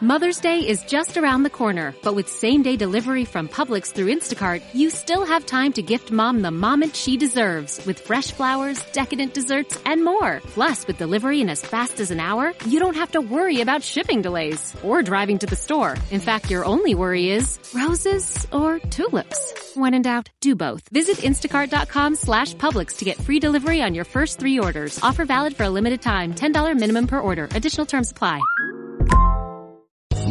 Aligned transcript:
Mother's 0.00 0.38
Day 0.40 0.60
is 0.60 0.84
just 0.84 1.16
around 1.16 1.42
the 1.42 1.50
corner, 1.50 1.92
but 2.04 2.14
with 2.14 2.28
same 2.28 2.62
day 2.62 2.76
delivery 2.76 3.24
from 3.24 3.48
Publix 3.48 3.90
through 3.90 4.14
Instacart, 4.14 4.62
you 4.72 4.90
still 4.90 5.26
have 5.26 5.44
time 5.44 5.72
to 5.72 5.82
gift 5.82 6.12
mom 6.12 6.40
the 6.40 6.52
moment 6.52 6.94
she 6.94 7.16
deserves 7.16 7.84
with 7.84 7.98
fresh 7.98 8.30
flowers, 8.30 8.80
decadent 8.92 9.34
desserts, 9.34 9.76
and 9.84 10.04
more. 10.04 10.40
Plus, 10.54 10.86
with 10.86 10.98
delivery 10.98 11.40
in 11.40 11.50
as 11.50 11.62
fast 11.62 11.98
as 11.98 12.12
an 12.12 12.20
hour, 12.20 12.54
you 12.64 12.78
don't 12.78 12.94
have 12.94 13.10
to 13.10 13.20
worry 13.20 13.60
about 13.60 13.82
shipping 13.82 14.22
delays 14.22 14.72
or 14.84 15.02
driving 15.02 15.40
to 15.40 15.46
the 15.46 15.56
store. 15.56 15.96
In 16.12 16.20
fact, 16.20 16.48
your 16.48 16.64
only 16.64 16.94
worry 16.94 17.30
is 17.30 17.58
roses 17.74 18.46
or 18.52 18.78
tulips. 18.78 19.74
When 19.74 19.94
in 19.94 20.02
doubt, 20.02 20.30
do 20.40 20.54
both. 20.54 20.88
Visit 20.90 21.16
instacart.com 21.16 22.14
slash 22.14 22.54
Publix 22.54 22.98
to 22.98 23.04
get 23.04 23.16
free 23.20 23.40
delivery 23.40 23.82
on 23.82 23.96
your 23.96 24.04
first 24.04 24.38
three 24.38 24.60
orders. 24.60 25.00
Offer 25.02 25.24
valid 25.24 25.56
for 25.56 25.64
a 25.64 25.70
limited 25.70 26.00
time. 26.00 26.34
$10 26.34 26.78
minimum 26.78 27.08
per 27.08 27.18
order. 27.18 27.48
Additional 27.50 27.84
terms 27.84 28.12
apply. 28.12 28.40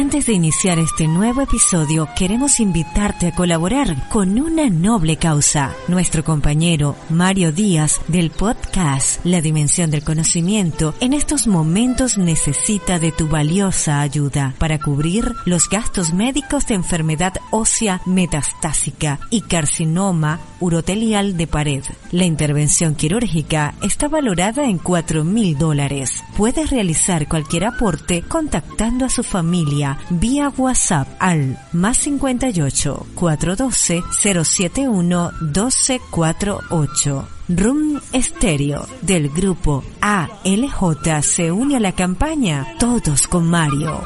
Antes 0.00 0.24
de 0.24 0.32
iniciar 0.32 0.78
este 0.78 1.06
nuevo 1.06 1.42
episodio, 1.42 2.08
queremos 2.16 2.58
invitarte 2.58 3.26
a 3.26 3.34
colaborar 3.34 4.08
con 4.08 4.40
una 4.40 4.70
noble 4.70 5.18
causa. 5.18 5.74
Nuestro 5.88 6.24
compañero 6.24 6.96
Mario 7.10 7.52
Díaz 7.52 8.00
del 8.08 8.30
podcast 8.30 9.22
La 9.26 9.42
Dimensión 9.42 9.90
del 9.90 10.02
Conocimiento 10.02 10.94
en 11.00 11.12
estos 11.12 11.46
momentos 11.46 12.16
necesita 12.16 12.98
de 12.98 13.12
tu 13.12 13.28
valiosa 13.28 14.00
ayuda 14.00 14.54
para 14.56 14.78
cubrir 14.78 15.34
los 15.44 15.68
gastos 15.68 16.14
médicos 16.14 16.66
de 16.66 16.76
enfermedad 16.76 17.34
ósea 17.50 18.00
metastásica 18.06 19.20
y 19.28 19.42
carcinoma 19.42 20.40
urotelial 20.60 21.36
de 21.36 21.46
pared. 21.46 21.84
La 22.10 22.24
intervención 22.24 22.94
quirúrgica 22.94 23.74
está 23.82 24.08
valorada 24.08 24.64
en 24.64 24.78
4 24.78 25.24
mil 25.24 25.58
dólares. 25.58 26.24
Puedes 26.38 26.70
realizar 26.70 27.28
cualquier 27.28 27.66
aporte 27.66 28.22
contactando 28.22 29.04
a 29.04 29.10
su 29.10 29.22
familia 29.22 29.89
vía 30.10 30.52
WhatsApp 30.56 31.08
al 31.18 31.58
más 31.72 31.96
58 31.98 33.06
412 33.14 34.02
071 34.44 35.32
1248. 35.40 37.28
Room 37.48 38.00
Stereo 38.14 38.86
del 39.02 39.28
grupo 39.28 39.82
ALJ 40.00 41.22
se 41.22 41.50
une 41.50 41.76
a 41.76 41.80
la 41.80 41.92
campaña 41.92 42.76
Todos 42.78 43.26
con 43.26 43.50
Mario. 43.50 44.02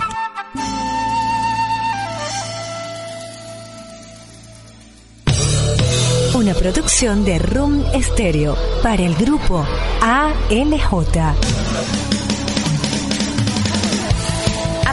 Una 6.35 6.55
producción 6.55 7.25
de 7.25 7.39
Room 7.39 7.85
Stereo 8.03 8.57
para 8.83 9.03
el 9.03 9.15
grupo 9.15 9.65
ALJ. 10.01 12.24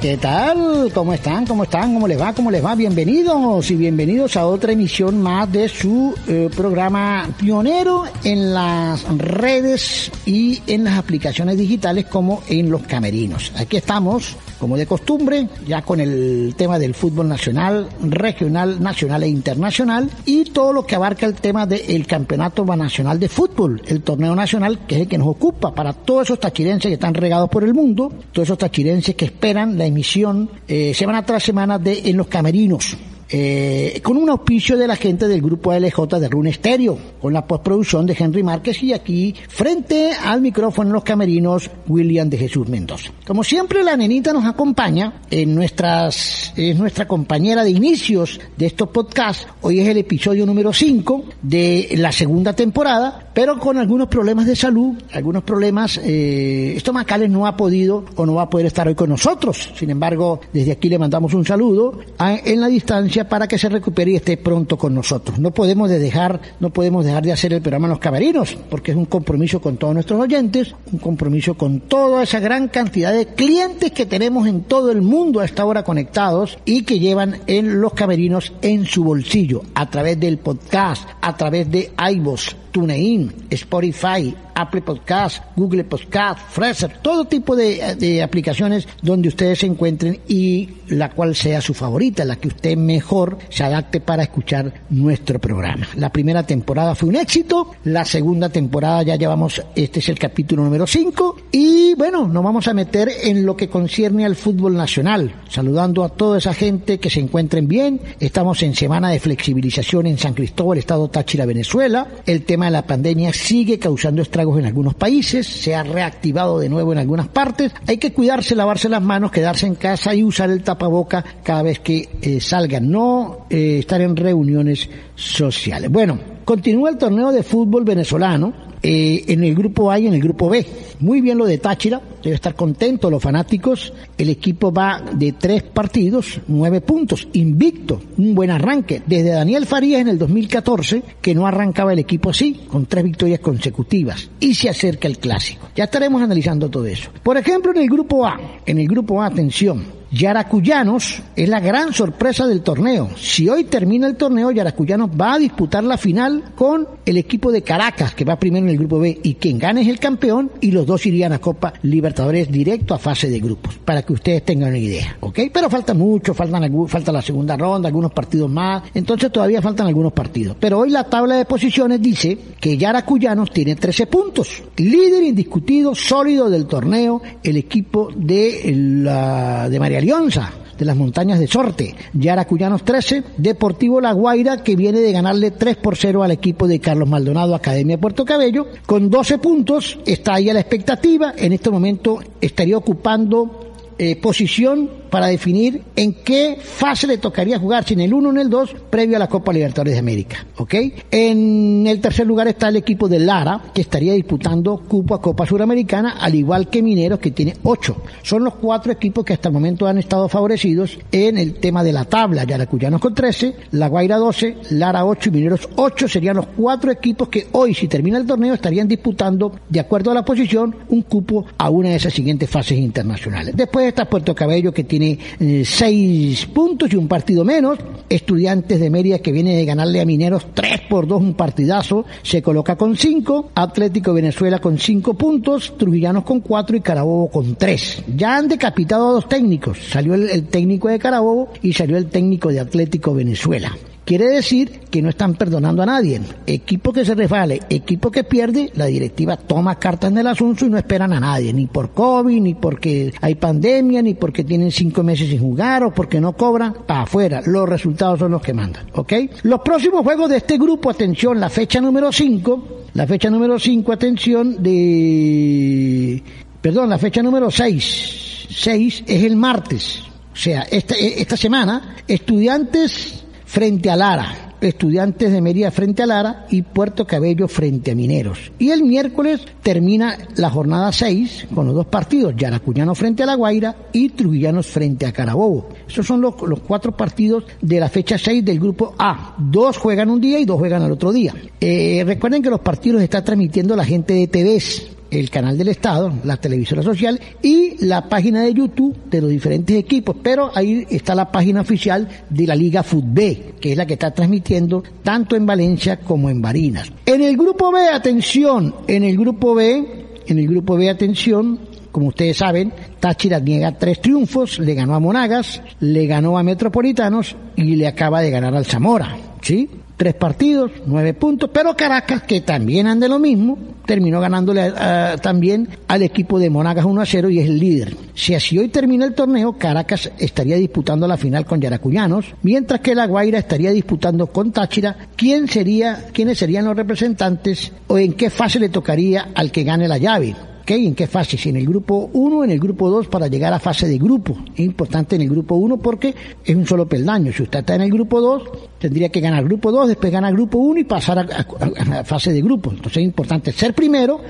¿Qué 0.00 0.16
tal? 0.16 0.90
¿Cómo 0.94 1.12
están? 1.12 1.46
¿Cómo 1.46 1.64
están? 1.64 1.94
¿Cómo 1.94 2.08
les 2.08 2.20
va? 2.20 2.32
¿Cómo 2.32 2.50
les 2.50 2.64
va? 2.64 2.74
Bienvenidos 2.74 3.70
y 3.70 3.76
bienvenidos 3.76 4.36
a 4.36 4.46
otra 4.46 4.72
emisión 4.72 5.20
más 5.20 5.50
de 5.50 5.68
su 5.68 6.14
eh, 6.26 6.48
programa 6.54 7.28
pionero 7.38 8.04
en 8.24 8.52
las 8.52 9.04
redes 9.16 10.10
y 10.26 10.62
en 10.66 10.84
las 10.84 10.98
aplicaciones 10.98 11.56
digitales 11.56 12.06
como 12.06 12.42
en 12.48 12.70
los 12.70 12.82
camerinos. 12.82 13.52
Aquí 13.56 13.76
estamos, 13.76 14.36
como 14.58 14.76
de 14.76 14.86
costumbre, 14.86 15.48
ya 15.66 15.82
con 15.82 16.00
el 16.00 16.54
tema 16.56 16.78
del 16.78 16.94
fútbol 16.94 17.28
nacional, 17.28 17.88
regional, 18.02 18.82
nacional 18.82 19.22
e 19.22 19.28
internacional 19.28 20.10
y 20.26 20.44
todo 20.44 20.72
lo 20.72 20.86
que 20.86 20.94
abarca 20.94 21.26
el 21.26 21.34
tema 21.34 21.66
del 21.66 22.06
campeonato 22.06 22.64
nacional 22.64 23.18
de 23.18 23.28
fútbol, 23.28 23.82
el 23.86 24.02
torneo 24.02 24.34
nacional 24.34 24.80
que 24.86 24.96
es 24.96 25.00
el 25.02 25.08
que 25.08 25.18
nos 25.18 25.28
ocupa 25.28 25.74
para 25.74 25.92
todos 25.92 26.24
esos 26.24 26.40
tachirenses 26.40 26.88
que 26.88 26.94
están 26.94 27.14
regados 27.14 27.48
por 27.48 27.64
el 27.64 27.74
mundo 27.74 28.12
todos 28.32 28.46
esos 28.46 28.58
tachirenses 28.58 28.89
que 29.16 29.24
esperan 29.24 29.78
la 29.78 29.86
emisión 29.86 30.50
eh, 30.66 30.92
semana 30.94 31.24
tras 31.24 31.42
semana 31.42 31.78
de 31.78 32.02
En 32.04 32.16
los 32.16 32.26
Camerinos. 32.26 32.96
Eh, 33.32 34.00
con 34.02 34.16
un 34.16 34.28
auspicio 34.28 34.76
de 34.76 34.88
la 34.88 34.96
gente 34.96 35.28
del 35.28 35.40
grupo 35.40 35.72
LJ 35.72 36.18
de 36.18 36.28
Rune 36.28 36.52
Stereo, 36.52 36.98
con 37.20 37.32
la 37.32 37.46
postproducción 37.46 38.04
de 38.04 38.16
Henry 38.18 38.42
Márquez 38.42 38.82
y 38.82 38.92
aquí, 38.92 39.34
frente 39.48 40.10
al 40.12 40.40
micrófono 40.40 40.88
en 40.88 40.94
los 40.94 41.04
camerinos, 41.04 41.70
William 41.86 42.28
de 42.28 42.38
Jesús 42.38 42.68
Mendoza. 42.68 43.12
Como 43.24 43.44
siempre, 43.44 43.84
la 43.84 43.96
nenita 43.96 44.32
nos 44.32 44.44
acompaña 44.46 45.22
en 45.30 45.54
nuestras, 45.54 46.52
es 46.56 46.76
nuestra 46.76 47.06
compañera 47.06 47.62
de 47.62 47.70
inicios 47.70 48.40
de 48.56 48.66
estos 48.66 48.88
podcasts. 48.88 49.46
Hoy 49.60 49.78
es 49.78 49.86
el 49.86 49.98
episodio 49.98 50.44
número 50.44 50.72
5 50.72 51.24
de 51.42 51.94
la 51.98 52.10
segunda 52.10 52.52
temporada, 52.54 53.30
pero 53.32 53.58
con 53.60 53.78
algunos 53.78 54.08
problemas 54.08 54.46
de 54.46 54.56
salud, 54.56 54.96
algunos 55.12 55.44
problemas 55.44 56.00
eh, 56.02 56.74
estomacales 56.76 57.30
no 57.30 57.46
ha 57.46 57.56
podido 57.56 58.04
o 58.16 58.26
no 58.26 58.34
va 58.34 58.42
a 58.42 58.50
poder 58.50 58.66
estar 58.66 58.88
hoy 58.88 58.96
con 58.96 59.10
nosotros. 59.10 59.72
Sin 59.76 59.90
embargo, 59.90 60.40
desde 60.52 60.72
aquí 60.72 60.88
le 60.88 60.98
mandamos 60.98 61.32
un 61.34 61.44
saludo 61.44 62.00
en 62.18 62.60
la 62.60 62.66
distancia 62.66 63.19
para 63.24 63.46
que 63.46 63.58
se 63.58 63.68
recupere 63.68 64.12
y 64.12 64.16
esté 64.16 64.36
pronto 64.36 64.76
con 64.76 64.94
nosotros. 64.94 65.38
No 65.38 65.50
podemos 65.52 65.88
de 65.88 65.98
dejar, 65.98 66.40
no 66.60 66.70
podemos 66.70 67.04
dejar 67.04 67.22
de 67.22 67.32
hacer 67.32 67.52
el 67.52 67.62
programa 67.62 67.88
los 67.88 67.98
camerinos, 67.98 68.56
porque 68.68 68.92
es 68.92 68.96
un 68.96 69.06
compromiso 69.06 69.60
con 69.60 69.76
todos 69.76 69.94
nuestros 69.94 70.20
oyentes, 70.20 70.74
un 70.92 70.98
compromiso 70.98 71.54
con 71.54 71.80
toda 71.80 72.22
esa 72.22 72.40
gran 72.40 72.68
cantidad 72.68 73.12
de 73.12 73.26
clientes 73.26 73.92
que 73.92 74.06
tenemos 74.06 74.46
en 74.46 74.62
todo 74.62 74.90
el 74.90 75.02
mundo 75.02 75.40
a 75.40 75.44
esta 75.44 75.64
hora 75.64 75.84
conectados 75.84 76.58
y 76.64 76.82
que 76.82 76.98
llevan 76.98 77.38
en 77.46 77.80
los 77.80 77.94
camerinos 77.94 78.52
en 78.62 78.86
su 78.86 79.04
bolsillo, 79.04 79.62
a 79.74 79.90
través 79.90 80.18
del 80.18 80.38
podcast, 80.38 81.08
a 81.20 81.36
través 81.36 81.70
de 81.70 81.90
iVoox, 82.12 82.54
TuneIn, 82.70 83.32
Spotify, 83.50 84.34
Apple 84.54 84.82
Podcast, 84.82 85.42
Google 85.56 85.84
Podcast, 85.84 86.38
Fraser, 86.50 86.98
todo 87.02 87.24
tipo 87.24 87.56
de, 87.56 88.22
aplicaciones 88.22 88.86
donde 89.02 89.28
ustedes 89.28 89.60
se 89.60 89.66
encuentren 89.66 90.20
y 90.28 90.68
la 90.88 91.10
cual 91.10 91.34
sea 91.34 91.60
su 91.60 91.72
favorita, 91.72 92.24
la 92.24 92.36
que 92.36 92.48
usted 92.48 92.76
mejor 92.76 93.38
se 93.48 93.64
adapte 93.64 94.00
para 94.00 94.24
escuchar 94.24 94.72
nuestro 94.90 95.38
programa. 95.38 95.88
La 95.96 96.10
primera 96.10 96.42
temporada 96.42 96.94
fue 96.94 97.08
un 97.08 97.16
éxito, 97.16 97.72
la 97.84 98.04
segunda 98.04 98.48
temporada 98.48 99.02
ya 99.02 99.16
llevamos, 99.16 99.62
este 99.74 100.00
es 100.00 100.08
el 100.08 100.18
capítulo 100.18 100.64
número 100.64 100.86
5 100.86 101.36
y 101.52 101.94
bueno, 101.94 102.28
nos 102.28 102.44
vamos 102.44 102.68
a 102.68 102.74
meter 102.74 103.08
en 103.22 103.46
lo 103.46 103.56
que 103.56 103.68
concierne 103.68 104.24
al 104.24 104.36
fútbol 104.36 104.74
nacional, 104.74 105.34
saludando 105.48 106.04
a 106.04 106.10
toda 106.10 106.38
esa 106.38 106.54
gente 106.54 106.98
que 106.98 107.10
se 107.10 107.20
encuentren 107.20 107.66
bien. 107.66 108.00
Estamos 108.18 108.62
en 108.62 108.74
semana 108.74 109.10
de 109.10 109.20
flexibilización 109.20 110.06
en 110.06 110.18
San 110.18 110.34
Cristóbal, 110.34 110.78
Estado 110.78 111.08
Táchira, 111.08 111.46
Venezuela. 111.46 112.06
El 112.26 112.44
tema 112.44 112.59
la 112.68 112.82
pandemia 112.82 113.32
sigue 113.32 113.78
causando 113.78 114.20
estragos 114.20 114.58
en 114.58 114.66
algunos 114.66 114.94
países, 114.94 115.46
se 115.46 115.74
ha 115.74 115.82
reactivado 115.84 116.58
de 116.58 116.68
nuevo 116.68 116.92
en 116.92 116.98
algunas 116.98 117.28
partes. 117.28 117.72
Hay 117.86 117.98
que 117.98 118.12
cuidarse, 118.12 118.56
lavarse 118.56 118.88
las 118.88 119.00
manos, 119.00 119.30
quedarse 119.30 119.66
en 119.66 119.76
casa 119.76 120.14
y 120.14 120.24
usar 120.24 120.50
el 120.50 120.62
tapaboca 120.62 121.24
cada 121.42 121.62
vez 121.62 121.78
que 121.78 122.08
eh, 122.20 122.40
salgan, 122.40 122.90
no 122.90 123.46
eh, 123.48 123.78
estar 123.78 124.00
en 124.00 124.16
reuniones 124.16 124.90
sociales. 125.14 125.90
Bueno, 125.90 126.18
continúa 126.44 126.90
el 126.90 126.98
torneo 126.98 127.30
de 127.30 127.42
fútbol 127.42 127.84
venezolano. 127.84 128.69
Eh, 128.82 129.24
en 129.28 129.44
el 129.44 129.54
grupo 129.54 129.90
A 129.90 129.98
y 129.98 130.06
en 130.06 130.14
el 130.14 130.20
grupo 130.20 130.48
B. 130.48 130.66
Muy 131.00 131.20
bien 131.20 131.36
lo 131.36 131.44
de 131.44 131.58
Táchira, 131.58 132.00
debe 132.22 132.34
estar 132.34 132.54
contento 132.54 133.10
los 133.10 133.22
fanáticos. 133.22 133.92
El 134.16 134.30
equipo 134.30 134.72
va 134.72 135.02
de 135.12 135.32
tres 135.32 135.62
partidos, 135.62 136.40
nueve 136.48 136.80
puntos, 136.80 137.28
invicto, 137.34 138.00
un 138.16 138.34
buen 138.34 138.50
arranque. 138.50 139.02
Desde 139.06 139.30
Daniel 139.30 139.66
Farías 139.66 140.00
en 140.00 140.08
el 140.08 140.18
2014, 140.18 141.02
que 141.20 141.34
no 141.34 141.46
arrancaba 141.46 141.92
el 141.92 141.98
equipo 141.98 142.30
así, 142.30 142.62
con 142.68 142.86
tres 142.86 143.04
victorias 143.04 143.40
consecutivas. 143.40 144.30
Y 144.40 144.54
se 144.54 144.70
acerca 144.70 145.08
el 145.08 145.18
clásico. 145.18 145.68
Ya 145.76 145.84
estaremos 145.84 146.22
analizando 146.22 146.70
todo 146.70 146.86
eso. 146.86 147.10
Por 147.22 147.36
ejemplo, 147.36 147.72
en 147.72 147.82
el 147.82 147.88
grupo 147.88 148.26
A, 148.26 148.40
en 148.64 148.78
el 148.78 148.88
grupo 148.88 149.20
A, 149.20 149.26
atención, 149.26 149.99
Yaracuyanos 150.12 151.22
es 151.36 151.48
la 151.48 151.60
gran 151.60 151.92
sorpresa 151.92 152.46
del 152.46 152.62
torneo. 152.62 153.10
Si 153.16 153.48
hoy 153.48 153.64
termina 153.64 154.08
el 154.08 154.16
torneo, 154.16 154.50
Yaracuyanos 154.50 155.10
va 155.10 155.34
a 155.34 155.38
disputar 155.38 155.84
la 155.84 155.96
final 155.96 156.42
con 156.56 156.88
el 157.06 157.16
equipo 157.16 157.52
de 157.52 157.62
Caracas, 157.62 158.14
que 158.14 158.24
va 158.24 158.38
primero 158.38 158.66
en 158.66 158.72
el 158.72 158.78
grupo 158.78 158.98
B, 158.98 159.20
y 159.22 159.34
quien 159.34 159.58
gane 159.58 159.82
es 159.82 159.88
el 159.88 160.00
campeón, 160.00 160.50
y 160.60 160.72
los 160.72 160.84
dos 160.84 161.06
irían 161.06 161.32
a 161.32 161.38
Copa 161.38 161.74
Libertadores 161.82 162.50
directo 162.50 162.94
a 162.94 162.98
fase 162.98 163.30
de 163.30 163.38
grupos, 163.38 163.78
para 163.84 164.02
que 164.02 164.12
ustedes 164.12 164.44
tengan 164.44 164.70
una 164.70 164.78
idea, 164.78 165.16
¿ok? 165.20 165.40
Pero 165.52 165.70
falta 165.70 165.94
mucho, 165.94 166.34
faltan, 166.34 166.88
falta 166.88 167.12
la 167.12 167.22
segunda 167.22 167.56
ronda, 167.56 167.88
algunos 167.88 168.12
partidos 168.12 168.50
más, 168.50 168.82
entonces 168.92 169.30
todavía 169.30 169.62
faltan 169.62 169.86
algunos 169.86 170.12
partidos. 170.12 170.56
Pero 170.58 170.80
hoy 170.80 170.90
la 170.90 171.04
tabla 171.04 171.36
de 171.36 171.44
posiciones 171.44 172.02
dice 172.02 172.36
que 172.58 172.76
Yaracuyanos 172.76 173.52
tiene 173.52 173.76
13 173.76 174.06
puntos, 174.08 174.62
líder 174.76 175.22
indiscutido, 175.22 175.94
sólido 175.94 176.50
del 176.50 176.66
torneo, 176.66 177.22
el 177.44 177.56
equipo 177.56 178.10
de 178.14 178.74
la 178.74 179.68
de 179.68 179.78
María 179.78 179.99
Alianza 180.00 180.50
de 180.78 180.86
las 180.86 180.96
montañas 180.96 181.38
de 181.38 181.46
Sorte. 181.46 181.94
Yaracuyanos 182.14 182.86
13, 182.86 183.22
Deportivo 183.36 184.00
La 184.00 184.12
Guaira 184.12 184.62
que 184.62 184.76
viene 184.76 185.00
de 185.00 185.12
ganarle 185.12 185.50
3 185.50 185.76
por 185.76 185.94
0 185.94 186.22
al 186.22 186.30
equipo 186.30 186.66
de 186.66 186.80
Carlos 186.80 187.06
Maldonado 187.06 187.54
Academia 187.54 188.00
Puerto 188.00 188.24
Cabello. 188.24 188.66
Con 188.86 189.10
12 189.10 189.36
puntos 189.36 189.98
está 190.06 190.36
ahí 190.36 190.48
a 190.48 190.54
la 190.54 190.60
expectativa. 190.60 191.34
En 191.36 191.52
este 191.52 191.68
momento 191.68 192.20
estaría 192.40 192.78
ocupando 192.78 193.59
eh, 194.02 194.16
posición 194.16 194.88
para 195.10 195.26
definir 195.26 195.82
en 195.94 196.14
qué 196.14 196.56
fase 196.58 197.06
le 197.06 197.18
tocaría 197.18 197.58
jugar, 197.58 197.84
si 197.84 197.92
en 197.92 198.00
el 198.00 198.14
1 198.14 198.28
o 198.30 198.32
en 198.32 198.38
el 198.38 198.48
2, 198.48 198.76
previo 198.88 199.16
a 199.16 199.18
la 199.18 199.28
Copa 199.28 199.52
Libertadores 199.52 199.92
de 199.92 199.98
América. 199.98 200.46
¿Ok? 200.56 200.74
En 201.10 201.86
el 201.86 202.00
tercer 202.00 202.26
lugar 202.26 202.48
está 202.48 202.68
el 202.68 202.76
equipo 202.76 203.10
de 203.10 203.18
Lara, 203.18 203.60
que 203.74 203.82
estaría 203.82 204.14
disputando 204.14 204.78
cupo 204.88 205.14
a 205.14 205.20
Copa 205.20 205.44
Suramericana, 205.44 206.16
al 206.18 206.34
igual 206.34 206.70
que 206.70 206.82
Mineros, 206.82 207.18
que 207.18 207.32
tiene 207.32 207.56
8. 207.62 207.96
Son 208.22 208.42
los 208.42 208.54
cuatro 208.54 208.90
equipos 208.90 209.22
que 209.22 209.34
hasta 209.34 209.48
el 209.48 209.52
momento 209.52 209.86
han 209.86 209.98
estado 209.98 210.30
favorecidos 210.30 210.98
en 211.12 211.36
el 211.36 211.56
tema 211.56 211.84
de 211.84 211.92
la 211.92 212.06
tabla. 212.06 212.44
Yaracuyanos 212.44 213.02
con 213.02 213.14
13, 213.14 213.54
La 213.72 213.88
Guaira 213.88 214.16
12, 214.16 214.56
Lara 214.70 215.04
8 215.04 215.28
y 215.28 215.32
Mineros 215.32 215.68
8 215.76 216.08
serían 216.08 216.36
los 216.36 216.46
cuatro 216.46 216.90
equipos 216.90 217.28
que 217.28 217.48
hoy, 217.52 217.74
si 217.74 217.86
termina 217.86 218.16
el 218.16 218.26
torneo, 218.26 218.54
estarían 218.54 218.88
disputando, 218.88 219.52
de 219.68 219.80
acuerdo 219.80 220.10
a 220.10 220.14
la 220.14 220.24
posición, 220.24 220.74
un 220.88 221.02
cupo 221.02 221.44
a 221.58 221.68
una 221.68 221.90
de 221.90 221.96
esas 221.96 222.14
siguientes 222.14 222.48
fases 222.48 222.78
internacionales. 222.78 223.54
Después 223.54 223.89
está 223.90 224.06
Puerto 224.06 224.34
Cabello, 224.34 224.72
que 224.72 224.84
tiene 224.84 225.18
eh, 225.38 225.62
seis 225.64 226.46
puntos 226.46 226.92
y 226.92 226.96
un 226.96 227.08
partido 227.08 227.44
menos. 227.44 227.78
Estudiantes 228.08 228.80
de 228.80 228.90
Mérida 228.90 229.20
que 229.20 229.32
viene 229.32 229.56
de 229.56 229.64
ganarle 229.64 230.00
a 230.00 230.04
Mineros 230.04 230.46
3 230.54 230.82
por 230.88 231.06
2, 231.06 231.20
un 231.20 231.34
partidazo, 231.34 232.04
se 232.22 232.42
coloca 232.42 232.76
con 232.76 232.96
5. 232.96 233.50
Atlético 233.54 234.12
Venezuela 234.12 234.58
con 234.58 234.78
5 234.78 235.14
puntos, 235.14 235.76
Trujillanos 235.76 236.24
con 236.24 236.40
4 236.40 236.76
y 236.76 236.80
Carabobo 236.80 237.30
con 237.30 237.54
3. 237.54 238.04
Ya 238.16 238.36
han 238.36 238.48
decapitado 238.48 239.08
a 239.08 239.12
dos 239.12 239.28
técnicos. 239.28 239.78
Salió 239.90 240.14
el 240.14 240.44
técnico 240.48 240.88
de 240.88 240.98
Carabobo 240.98 241.52
y 241.62 241.72
salió 241.72 241.96
el 241.96 242.06
técnico 242.06 242.48
de 242.48 242.60
Atlético 242.60 243.14
Venezuela. 243.14 243.76
Quiere 244.04 244.28
decir 244.28 244.80
que 244.90 245.02
no 245.02 245.10
están 245.10 245.34
perdonando 245.34 245.82
a 245.82 245.86
nadie. 245.86 246.20
Equipo 246.46 246.92
que 246.92 247.04
se 247.04 247.14
refale, 247.14 247.60
equipo 247.70 248.10
que 248.10 248.24
pierde, 248.24 248.70
la 248.74 248.86
directiva 248.86 249.36
toma 249.36 249.78
cartas 249.78 250.10
en 250.10 250.18
el 250.18 250.26
asunto 250.26 250.66
y 250.66 250.70
no 250.70 250.78
esperan 250.78 251.12
a 251.12 251.20
nadie, 251.20 251.52
ni 251.52 251.66
por 251.66 251.90
COVID, 251.92 252.40
ni 252.40 252.54
porque 252.54 253.12
hay 253.20 253.36
pandemia, 253.36 254.02
ni 254.02 254.14
porque 254.14 254.42
tienen 254.42 254.72
cinco 254.72 255.02
meses 255.02 255.28
sin 255.28 255.38
jugar 255.38 255.84
o 255.84 255.94
porque 255.94 256.20
no 256.20 256.32
cobran, 256.32 256.74
para 256.86 257.02
afuera. 257.02 257.42
Los 257.46 257.68
resultados 257.68 258.18
son 258.18 258.32
los 258.32 258.42
que 258.42 258.54
mandan, 258.54 258.86
¿ok? 258.94 259.12
Los 259.42 259.60
próximos 259.60 260.02
juegos 260.02 260.28
de 260.30 260.38
este 260.38 260.58
grupo, 260.58 260.90
atención, 260.90 261.38
la 261.38 261.48
fecha 261.48 261.80
número 261.80 262.10
5, 262.10 262.68
la 262.94 263.06
fecha 263.06 263.30
número 263.30 263.58
5, 263.58 263.92
atención, 263.92 264.62
de... 264.62 266.22
Perdón, 266.60 266.90
la 266.90 266.98
fecha 266.98 267.22
número 267.22 267.50
6, 267.50 268.46
6 268.50 269.04
es 269.06 269.24
el 269.24 269.36
martes. 269.36 270.02
O 270.32 270.36
sea, 270.36 270.62
esta, 270.62 270.94
esta 270.94 271.36
semana, 271.36 271.96
estudiantes 272.06 273.19
frente 273.50 273.90
a 273.90 273.96
Lara, 273.96 274.54
Estudiantes 274.60 275.32
de 275.32 275.40
Mérida 275.40 275.72
frente 275.72 276.04
a 276.04 276.06
Lara 276.06 276.46
y 276.50 276.62
Puerto 276.62 277.04
Cabello 277.04 277.48
frente 277.48 277.90
a 277.90 277.94
Mineros. 277.96 278.52
Y 278.60 278.70
el 278.70 278.84
miércoles 278.84 279.40
termina 279.60 280.16
la 280.36 280.50
jornada 280.50 280.92
6 280.92 281.48
con 281.52 281.66
los 281.66 281.74
dos 281.74 281.86
partidos, 281.86 282.34
Yaracuñano 282.36 282.94
frente 282.94 283.24
a 283.24 283.26
La 283.26 283.34
Guaira 283.34 283.74
y 283.92 284.10
Trujillanos 284.10 284.68
frente 284.68 285.04
a 285.04 285.12
Carabobo. 285.12 285.68
Esos 285.88 286.06
son 286.06 286.20
los, 286.20 286.40
los 286.42 286.60
cuatro 286.60 286.96
partidos 286.96 287.42
de 287.60 287.80
la 287.80 287.88
fecha 287.88 288.18
6 288.18 288.44
del 288.44 288.60
grupo 288.60 288.94
A. 288.96 289.34
Dos 289.36 289.78
juegan 289.78 290.10
un 290.10 290.20
día 290.20 290.38
y 290.38 290.44
dos 290.44 290.58
juegan 290.58 290.82
al 290.82 290.92
otro 290.92 291.12
día. 291.12 291.34
Eh, 291.60 292.04
recuerden 292.06 292.42
que 292.42 292.50
los 292.50 292.60
partidos 292.60 293.02
está 293.02 293.24
transmitiendo 293.24 293.74
la 293.74 293.84
gente 293.84 294.14
de 294.14 294.28
TVs 294.28 294.99
el 295.10 295.30
canal 295.30 295.58
del 295.58 295.68
Estado, 295.68 296.12
la 296.24 296.36
televisora 296.36 296.82
social 296.82 297.20
y 297.42 297.84
la 297.84 298.08
página 298.08 298.42
de 298.42 298.54
YouTube 298.54 298.96
de 299.10 299.20
los 299.20 299.30
diferentes 299.30 299.76
equipos. 299.76 300.16
Pero 300.22 300.50
ahí 300.54 300.86
está 300.90 301.14
la 301.14 301.30
página 301.30 301.60
oficial 301.60 302.08
de 302.28 302.46
la 302.46 302.54
Liga 302.54 302.82
Fútbol, 302.82 303.54
que 303.60 303.72
es 303.72 303.76
la 303.76 303.86
que 303.86 303.94
está 303.94 304.12
transmitiendo 304.12 304.82
tanto 305.02 305.36
en 305.36 305.46
Valencia 305.46 305.98
como 306.00 306.30
en 306.30 306.40
Barinas. 306.40 306.92
En 307.06 307.22
el 307.22 307.36
grupo 307.36 307.72
B, 307.72 307.88
atención, 307.88 308.74
en 308.86 309.04
el 309.04 309.16
grupo 309.16 309.54
B, 309.54 310.06
en 310.26 310.38
el 310.38 310.46
grupo 310.46 310.76
B, 310.76 310.88
atención, 310.88 311.58
como 311.90 312.08
ustedes 312.08 312.36
saben, 312.36 312.72
Táchira 313.00 313.40
niega 313.40 313.76
tres 313.76 314.00
triunfos, 314.00 314.58
le 314.58 314.74
ganó 314.74 314.94
a 314.94 315.00
Monagas, 315.00 315.60
le 315.80 316.06
ganó 316.06 316.38
a 316.38 316.42
Metropolitanos 316.42 317.36
y 317.56 317.76
le 317.76 317.88
acaba 317.88 318.20
de 318.20 318.30
ganar 318.30 318.54
al 318.54 318.64
Zamora, 318.64 319.16
¿sí? 319.42 319.68
Tres 320.00 320.14
partidos, 320.14 320.70
nueve 320.86 321.12
puntos, 321.12 321.50
pero 321.52 321.76
Caracas, 321.76 322.22
que 322.22 322.40
también 322.40 322.86
anda 322.86 323.06
lo 323.06 323.18
mismo, 323.18 323.58
terminó 323.84 324.18
ganándole 324.18 324.72
también 325.20 325.68
al 325.88 326.00
equipo 326.00 326.38
de 326.38 326.48
Monagas 326.48 326.86
1 326.86 327.02
a 327.02 327.04
0 327.04 327.28
y 327.28 327.38
es 327.38 327.46
el 327.46 327.58
líder. 327.58 327.96
Si 328.14 328.34
así 328.34 328.56
hoy 328.56 328.68
termina 328.68 329.04
el 329.04 329.12
torneo, 329.12 329.58
Caracas 329.58 330.10
estaría 330.18 330.56
disputando 330.56 331.06
la 331.06 331.18
final 331.18 331.44
con 331.44 331.60
Yaracuyanos, 331.60 332.24
mientras 332.40 332.80
que 332.80 332.94
La 332.94 333.06
Guaira 333.06 333.40
estaría 333.40 333.72
disputando 333.72 334.28
con 334.28 334.52
Táchira. 334.52 334.96
¿Quién 335.16 335.48
sería, 335.48 336.06
quiénes 336.14 336.38
serían 336.38 336.64
los 336.64 336.76
representantes 336.76 337.70
o 337.86 337.98
en 337.98 338.14
qué 338.14 338.30
fase 338.30 338.58
le 338.58 338.70
tocaría 338.70 339.28
al 339.34 339.52
que 339.52 339.64
gane 339.64 339.86
la 339.86 339.98
llave? 339.98 340.34
¿En 340.76 340.94
qué 340.94 341.06
fase? 341.08 341.36
Si 341.36 341.48
en 341.48 341.56
el 341.56 341.66
grupo 341.66 342.10
1 342.12 342.36
o 342.36 342.44
en 342.44 342.50
el 342.50 342.60
grupo 342.60 342.88
2 342.88 343.08
para 343.08 343.26
llegar 343.26 343.52
a 343.52 343.58
fase 343.58 343.88
de 343.88 343.98
grupo. 343.98 344.36
Es 344.54 344.60
importante 344.60 345.16
en 345.16 345.22
el 345.22 345.28
grupo 345.28 345.56
1 345.56 345.78
porque 345.78 346.14
es 346.44 346.54
un 346.54 346.64
solo 346.64 346.86
peldaño. 346.86 347.32
Si 347.32 347.42
usted 347.42 347.60
está 347.60 347.74
en 347.74 347.82
el 347.82 347.90
grupo 347.90 348.20
2, 348.20 348.42
tendría 348.78 349.08
que 349.08 349.20
ganar 349.20 349.44
grupo 349.44 349.72
2, 349.72 349.88
después 349.88 350.12
ganar 350.12 350.32
grupo 350.32 350.58
1 350.58 350.80
y 350.80 350.84
pasar 350.84 351.18
a, 351.18 352.04
fase 352.04 352.32
de 352.32 352.40
grupo. 352.40 352.70
Entonces 352.70 352.98
es 352.98 353.04
importante 353.04 353.52
ser 353.52 353.74
primero 353.74 354.20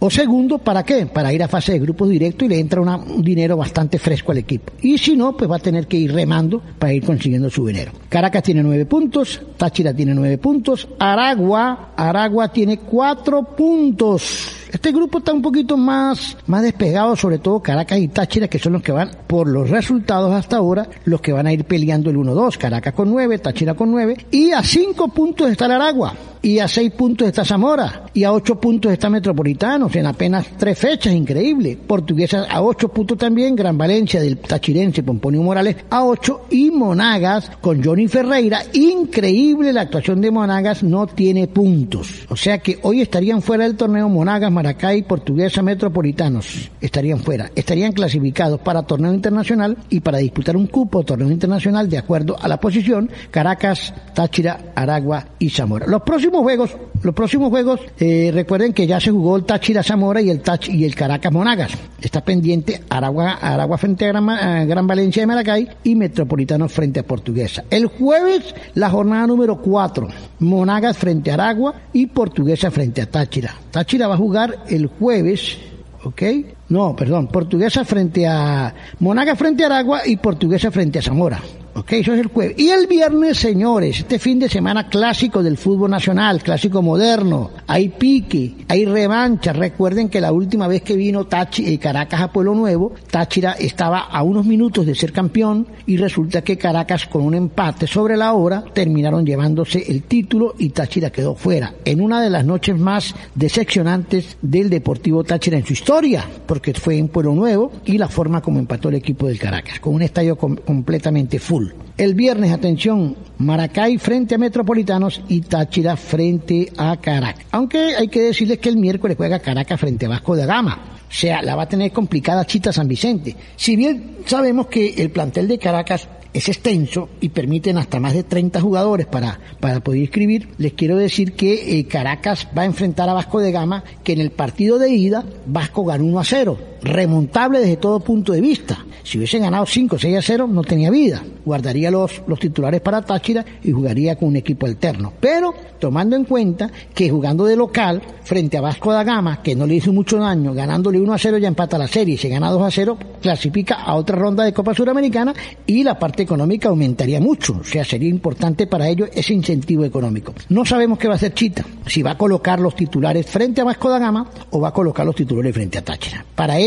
o 0.00 0.10
segundo, 0.10 0.58
¿para 0.58 0.84
qué? 0.84 1.06
Para 1.06 1.32
ir 1.32 1.42
a 1.42 1.48
fase 1.48 1.72
de 1.72 1.80
grupos 1.80 2.08
directo 2.08 2.44
y 2.44 2.48
le 2.48 2.60
entra 2.60 2.80
un 2.80 3.22
dinero 3.22 3.56
bastante 3.56 3.98
fresco 3.98 4.30
al 4.30 4.38
equipo. 4.38 4.72
Y 4.80 4.96
si 4.96 5.16
no, 5.16 5.36
pues 5.36 5.50
va 5.50 5.56
a 5.56 5.60
tener 5.60 5.88
que 5.88 5.96
ir 5.96 6.12
remando 6.12 6.62
para 6.78 6.92
ir 6.92 7.04
consiguiendo 7.04 7.50
su 7.50 7.66
dinero. 7.66 7.90
Caracas 8.08 8.44
tiene 8.44 8.62
9 8.62 8.86
puntos, 8.86 9.40
Táchira 9.56 9.92
tiene 9.92 10.14
9 10.14 10.38
puntos, 10.38 10.88
Aragua, 10.98 11.94
Aragua 11.96 12.52
tiene 12.52 12.78
4 12.78 13.56
puntos. 13.56 14.54
Este 14.72 14.92
grupo 14.92 15.18
está 15.18 15.32
un 15.32 15.42
poquito 15.42 15.76
más, 15.76 16.36
más 16.46 16.62
despegado, 16.62 17.16
sobre 17.16 17.38
todo 17.38 17.60
Caracas 17.60 17.98
y 17.98 18.08
Táchira, 18.08 18.46
que 18.46 18.58
son 18.58 18.74
los 18.74 18.82
que 18.82 18.92
van, 18.92 19.10
por 19.26 19.48
los 19.48 19.68
resultados 19.68 20.32
hasta 20.32 20.58
ahora, 20.58 20.88
los 21.06 21.20
que 21.20 21.32
van 21.32 21.46
a 21.48 21.52
ir 21.52 21.64
peleando 21.64 22.10
el 22.10 22.16
1-2. 22.16 22.56
Caracas 22.56 22.94
con 22.94 23.10
9, 23.10 23.38
Táchira 23.38 23.74
con 23.74 23.90
9, 23.90 24.26
y 24.30 24.52
a 24.52 24.62
5 24.62 25.08
puntos 25.08 25.50
está 25.50 25.66
el 25.66 25.72
Aragua 25.72 26.14
y 26.42 26.58
a 26.58 26.68
seis 26.68 26.92
puntos 26.92 27.28
está 27.28 27.44
Zamora 27.44 28.06
y 28.14 28.24
a 28.24 28.32
ocho 28.32 28.60
puntos 28.60 28.92
está 28.92 29.10
Metropolitanos 29.10 29.94
en 29.96 30.06
apenas 30.06 30.46
tres 30.56 30.78
fechas, 30.78 31.14
increíble. 31.14 31.76
Portuguesa 31.76 32.46
a 32.48 32.62
ocho 32.62 32.88
puntos 32.88 33.18
también, 33.18 33.56
Gran 33.56 33.76
Valencia 33.76 34.20
del 34.20 34.38
Tachirense 34.38 35.02
Pomponio 35.02 35.42
Morales 35.42 35.76
a 35.90 36.04
ocho 36.04 36.46
y 36.50 36.70
Monagas 36.70 37.50
con 37.60 37.82
Johnny 37.82 38.08
Ferreira, 38.08 38.62
increíble 38.72 39.72
la 39.72 39.82
actuación 39.82 40.20
de 40.20 40.30
Monagas, 40.30 40.82
no 40.82 41.06
tiene 41.06 41.48
puntos. 41.48 42.26
O 42.28 42.36
sea 42.36 42.58
que 42.58 42.78
hoy 42.82 43.00
estarían 43.00 43.42
fuera 43.42 43.64
del 43.64 43.76
torneo 43.76 44.08
Monagas, 44.08 44.52
Maracay, 44.52 45.02
Portuguesa, 45.02 45.62
Metropolitanos, 45.62 46.70
estarían 46.80 47.20
fuera, 47.20 47.50
estarían 47.54 47.92
clasificados 47.92 48.60
para 48.60 48.82
torneo 48.82 49.12
internacional 49.12 49.76
y 49.90 50.00
para 50.00 50.18
disputar 50.18 50.56
un 50.56 50.66
cupo 50.66 51.04
torneo 51.04 51.30
internacional 51.30 51.88
de 51.88 51.98
acuerdo 51.98 52.36
a 52.40 52.48
la 52.48 52.60
posición 52.60 53.10
Caracas, 53.30 53.92
Táchira, 54.14 54.72
Aragua 54.74 55.28
y 55.38 55.50
Zamora. 55.50 55.86
Los 55.86 56.02
próximos 56.02 56.27
juegos, 56.36 56.76
los 57.02 57.14
próximos 57.14 57.50
juegos, 57.50 57.80
eh, 57.98 58.30
recuerden 58.32 58.72
que 58.72 58.86
ya 58.86 59.00
se 59.00 59.10
jugó 59.10 59.36
el 59.36 59.44
Táchira 59.44 59.82
Zamora 59.82 60.20
y 60.20 60.30
el 60.30 60.40
Tach 60.40 60.68
y 60.68 60.84
el 60.84 60.94
Caracas 60.94 61.32
Monagas. 61.32 61.72
Está 62.00 62.22
pendiente 62.22 62.82
Aragua, 62.88 63.32
Aragua 63.34 63.78
frente 63.78 64.04
a 64.06 64.08
Gran, 64.08 64.68
Gran 64.68 64.86
Valencia 64.86 65.22
de 65.22 65.26
Maracay 65.26 65.68
y 65.84 65.94
Metropolitano 65.94 66.68
frente 66.68 67.00
a 67.00 67.02
Portuguesa. 67.02 67.64
El 67.70 67.86
jueves, 67.86 68.54
la 68.74 68.90
jornada 68.90 69.26
número 69.26 69.60
4. 69.60 70.08
Monagas 70.40 70.96
frente 70.96 71.30
a 71.30 71.34
Aragua 71.34 71.74
y 71.92 72.06
Portuguesa 72.06 72.70
frente 72.70 73.02
a 73.02 73.06
Táchira. 73.06 73.54
Táchira 73.70 74.08
va 74.08 74.14
a 74.14 74.18
jugar 74.18 74.64
el 74.68 74.86
jueves 74.86 75.58
¿ok? 76.04 76.22
No, 76.68 76.94
perdón, 76.94 77.28
Portuguesa 77.28 77.84
frente 77.84 78.26
a 78.26 78.74
Monagas 79.00 79.38
frente 79.38 79.64
a 79.64 79.66
Aragua 79.66 80.06
y 80.06 80.16
Portuguesa 80.16 80.70
frente 80.70 80.98
a 80.98 81.02
Zamora. 81.02 81.40
Ok, 81.78 81.92
eso 81.92 82.12
es 82.14 82.20
el 82.20 82.26
jueves. 82.28 82.54
Y 82.58 82.70
el 82.70 82.86
viernes, 82.86 83.38
señores, 83.38 83.98
este 84.00 84.18
fin 84.18 84.38
de 84.38 84.48
semana 84.48 84.88
clásico 84.88 85.42
del 85.42 85.56
fútbol 85.56 85.90
nacional, 85.90 86.42
clásico 86.42 86.82
moderno. 86.82 87.50
Hay 87.66 87.88
pique, 87.90 88.54
hay 88.68 88.84
revancha. 88.84 89.52
Recuerden 89.52 90.08
que 90.08 90.20
la 90.20 90.32
última 90.32 90.66
vez 90.66 90.82
que 90.82 90.96
vino 90.96 91.26
Tachi, 91.26 91.66
eh, 91.72 91.78
Caracas 91.78 92.20
a 92.20 92.32
Pueblo 92.32 92.54
Nuevo, 92.54 92.92
Táchira 93.10 93.52
estaba 93.52 94.00
a 94.00 94.22
unos 94.22 94.44
minutos 94.46 94.86
de 94.86 94.94
ser 94.94 95.12
campeón 95.12 95.66
y 95.86 95.96
resulta 95.98 96.42
que 96.42 96.58
Caracas 96.58 97.06
con 97.06 97.22
un 97.22 97.34
empate 97.34 97.86
sobre 97.86 98.16
la 98.16 98.32
hora 98.32 98.64
terminaron 98.72 99.24
llevándose 99.24 99.84
el 99.90 100.02
título 100.02 100.54
y 100.58 100.70
Táchira 100.70 101.10
quedó 101.10 101.34
fuera. 101.34 101.74
En 101.84 102.00
una 102.00 102.20
de 102.20 102.30
las 102.30 102.44
noches 102.44 102.76
más 102.78 103.14
decepcionantes 103.34 104.36
del 104.42 104.70
Deportivo 104.70 105.24
Táchira 105.24 105.58
en 105.58 105.66
su 105.66 105.72
historia, 105.72 106.24
porque 106.46 106.74
fue 106.74 106.96
en 106.98 107.08
Pueblo 107.08 107.34
Nuevo 107.34 107.72
y 107.84 107.98
la 107.98 108.08
forma 108.08 108.40
como 108.40 108.58
empató 108.58 108.88
el 108.88 108.96
equipo 108.96 109.26
del 109.28 109.38
Caracas, 109.38 109.80
con 109.80 109.94
un 109.94 110.02
estadio 110.02 110.36
com- 110.36 110.56
completamente 110.56 111.38
full. 111.38 111.67
El 111.96 112.14
viernes, 112.14 112.52
atención, 112.52 113.16
Maracay 113.38 113.98
frente 113.98 114.34
a 114.34 114.38
Metropolitanos 114.38 115.20
y 115.28 115.40
Táchira 115.40 115.96
frente 115.96 116.72
a 116.76 116.96
Caracas. 116.96 117.44
Aunque 117.50 117.96
hay 117.96 118.08
que 118.08 118.22
decirles 118.22 118.58
que 118.58 118.68
el 118.68 118.76
miércoles 118.76 119.16
juega 119.16 119.38
Caracas 119.40 119.80
frente 119.80 120.06
a 120.06 120.10
Vasco 120.10 120.36
da 120.36 120.46
Gama. 120.46 120.78
O 121.08 121.12
sea, 121.12 121.40
la 121.42 121.56
va 121.56 121.62
a 121.62 121.68
tener 121.68 121.90
complicada 121.90 122.44
Chita 122.44 122.72
San 122.72 122.86
Vicente. 122.86 123.34
Si 123.56 123.76
bien 123.76 124.18
sabemos 124.26 124.66
que 124.66 124.94
el 124.98 125.10
plantel 125.10 125.48
de 125.48 125.58
Caracas 125.58 126.06
es 126.32 126.48
extenso 126.48 127.08
y 127.20 127.30
permiten 127.30 127.78
hasta 127.78 127.98
más 127.98 128.12
de 128.12 128.22
30 128.22 128.60
jugadores 128.60 129.06
para, 129.06 129.40
para 129.60 129.80
poder 129.80 130.00
inscribir, 130.00 130.50
les 130.58 130.74
quiero 130.74 130.96
decir 130.96 131.32
que 131.32 131.78
eh, 131.78 131.86
Caracas 131.86 132.46
va 132.56 132.62
a 132.62 132.66
enfrentar 132.66 133.08
a 133.08 133.14
Vasco 133.14 133.40
de 133.40 133.52
Gama, 133.52 133.82
que 134.04 134.12
en 134.12 134.20
el 134.20 134.30
partido 134.30 134.78
de 134.78 134.90
ida 134.90 135.24
Vasco 135.46 135.84
ganó 135.84 136.04
1 136.04 136.20
a 136.20 136.24
0, 136.24 136.58
remontable 136.82 137.60
desde 137.60 137.76
todo 137.76 138.00
punto 138.00 138.32
de 138.32 138.40
vista. 138.40 138.84
Si 139.02 139.16
hubiesen 139.16 139.42
ganado 139.42 139.64
5 139.64 139.98
6 139.98 140.18
a 140.18 140.22
0, 140.22 140.48
no 140.50 140.62
tenía 140.62 140.90
vida. 140.90 141.22
Guardaría 141.44 141.90
los, 141.90 142.22
los 142.26 142.38
titulares 142.38 142.80
para 142.82 143.00
Táchira 143.02 143.44
y 143.62 143.72
jugaría 143.72 144.16
con 144.16 144.28
un 144.28 144.36
equipo 144.36 144.66
alterno. 144.66 145.14
Pero 145.18 145.54
tomando 145.78 146.16
en 146.16 146.24
cuenta 146.24 146.70
que 146.94 147.08
jugando 147.08 147.46
de 147.46 147.56
local 147.56 148.02
frente 148.24 148.58
a 148.58 148.60
Vasco 148.60 148.92
da 148.92 149.04
Gama, 149.04 149.42
que 149.42 149.54
no 149.54 149.66
le 149.66 149.76
hizo 149.76 149.92
mucho 149.92 150.18
daño, 150.18 150.52
ganándole 150.52 151.00
1 151.00 151.12
a 151.12 151.18
0 151.18 151.38
ya 151.38 151.48
empata 151.48 151.78
la 151.78 151.88
serie, 151.88 152.18
si 152.18 152.28
gana 152.28 152.50
2 152.50 152.62
a 152.62 152.70
0, 152.70 152.98
clasifica 153.22 153.76
a 153.76 153.94
otra 153.94 154.16
ronda 154.16 154.44
de 154.44 154.52
Copa 154.52 154.74
Suramericana 154.74 155.32
y 155.66 155.82
la 155.82 155.98
parte 155.98 156.22
económica 156.22 156.68
aumentaría 156.68 157.20
mucho. 157.20 157.58
O 157.60 157.64
sea, 157.64 157.84
sería 157.84 158.08
importante 158.08 158.66
para 158.66 158.88
ellos 158.88 159.08
ese 159.14 159.32
incentivo 159.32 159.84
económico. 159.84 160.34
No 160.50 160.64
sabemos 160.64 160.98
qué 160.98 161.08
va 161.08 161.14
a 161.14 161.16
hacer 161.16 161.32
Chita, 161.32 161.64
si 161.86 162.02
va 162.02 162.12
a 162.12 162.18
colocar 162.18 162.60
los 162.60 162.74
titulares 162.74 163.26
frente 163.26 163.60
a 163.60 163.64
Vasco 163.64 163.88
da 163.88 163.98
Gama 163.98 164.26
o 164.50 164.60
va 164.60 164.68
a 164.68 164.72
colocar 164.72 165.06
los 165.06 165.14
titulares 165.14 165.54
frente 165.54 165.78
a 165.78 165.84
Táchira. 165.84 166.24
Para 166.34 166.58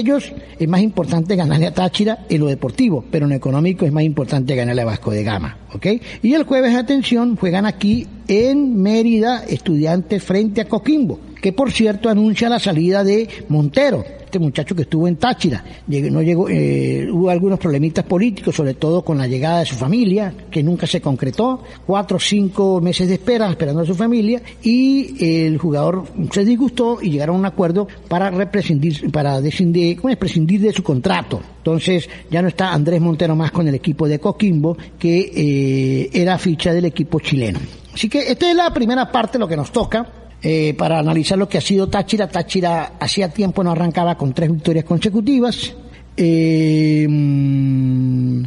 es 0.60 0.68
más 0.68 0.82
importante 0.82 1.36
ganarle 1.36 1.68
a 1.68 1.74
Táchira 1.74 2.26
en 2.30 2.40
lo 2.42 2.48
deportivo, 2.48 3.04
pero 3.10 3.26
en 3.26 3.32
lo 3.32 3.36
económico 3.36 3.86
es 3.86 3.92
más 3.92 4.04
importante 4.04 4.56
ganarle 4.56 4.82
a 4.82 4.86
Vasco 4.86 5.12
de 5.12 5.24
Gama. 5.24 5.58
¿ok? 5.74 5.88
Y 6.22 6.34
el 6.34 6.44
jueves, 6.44 6.76
atención, 6.76 7.36
juegan 7.36 7.66
aquí 7.66 8.08
en 8.28 8.82
Mérida 8.82 9.44
estudiantes 9.46 10.24
frente 10.24 10.62
a 10.62 10.66
Coquimbo, 10.66 11.20
que 11.42 11.52
por 11.52 11.72
cierto 11.72 12.08
anuncia 12.08 12.48
la 12.48 12.60
salida 12.60 13.04
de 13.04 13.28
Montero, 13.50 14.06
este 14.24 14.40
muchacho 14.40 14.76
que 14.76 14.84
estuvo 14.84 15.08
en 15.10 15.18
Táchira. 15.18 15.62
No 15.88 16.22
llegó, 16.22 16.48
eh, 16.48 17.06
hubo 17.12 17.30
algunos 17.30 17.60
problemitas 17.60 18.06
políticos, 18.06 18.56
sobre 18.56 18.76
todo 18.76 19.02
con 19.02 19.18
la 19.18 19.28
llegada 19.28 19.60
de 19.60 19.66
su 19.66 19.76
familia, 19.76 20.34
que 20.50 20.64
nunca 20.64 20.88
se 20.88 21.02
concretó, 21.02 21.64
cuatro 21.86 22.16
o 22.16 22.20
cinco 22.20 22.80
meses 22.80 23.10
de 23.10 23.16
espera 23.16 23.50
esperando 23.50 23.82
a 23.82 23.86
su 23.86 23.96
familia, 23.96 24.42
y 24.64 25.44
el 25.46 25.58
jugador 25.58 26.06
se 26.32 26.46
disgustó 26.46 27.00
y 27.02 27.10
llegaron 27.10 27.36
a 27.36 27.40
un 27.40 27.46
acuerdo 27.46 27.88
para 28.08 28.30
represcindir, 28.30 29.12
para 29.12 29.42
descindir, 29.42 29.98
¿cómo 29.98 30.10
es? 30.10 30.18
prescindir 30.18 30.62
de 30.62 30.72
su 30.72 30.84
contrato. 30.84 31.42
Entonces 31.58 32.08
ya 32.30 32.42
no 32.42 32.48
está 32.48 32.72
Andrés 32.72 33.02
Montero 33.02 33.36
más 33.36 33.52
con 33.52 33.68
el 33.68 33.76
equipo 33.76 34.08
de 34.08 34.20
Coquimbo, 34.20 34.78
que 34.98 35.32
eh, 35.36 36.10
era 36.14 36.38
ficha 36.38 36.74
del 36.74 36.86
equipo 36.86 37.20
chileno. 37.20 37.60
Así 37.94 38.08
que 38.08 38.32
esta 38.32 38.50
es 38.50 38.56
la 38.56 38.74
primera 38.74 39.12
parte, 39.12 39.38
lo 39.38 39.48
que 39.48 39.58
nos 39.58 39.72
toca 39.72 40.21
eh, 40.44 40.74
para 40.76 41.00
analizar 41.00 41.38
lo 41.38 41.48
que 41.48 41.58
ha 41.58 41.62
sido 41.62 41.88
Táchira. 41.88 42.28
Táchira 42.28 42.94
hacía 43.00 43.30
tiempo 43.30 43.64
no 43.64 43.72
arrancaba 43.72 44.18
con 44.18 44.34
tres 44.34 44.52
victorias 44.52 44.86
consecutivas. 44.86 45.74
Eh, 46.18 47.06
mm, 47.08 48.44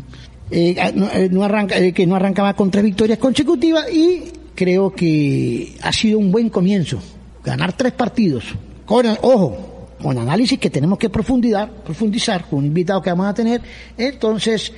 eh, 0.51 0.77
ah, 0.81 0.91
no, 0.95 1.11
eh, 1.11 1.29
no 1.31 1.45
arranca, 1.45 1.77
que 1.93 2.07
no 2.07 2.17
arrancaba 2.17 2.55
con 2.55 2.71
tres 2.71 2.85
victorias 2.85 3.19
consecutivas 3.19 3.91
y 3.93 4.25
creo 4.55 4.91
que 4.91 5.77
ha 5.83 5.93
sido 5.93 6.19
un 6.19 6.31
buen 6.31 6.51
comienzo. 6.51 6.99
Ganar 7.43 7.73
tres 7.75 7.93
partidos. 7.93 8.45
Con, 8.85 9.07
ojo, 9.23 9.89
con 10.03 10.19
análisis 10.19 10.59
que 10.59 10.71
tenemos 10.71 10.99
que 10.99 11.11
profundizar, 11.11 11.71
profundizar 11.71 12.45
con 12.47 12.61
un 12.61 12.67
invitado 12.67 13.01
que 13.01 13.11
vamos 13.11 13.27
a 13.27 13.35
tener. 13.35 13.63
Entonces, 13.97 14.73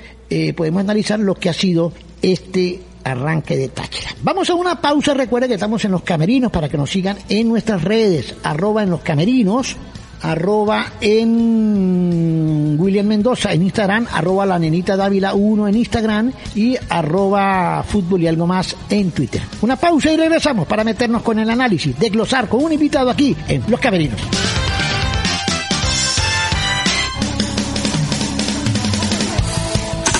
podemos 0.55 0.81
analizar 0.81 1.19
lo 1.19 1.35
que 1.35 1.49
ha 1.49 1.53
sido 1.53 1.91
este 2.21 2.79
arranque 3.11 3.55
de 3.57 3.69
Táchira. 3.69 4.11
Vamos 4.21 4.49
a 4.49 4.53
una 4.53 4.79
pausa, 4.79 5.13
recuerden 5.13 5.49
que 5.49 5.55
estamos 5.55 5.83
en 5.85 5.91
los 5.91 6.03
camerinos 6.03 6.51
para 6.51 6.69
que 6.69 6.77
nos 6.77 6.89
sigan 6.89 7.17
en 7.29 7.49
nuestras 7.49 7.83
redes, 7.83 8.35
arroba 8.43 8.83
en 8.83 8.89
los 8.89 9.01
camerinos, 9.01 9.75
arroba 10.21 10.93
en 11.01 12.75
William 12.79 13.05
Mendoza 13.05 13.53
en 13.53 13.63
Instagram, 13.63 14.07
arroba 14.11 14.45
la 14.45 14.59
nenita 14.59 14.95
Dávila 14.95 15.33
1 15.33 15.67
en 15.67 15.75
Instagram 15.75 16.31
y 16.55 16.75
arroba 16.89 17.83
fútbol 17.83 18.23
y 18.23 18.27
algo 18.27 18.47
más 18.47 18.75
en 18.89 19.11
Twitter. 19.11 19.41
Una 19.61 19.75
pausa 19.75 20.11
y 20.11 20.17
regresamos 20.17 20.67
para 20.67 20.83
meternos 20.83 21.21
con 21.21 21.39
el 21.39 21.49
análisis, 21.49 21.97
desglosar 21.97 22.47
con 22.47 22.63
un 22.63 22.73
invitado 22.73 23.09
aquí 23.09 23.35
en 23.47 23.63
Los 23.67 23.79
Camerinos. 23.79 24.19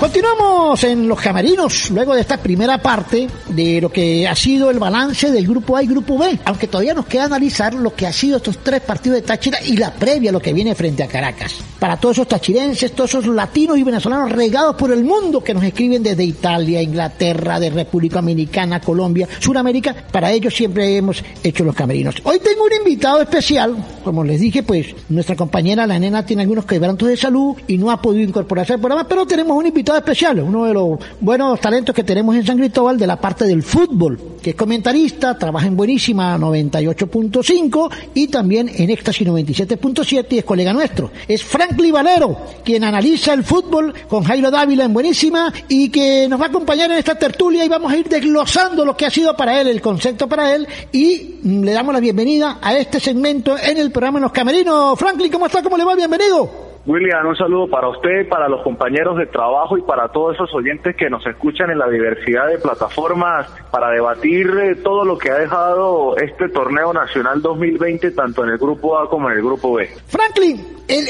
Continuamos 0.00 0.84
en 0.84 1.08
los 1.08 1.18
camerinos, 1.18 1.90
luego 1.90 2.14
de 2.14 2.20
esta 2.20 2.36
primera 2.36 2.76
parte 2.76 3.26
de 3.48 3.80
lo 3.80 3.90
que 3.90 4.28
ha 4.28 4.36
sido 4.36 4.70
el 4.70 4.78
balance 4.78 5.30
del 5.30 5.46
grupo 5.46 5.74
A 5.74 5.82
y 5.82 5.86
grupo 5.86 6.18
B, 6.18 6.38
aunque 6.44 6.68
todavía 6.68 6.92
nos 6.92 7.06
queda 7.06 7.24
analizar 7.24 7.72
lo 7.72 7.94
que 7.94 8.06
ha 8.06 8.12
sido 8.12 8.36
estos 8.36 8.58
tres 8.58 8.82
partidos 8.82 9.16
de 9.16 9.22
Táchira 9.22 9.58
y 9.64 9.74
la 9.78 9.94
previa 9.94 10.28
a 10.28 10.32
lo 10.34 10.40
que 10.40 10.52
viene 10.52 10.74
frente 10.74 11.02
a 11.02 11.08
Caracas. 11.08 11.54
Para 11.78 11.96
todos 11.96 12.16
esos 12.16 12.28
tachirenses, 12.28 12.92
todos 12.92 13.10
esos 13.10 13.26
latinos 13.26 13.78
y 13.78 13.82
venezolanos 13.84 14.32
regados 14.32 14.76
por 14.76 14.92
el 14.92 15.02
mundo 15.02 15.42
que 15.42 15.54
nos 15.54 15.64
escriben 15.64 16.02
desde 16.02 16.24
Italia, 16.24 16.82
Inglaterra, 16.82 17.58
de 17.58 17.70
República 17.70 18.16
Dominicana, 18.16 18.80
Colombia, 18.80 19.26
Sudamérica, 19.38 19.94
para 20.12 20.30
ellos 20.30 20.54
siempre 20.54 20.96
hemos 20.96 21.22
hecho 21.42 21.64
los 21.64 21.74
camerinos. 21.74 22.16
Hoy 22.24 22.38
tengo 22.38 22.64
un 22.64 22.72
invitado 22.72 23.22
especial, 23.22 23.76
como 24.04 24.24
les 24.24 24.40
dije, 24.40 24.62
pues 24.62 24.94
nuestra 25.08 25.36
compañera 25.36 25.86
la 25.86 25.98
nena 25.98 26.24
tiene 26.26 26.42
algunos 26.42 26.66
quebrantos 26.66 27.08
de 27.08 27.16
salud 27.16 27.56
y 27.66 27.78
no 27.78 27.90
ha 27.90 28.00
podido 28.00 28.28
incorporarse 28.28 28.74
al 28.74 28.80
programa, 28.80 29.08
pero 29.08 29.26
tenemos 29.26 29.56
un 29.56 29.66
invitado 29.66 29.85
especial, 29.94 30.40
uno 30.40 30.64
de 30.64 30.74
los 30.74 30.98
buenos 31.20 31.60
talentos 31.60 31.94
que 31.94 32.02
tenemos 32.02 32.34
en 32.34 32.44
San 32.44 32.58
Cristóbal 32.58 32.98
de 32.98 33.06
la 33.06 33.20
parte 33.20 33.44
del 33.44 33.62
fútbol, 33.62 34.18
que 34.42 34.50
es 34.50 34.56
comentarista, 34.56 35.38
trabaja 35.38 35.66
en 35.66 35.76
Buenísima 35.76 36.36
98.5 36.38 37.90
y 38.14 38.26
también 38.28 38.68
en 38.74 38.90
Éxtasis 38.90 39.26
97.7 39.26 40.26
y 40.30 40.38
es 40.38 40.44
colega 40.44 40.72
nuestro. 40.72 41.10
Es 41.28 41.44
Franklin 41.44 41.92
Valero, 41.92 42.36
quien 42.64 42.84
analiza 42.84 43.32
el 43.32 43.44
fútbol 43.44 43.94
con 44.08 44.24
Jairo 44.24 44.50
Dávila 44.50 44.84
en 44.84 44.92
Buenísima 44.92 45.52
y 45.68 45.88
que 45.88 46.26
nos 46.28 46.40
va 46.40 46.46
a 46.46 46.48
acompañar 46.48 46.90
en 46.90 46.98
esta 46.98 47.14
tertulia 47.14 47.64
y 47.64 47.68
vamos 47.68 47.92
a 47.92 47.96
ir 47.96 48.08
desglosando 48.08 48.84
lo 48.84 48.96
que 48.96 49.06
ha 49.06 49.10
sido 49.10 49.36
para 49.36 49.60
él, 49.60 49.68
el 49.68 49.80
concepto 49.80 50.28
para 50.28 50.54
él 50.54 50.66
y 50.90 51.38
mm, 51.42 51.62
le 51.62 51.72
damos 51.72 51.94
la 51.94 52.00
bienvenida 52.00 52.58
a 52.60 52.76
este 52.76 52.98
segmento 52.98 53.56
en 53.56 53.78
el 53.78 53.90
programa 53.90 54.20
Los 54.20 54.32
Camerinos. 54.32 54.98
Franklin, 54.98 55.30
¿cómo 55.30 55.46
está? 55.46 55.62
¿Cómo 55.62 55.76
le 55.76 55.84
va? 55.84 55.94
Bienvenido. 55.94 56.65
William, 56.86 57.26
un 57.26 57.36
saludo 57.36 57.66
para 57.66 57.88
usted, 57.88 58.28
para 58.28 58.48
los 58.48 58.62
compañeros 58.62 59.18
de 59.18 59.26
trabajo 59.26 59.76
y 59.76 59.82
para 59.82 60.06
todos 60.08 60.36
esos 60.36 60.54
oyentes 60.54 60.94
que 60.94 61.10
nos 61.10 61.26
escuchan 61.26 61.68
en 61.70 61.78
la 61.78 61.88
diversidad 61.88 62.46
de 62.46 62.58
plataformas 62.58 63.48
para 63.72 63.90
debatir 63.90 64.48
eh, 64.62 64.76
todo 64.76 65.04
lo 65.04 65.18
que 65.18 65.30
ha 65.30 65.38
dejado 65.38 66.16
este 66.16 66.48
torneo 66.48 66.92
nacional 66.92 67.42
2020 67.42 68.12
tanto 68.12 68.44
en 68.44 68.50
el 68.50 68.58
grupo 68.58 68.96
A 68.96 69.10
como 69.10 69.28
en 69.28 69.38
el 69.38 69.42
grupo 69.42 69.74
B. 69.74 69.88
Franklin, 70.06 70.64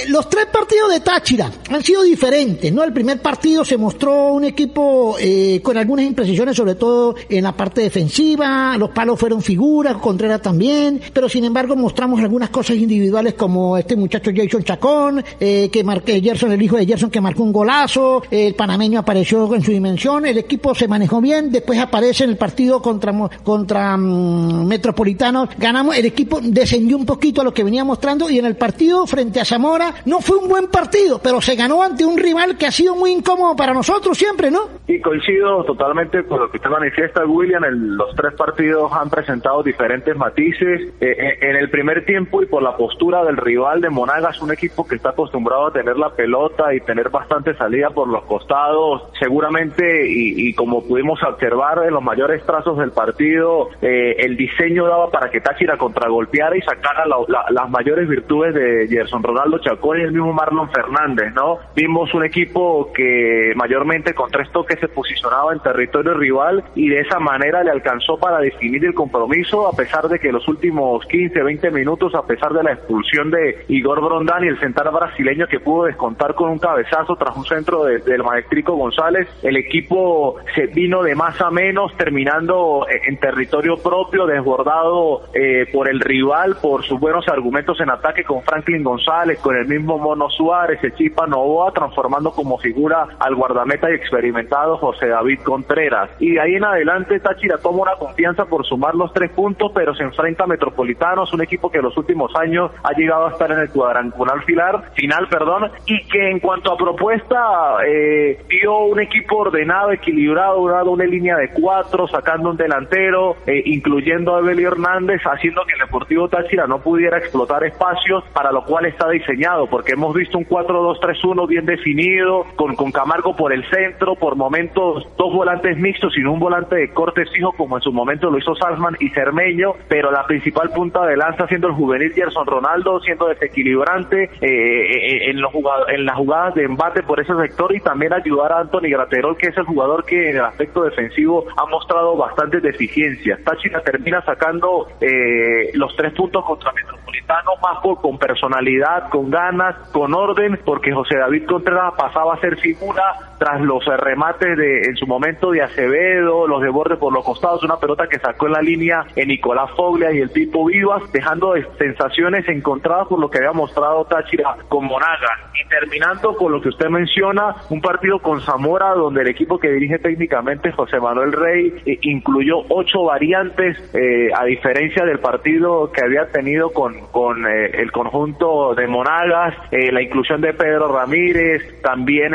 los 0.08 0.28
tres 0.28 0.46
partidos 0.46 0.90
de 0.90 1.00
Táchira 1.00 1.50
han 1.70 1.82
sido 1.82 2.02
diferentes, 2.02 2.72
¿no? 2.72 2.82
El 2.82 2.92
primer 2.92 3.20
partido 3.20 3.64
se 3.64 3.76
mostró 3.76 4.32
un 4.32 4.44
equipo 4.44 5.16
eh, 5.20 5.60
con 5.62 5.76
algunas 5.76 6.06
imprecisiones, 6.06 6.56
sobre 6.56 6.74
todo 6.74 7.14
en 7.28 7.44
la 7.44 7.52
parte 7.52 7.82
defensiva, 7.82 8.76
los 8.78 8.90
palos 8.90 9.18
fueron 9.18 9.42
figuras, 9.42 9.96
Contreras 9.96 10.40
también, 10.40 11.00
pero 11.12 11.28
sin 11.28 11.44
embargo 11.44 11.76
mostramos 11.76 12.20
algunas 12.20 12.50
cosas 12.50 12.76
individuales 12.76 13.34
como 13.34 13.76
este 13.76 13.96
muchacho 13.96 14.30
Jason 14.34 14.64
Chacón, 14.64 15.24
eh, 15.40 15.68
que 15.70 15.84
marqué 15.84 16.20
Gerson, 16.20 16.52
el 16.52 16.62
hijo 16.62 16.76
de 16.76 16.86
Gerson, 16.86 17.10
que 17.10 17.20
marcó 17.20 17.42
un 17.42 17.52
golazo, 17.52 18.22
el 18.30 18.54
panameño 18.54 19.00
apareció 19.00 19.54
en 19.54 19.62
su 19.62 19.72
dimensión, 19.72 20.26
el 20.26 20.38
equipo 20.38 20.74
se 20.74 20.88
manejó 20.88 21.20
bien, 21.20 21.50
después 21.50 21.78
aparece 21.78 22.24
en 22.24 22.30
el 22.30 22.36
partido 22.36 22.80
contra, 22.80 23.12
contra 23.42 23.96
mm, 23.96 24.66
Metropolitano, 24.66 25.48
ganamos, 25.58 25.96
el 25.96 26.06
equipo 26.06 26.40
descendió 26.42 26.96
un 26.96 27.06
poquito 27.06 27.40
a 27.40 27.44
lo 27.44 27.52
que 27.52 27.64
venía 27.64 27.84
mostrando. 27.84 28.28
Y 28.30 28.38
en 28.38 28.46
el 28.46 28.56
partido 28.56 29.06
frente 29.06 29.40
a 29.40 29.44
Zamora 29.66 29.92
no 30.04 30.20
fue 30.20 30.36
un 30.36 30.48
buen 30.48 30.68
partido, 30.68 31.20
pero 31.20 31.40
se 31.40 31.56
ganó 31.56 31.82
ante 31.82 32.04
un 32.04 32.16
rival 32.16 32.56
que 32.56 32.66
ha 32.66 32.70
sido 32.70 32.94
muy 32.94 33.10
incómodo 33.10 33.56
para 33.56 33.74
nosotros 33.74 34.16
siempre, 34.16 34.48
¿no? 34.48 34.60
Y 34.86 35.00
coincido 35.00 35.64
totalmente 35.64 36.22
con 36.24 36.38
lo 36.38 36.50
que 36.50 36.58
usted 36.58 36.70
manifiesta, 36.70 37.26
William, 37.26 37.64
los 37.64 38.14
tres 38.14 38.34
partidos 38.34 38.92
han 38.92 39.10
presentado 39.10 39.64
diferentes 39.64 40.16
matices. 40.16 40.92
Eh, 41.00 41.16
eh, 41.18 41.38
en 41.40 41.56
el 41.56 41.68
primer 41.70 42.04
tiempo 42.04 42.42
y 42.42 42.46
por 42.46 42.62
la 42.62 42.76
postura 42.76 43.24
del 43.24 43.36
rival 43.36 43.80
de 43.80 43.90
Monagas, 43.90 44.40
un 44.40 44.52
equipo 44.52 44.86
que 44.86 44.94
está 44.94 45.10
acostumbrado 45.10 45.66
a 45.66 45.72
tener 45.72 45.96
la 45.96 46.10
pelota 46.10 46.72
y 46.72 46.80
tener 46.80 47.10
bastante 47.10 47.56
salida 47.56 47.90
por 47.90 48.06
los 48.06 48.22
costados, 48.24 49.10
seguramente, 49.18 50.06
y, 50.08 50.54
como 50.54 50.86
pudimos 50.86 51.20
observar 51.24 51.82
en 51.84 51.94
los 51.94 52.02
mayores 52.02 52.44
trazos 52.46 52.78
del 52.78 52.92
partido, 52.92 53.70
eh, 53.82 54.14
el 54.20 54.36
diseño 54.36 54.86
daba 54.86 55.10
para 55.10 55.28
que 55.30 55.40
Táchira 55.40 55.76
contragolpeara 55.76 56.56
y 56.56 56.60
sacara 56.60 57.04
las 57.06 57.70
mayores 57.70 58.08
virtudes 58.08 58.54
de 58.54 58.86
Gerson 58.88 59.22
Ronaldo 59.22 59.55
Chacón 59.58 59.98
y 59.98 60.02
el 60.02 60.12
mismo 60.12 60.32
Marlon 60.32 60.70
Fernández, 60.70 61.32
¿no? 61.34 61.58
Vimos 61.74 62.12
un 62.14 62.24
equipo 62.24 62.92
que 62.92 63.52
mayormente 63.56 64.14
con 64.14 64.30
tres 64.30 64.50
toques 64.52 64.78
se 64.80 64.88
posicionaba 64.88 65.52
en 65.52 65.60
territorio 65.60 66.14
rival 66.14 66.64
y 66.74 66.88
de 66.88 67.00
esa 67.00 67.18
manera 67.18 67.62
le 67.62 67.70
alcanzó 67.70 68.18
para 68.18 68.38
definir 68.38 68.84
el 68.84 68.94
compromiso, 68.94 69.68
a 69.68 69.72
pesar 69.72 70.08
de 70.08 70.18
que 70.18 70.32
los 70.32 70.46
últimos 70.48 71.04
15, 71.06 71.42
20 71.42 71.70
minutos, 71.70 72.14
a 72.14 72.26
pesar 72.26 72.52
de 72.52 72.62
la 72.62 72.72
expulsión 72.72 73.30
de 73.30 73.64
Igor 73.68 74.00
Brondán 74.00 74.44
y 74.44 74.48
el 74.48 74.58
central 74.58 74.92
brasileño 74.92 75.46
que 75.46 75.60
pudo 75.60 75.84
descontar 75.84 76.34
con 76.34 76.50
un 76.50 76.58
cabezazo 76.58 77.16
tras 77.16 77.36
un 77.36 77.44
centro 77.44 77.84
del 77.84 78.22
maestrico 78.22 78.74
González, 78.74 79.28
el 79.42 79.56
equipo 79.56 80.36
se 80.54 80.66
vino 80.66 81.02
de 81.02 81.14
más 81.14 81.40
a 81.40 81.50
menos, 81.50 81.96
terminando 81.96 82.86
en 82.88 83.18
territorio 83.18 83.76
propio, 83.76 84.26
desbordado 84.26 85.22
eh, 85.34 85.66
por 85.72 85.88
el 85.88 86.00
rival, 86.00 86.56
por 86.60 86.84
sus 86.84 86.98
buenos 86.98 87.26
argumentos 87.28 87.80
en 87.80 87.90
ataque 87.90 88.24
con 88.24 88.42
Franklin 88.42 88.82
González, 88.82 89.38
con 89.46 89.56
el 89.56 89.68
mismo 89.68 89.96
Mono 89.96 90.28
Suárez, 90.28 90.82
el 90.82 90.92
Chipa 90.96 91.24
Novoa, 91.28 91.70
transformando 91.70 92.32
como 92.32 92.58
figura 92.58 93.06
al 93.20 93.36
guardameta 93.36 93.88
y 93.88 93.94
experimentado 93.94 94.76
José 94.78 95.06
David 95.06 95.38
Contreras. 95.44 96.10
Y 96.18 96.36
ahí 96.38 96.56
en 96.56 96.64
adelante 96.64 97.20
Táchira 97.20 97.56
toma 97.58 97.82
una 97.82 97.94
confianza 97.94 98.46
por 98.46 98.66
sumar 98.66 98.96
los 98.96 99.12
tres 99.12 99.30
puntos, 99.30 99.70
pero 99.72 99.94
se 99.94 100.02
enfrenta 100.02 100.42
a 100.42 100.46
Metropolitanos, 100.48 101.32
un 101.32 101.42
equipo 101.42 101.70
que 101.70 101.78
en 101.78 101.84
los 101.84 101.96
últimos 101.96 102.34
años 102.34 102.72
ha 102.82 102.90
llegado 102.94 103.28
a 103.28 103.30
estar 103.30 103.52
en 103.52 103.60
el 103.60 103.70
cuadrangular 103.70 104.82
final, 104.96 105.28
perdón, 105.30 105.70
y 105.86 106.04
que 106.08 106.28
en 106.28 106.40
cuanto 106.40 106.72
a 106.72 106.76
propuesta 106.76 107.38
eh, 107.86 108.42
dio 108.48 108.78
un 108.78 108.98
equipo 108.98 109.36
ordenado, 109.36 109.92
equilibrado, 109.92 110.66
dado 110.66 110.90
una 110.90 111.04
línea 111.04 111.36
de 111.36 111.50
cuatro, 111.50 112.08
sacando 112.08 112.50
un 112.50 112.56
delantero, 112.56 113.36
eh, 113.46 113.62
incluyendo 113.66 114.34
a 114.34 114.38
Abel 114.38 114.58
Hernández, 114.58 115.20
haciendo 115.24 115.62
que 115.66 115.74
el 115.74 115.86
Deportivo 115.86 116.28
Táchira 116.28 116.66
no 116.66 116.80
pudiera 116.80 117.18
explotar 117.18 117.62
espacios, 117.62 118.24
para 118.32 118.50
lo 118.50 118.64
cual 118.64 118.86
está 118.86 119.08
diseñado, 119.08 119.35
porque 119.70 119.92
hemos 119.92 120.14
visto 120.14 120.38
un 120.38 120.46
4-2-3-1 120.46 121.46
bien 121.46 121.66
definido, 121.66 122.46
con, 122.56 122.74
con 122.74 122.90
Camargo 122.90 123.36
por 123.36 123.52
el 123.52 123.64
centro, 123.70 124.14
por 124.14 124.36
momentos 124.36 125.06
dos 125.16 125.32
volantes 125.32 125.76
mixtos 125.76 126.16
y 126.16 126.24
un 126.24 126.38
volante 126.38 126.76
de 126.76 126.88
corte 126.92 127.24
fijo, 127.26 127.52
como 127.52 127.76
en 127.76 127.82
su 127.82 127.92
momento 127.92 128.30
lo 128.30 128.38
hizo 128.38 128.54
Salzman 128.54 128.96
y 129.00 129.10
Cermeño, 129.10 129.74
pero 129.88 130.10
la 130.10 130.26
principal 130.26 130.70
punta 130.70 131.04
de 131.06 131.16
lanza 131.16 131.46
siendo 131.48 131.68
el 131.68 131.74
juvenil 131.74 132.12
Gerson 132.12 132.46
Ronaldo, 132.46 133.00
siendo 133.00 133.28
desequilibrante 133.28 134.24
eh, 134.24 134.30
eh, 134.40 135.30
en, 135.30 135.40
los 135.40 135.52
en 135.88 136.04
las 136.04 136.16
jugadas 136.16 136.54
de 136.54 136.64
embate 136.64 137.02
por 137.02 137.20
ese 137.20 137.34
sector 137.36 137.74
y 137.74 137.80
también 137.80 138.12
ayudar 138.12 138.52
a 138.52 138.60
Anthony 138.60 138.90
Graterol, 138.90 139.36
que 139.36 139.48
es 139.48 139.56
el 139.56 139.64
jugador 139.64 140.04
que 140.04 140.30
en 140.30 140.36
el 140.36 140.44
aspecto 140.44 140.82
defensivo 140.82 141.44
ha 141.56 141.66
mostrado 141.66 142.16
bastantes 142.16 142.62
deficiencias. 142.62 143.42
Táchira 143.44 143.80
termina 143.82 144.22
sacando 144.22 144.88
eh, 145.00 145.70
los 145.74 145.94
tres 145.96 146.12
puntos 146.14 146.44
contra 146.44 146.72
Metropolitano, 146.72 147.52
más 147.62 147.80
con 148.00 148.18
personalidad, 148.18 149.08
con 149.10 149.25
ganas, 149.30 149.76
con 149.92 150.14
orden, 150.14 150.58
porque 150.64 150.92
José 150.92 151.16
David 151.18 151.46
Contreras 151.46 151.94
pasaba 151.96 152.34
a 152.34 152.40
ser 152.40 152.56
figura 152.56 153.02
tras 153.38 153.60
los 153.60 153.84
remates 153.84 154.56
de 154.56 154.82
en 154.82 154.96
su 154.96 155.06
momento 155.06 155.50
de 155.50 155.62
Acevedo, 155.62 156.46
los 156.46 156.62
de 156.62 156.68
borde 156.68 156.96
por 156.96 157.12
los 157.12 157.24
costados, 157.24 157.62
una 157.64 157.78
pelota 157.78 158.06
que 158.08 158.18
sacó 158.18 158.46
en 158.46 158.52
la 158.52 158.62
línea 158.62 159.04
en 159.14 159.28
Nicolás 159.28 159.70
Foglia 159.76 160.12
y 160.12 160.18
el 160.18 160.30
tipo 160.30 160.66
Vivas, 160.66 161.02
dejando 161.12 161.54
sensaciones 161.78 162.48
encontradas 162.48 163.08
por 163.08 163.18
lo 163.18 163.30
que 163.30 163.38
había 163.38 163.52
mostrado 163.52 164.04
Táchira 164.04 164.56
con 164.68 164.84
Monaga. 164.84 165.50
Y 165.54 165.68
terminando 165.68 166.36
con 166.36 166.52
lo 166.52 166.60
que 166.60 166.68
usted 166.68 166.88
menciona, 166.88 167.56
un 167.70 167.80
partido 167.80 168.18
con 168.18 168.40
Zamora 168.40 168.90
donde 168.90 169.22
el 169.22 169.28
equipo 169.28 169.58
que 169.58 169.70
dirige 169.70 169.98
técnicamente 169.98 170.72
José 170.72 171.00
Manuel 171.00 171.32
Rey 171.32 171.72
eh, 171.86 171.98
incluyó 172.02 172.58
ocho 172.68 173.04
variantes, 173.04 173.78
eh, 173.94 174.30
a 174.36 174.44
diferencia 174.44 175.04
del 175.04 175.18
partido 175.18 175.90
que 175.92 176.04
había 176.04 176.30
tenido 176.30 176.70
con, 176.70 176.94
con 177.10 177.46
eh, 177.46 177.70
el 177.74 177.90
conjunto 177.92 178.74
de 178.74 178.86
Monagas, 178.86 179.54
la 179.70 180.02
inclusión 180.02 180.40
de 180.40 180.52
Pedro 180.52 180.88
Ramírez, 180.88 181.80
también 181.82 182.34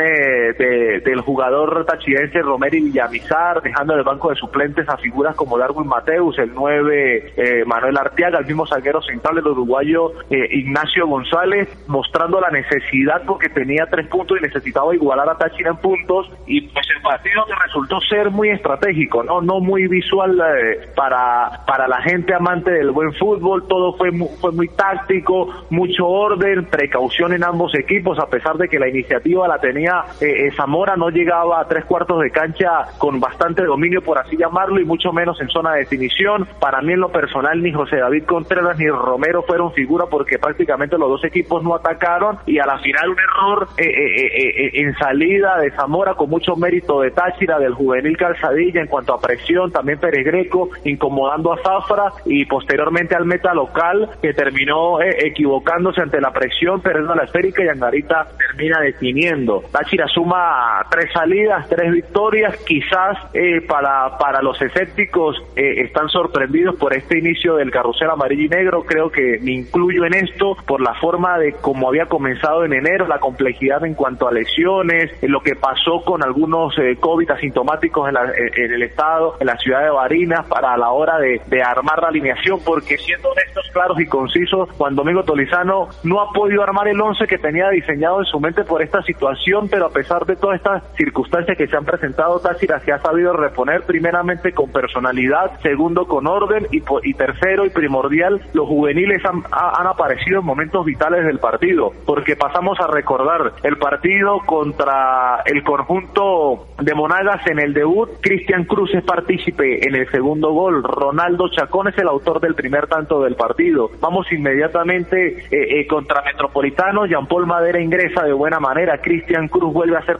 del 1.00 1.20
jugador 1.20 1.84
tachirense 1.86 2.40
Romero 2.40 2.76
Villamizar, 2.76 3.62
dejando 3.62 3.94
en 3.94 4.00
el 4.00 4.04
banco 4.04 4.30
de 4.30 4.36
suplentes 4.36 4.88
a 4.88 4.96
figuras 4.96 5.34
como 5.36 5.58
Darwin 5.58 5.88
Mateus, 5.88 6.38
el 6.38 6.52
9 6.54 7.64
Manuel 7.66 7.96
Arteaga, 7.96 8.38
el 8.38 8.46
mismo 8.46 8.66
zaguero 8.66 9.02
central 9.02 9.36
del 9.36 9.48
uruguayo 9.48 10.12
Ignacio 10.30 11.06
González, 11.06 11.68
mostrando 11.86 12.40
la 12.40 12.50
necesidad 12.50 13.22
porque 13.26 13.48
tenía 13.48 13.86
tres 13.90 14.06
puntos 14.08 14.38
y 14.38 14.42
necesitaba 14.42 14.94
igualar 14.94 15.28
a 15.28 15.38
Táchira 15.38 15.70
en 15.70 15.76
puntos. 15.76 16.30
Y 16.46 16.62
pues 16.68 16.86
el 16.94 17.02
partido 17.02 17.44
que 17.46 17.54
resultó 17.64 18.00
ser 18.00 18.30
muy 18.30 18.50
estratégico, 18.50 19.22
no 19.22 19.40
no 19.40 19.60
muy 19.60 19.86
visual 19.88 20.40
eh, 20.40 20.88
para 20.94 21.64
para 21.66 21.88
la 21.88 22.00
gente 22.02 22.34
amante 22.34 22.70
del 22.70 22.90
buen 22.90 23.12
fútbol, 23.14 23.66
todo 23.68 23.96
fue 23.96 24.10
muy, 24.10 24.28
fue 24.40 24.52
muy 24.52 24.68
táctico, 24.68 25.66
mucho 25.70 26.06
orden, 26.06 26.66
precaución 26.66 27.32
en 27.32 27.44
ambos 27.44 27.74
equipos 27.74 28.18
a 28.18 28.26
pesar 28.26 28.56
de 28.56 28.68
que 28.68 28.78
la 28.78 28.88
iniciativa 28.88 29.48
la 29.48 29.58
tenía 29.58 30.04
eh, 30.20 30.46
eh, 30.82 30.92
Zamora 30.92 30.96
no 30.96 31.10
llegaba 31.10 31.60
a 31.60 31.68
tres 31.68 31.84
cuartos 31.84 32.20
de 32.20 32.30
cancha 32.30 32.86
con 32.98 33.20
bastante 33.20 33.64
dominio 33.64 34.02
por 34.02 34.18
así 34.18 34.36
llamarlo 34.36 34.80
y 34.80 34.84
mucho 34.84 35.12
menos 35.12 35.40
en 35.40 35.48
zona 35.48 35.74
de 35.74 35.80
definición. 35.80 36.48
Para 36.60 36.80
mí 36.82 36.92
en 36.92 37.00
lo 37.00 37.10
personal 37.10 37.62
ni 37.62 37.72
José 37.72 37.96
David 37.96 38.24
Contreras 38.24 38.78
ni 38.78 38.88
Romero 38.88 39.42
fueron 39.42 39.72
figura 39.72 40.06
porque 40.10 40.38
prácticamente 40.38 40.98
los 40.98 41.08
dos 41.08 41.24
equipos 41.24 41.62
no 41.62 41.74
atacaron 41.74 42.38
y 42.46 42.58
a 42.58 42.66
la 42.66 42.78
final 42.78 43.10
un 43.10 43.16
error 43.18 43.68
en 43.76 44.94
salida 44.96 45.58
de 45.58 45.70
Zamora 45.72 46.14
con 46.14 46.30
mucho 46.30 46.56
mérito 46.56 47.00
de 47.00 47.10
Táchira 47.10 47.58
del 47.58 47.74
juvenil 47.74 48.16
Calzadilla 48.16 48.80
en 48.80 48.88
cuanto 48.88 49.14
a 49.14 49.20
presión, 49.20 49.70
también 49.70 49.98
Pérez 49.98 50.24
Greco 50.24 50.70
incomodando 50.84 51.52
a 51.52 51.58
Zafra 51.62 52.12
y 52.24 52.44
posteriormente 52.46 53.14
al 53.14 53.24
meta 53.24 53.54
local 53.54 54.10
que 54.20 54.32
terminó 54.34 55.00
eh, 55.00 55.26
equivocándose 55.26 56.00
ante 56.00 56.20
la 56.20 56.32
presión, 56.32 56.80
perdiendo 56.80 57.14
la 57.14 57.24
esférica 57.24 57.64
y 57.64 57.68
Angarita 57.68 58.26
termina 58.36 58.80
definiendo. 58.80 59.62
Táchira 59.70 60.06
suma 60.08 60.71
tres 60.90 61.10
salidas, 61.12 61.68
tres 61.68 61.92
victorias, 61.92 62.56
quizás 62.66 63.18
eh, 63.34 63.60
para, 63.66 64.16
para 64.18 64.42
los 64.42 64.60
escépticos 64.60 65.36
eh, 65.56 65.82
están 65.82 66.08
sorprendidos 66.08 66.76
por 66.76 66.94
este 66.94 67.18
inicio 67.18 67.56
del 67.56 67.70
carrusel 67.70 68.10
amarillo 68.10 68.44
y 68.44 68.48
negro, 68.48 68.84
creo 68.84 69.10
que 69.10 69.38
me 69.42 69.52
incluyo 69.52 70.04
en 70.04 70.14
esto 70.14 70.56
por 70.66 70.80
la 70.80 70.94
forma 70.94 71.38
de 71.38 71.52
cómo 71.52 71.88
había 71.88 72.06
comenzado 72.06 72.64
en 72.64 72.72
enero, 72.72 73.06
la 73.06 73.18
complejidad 73.18 73.84
en 73.84 73.94
cuanto 73.94 74.28
a 74.28 74.32
lesiones, 74.32 75.10
lo 75.22 75.40
que 75.40 75.54
pasó 75.54 76.02
con 76.04 76.22
algunos 76.22 76.74
COVID 77.00 77.30
asintomáticos 77.30 78.08
en, 78.08 78.16
en, 78.16 78.72
el 78.72 78.82
estado, 78.82 79.36
en 79.40 79.46
la 79.46 79.56
ciudad 79.58 79.82
de 79.82 79.90
Barinas, 79.90 80.46
para 80.46 80.76
la 80.76 80.90
hora 80.90 81.18
de, 81.18 81.40
armar 81.62 82.00
la 82.02 82.08
alineación, 82.08 82.58
porque 82.64 82.98
siendo 82.98 83.30
honestos, 83.30 83.68
claros 83.72 83.98
y 84.00 84.06
concisos, 84.06 84.70
Juan 84.72 84.94
Domingo 84.94 85.22
Tolizano 85.22 85.88
no 86.02 86.20
ha 86.20 86.32
podido 86.32 86.62
armar 86.62 86.88
el 86.88 87.00
once 87.00 87.26
que 87.26 87.38
tenía 87.38 87.68
diseñado 87.70 88.20
en 88.20 88.26
su 88.26 88.40
mente 88.40 88.64
por 88.64 88.82
esta 88.82 89.02
situación, 89.02 89.68
pero 89.68 89.86
a 89.86 89.90
pesar 89.90 90.26
de 90.26 90.36
todas 90.36 90.56
estas 90.62 90.82
circunstancias 90.96 91.58
que 91.58 91.66
se 91.66 91.76
han 91.76 91.84
presentado, 91.84 92.38
Táchira 92.38 92.78
se 92.80 92.92
ha 92.92 92.98
sabido 93.00 93.32
reponer 93.32 93.82
primeramente 93.82 94.52
con 94.52 94.70
personalidad, 94.70 95.60
segundo 95.60 96.06
con 96.06 96.28
orden 96.28 96.68
y, 96.70 96.82
y 97.02 97.14
tercero 97.14 97.66
y 97.66 97.70
primordial, 97.70 98.40
los 98.52 98.68
juveniles 98.68 99.24
han, 99.24 99.42
han 99.50 99.86
aparecido 99.88 100.38
en 100.38 100.46
momentos 100.46 100.84
vitales 100.84 101.24
del 101.24 101.40
partido, 101.40 101.92
porque 102.06 102.36
pasamos 102.36 102.78
a 102.80 102.86
recordar 102.86 103.54
el 103.64 103.76
partido 103.76 104.38
contra 104.46 105.42
el 105.46 105.64
conjunto 105.64 106.68
de 106.80 106.94
Monagas 106.94 107.44
en 107.48 107.58
el 107.58 107.74
debut, 107.74 108.08
Cristian 108.20 108.64
Cruz 108.64 108.94
es 108.94 109.02
partícipe 109.02 109.86
en 109.86 109.96
el 109.96 110.08
segundo 110.10 110.52
gol, 110.52 110.84
Ronaldo 110.84 111.48
Chacón 111.48 111.88
es 111.88 111.98
el 111.98 112.06
autor 112.06 112.40
del 112.40 112.54
primer 112.54 112.86
tanto 112.86 113.22
del 113.22 113.34
partido. 113.34 113.90
Vamos 114.00 114.30
inmediatamente 114.30 115.38
eh, 115.50 115.80
eh, 115.80 115.86
contra 115.88 116.22
Metropolitano, 116.22 117.06
Jean 117.06 117.26
Paul 117.26 117.46
Madera 117.46 117.80
ingresa 117.80 118.22
de 118.22 118.32
buena 118.32 118.60
manera, 118.60 118.98
Cristian 118.98 119.48
Cruz 119.48 119.72
vuelve 119.72 119.96
a 119.96 120.06
ser 120.06 120.18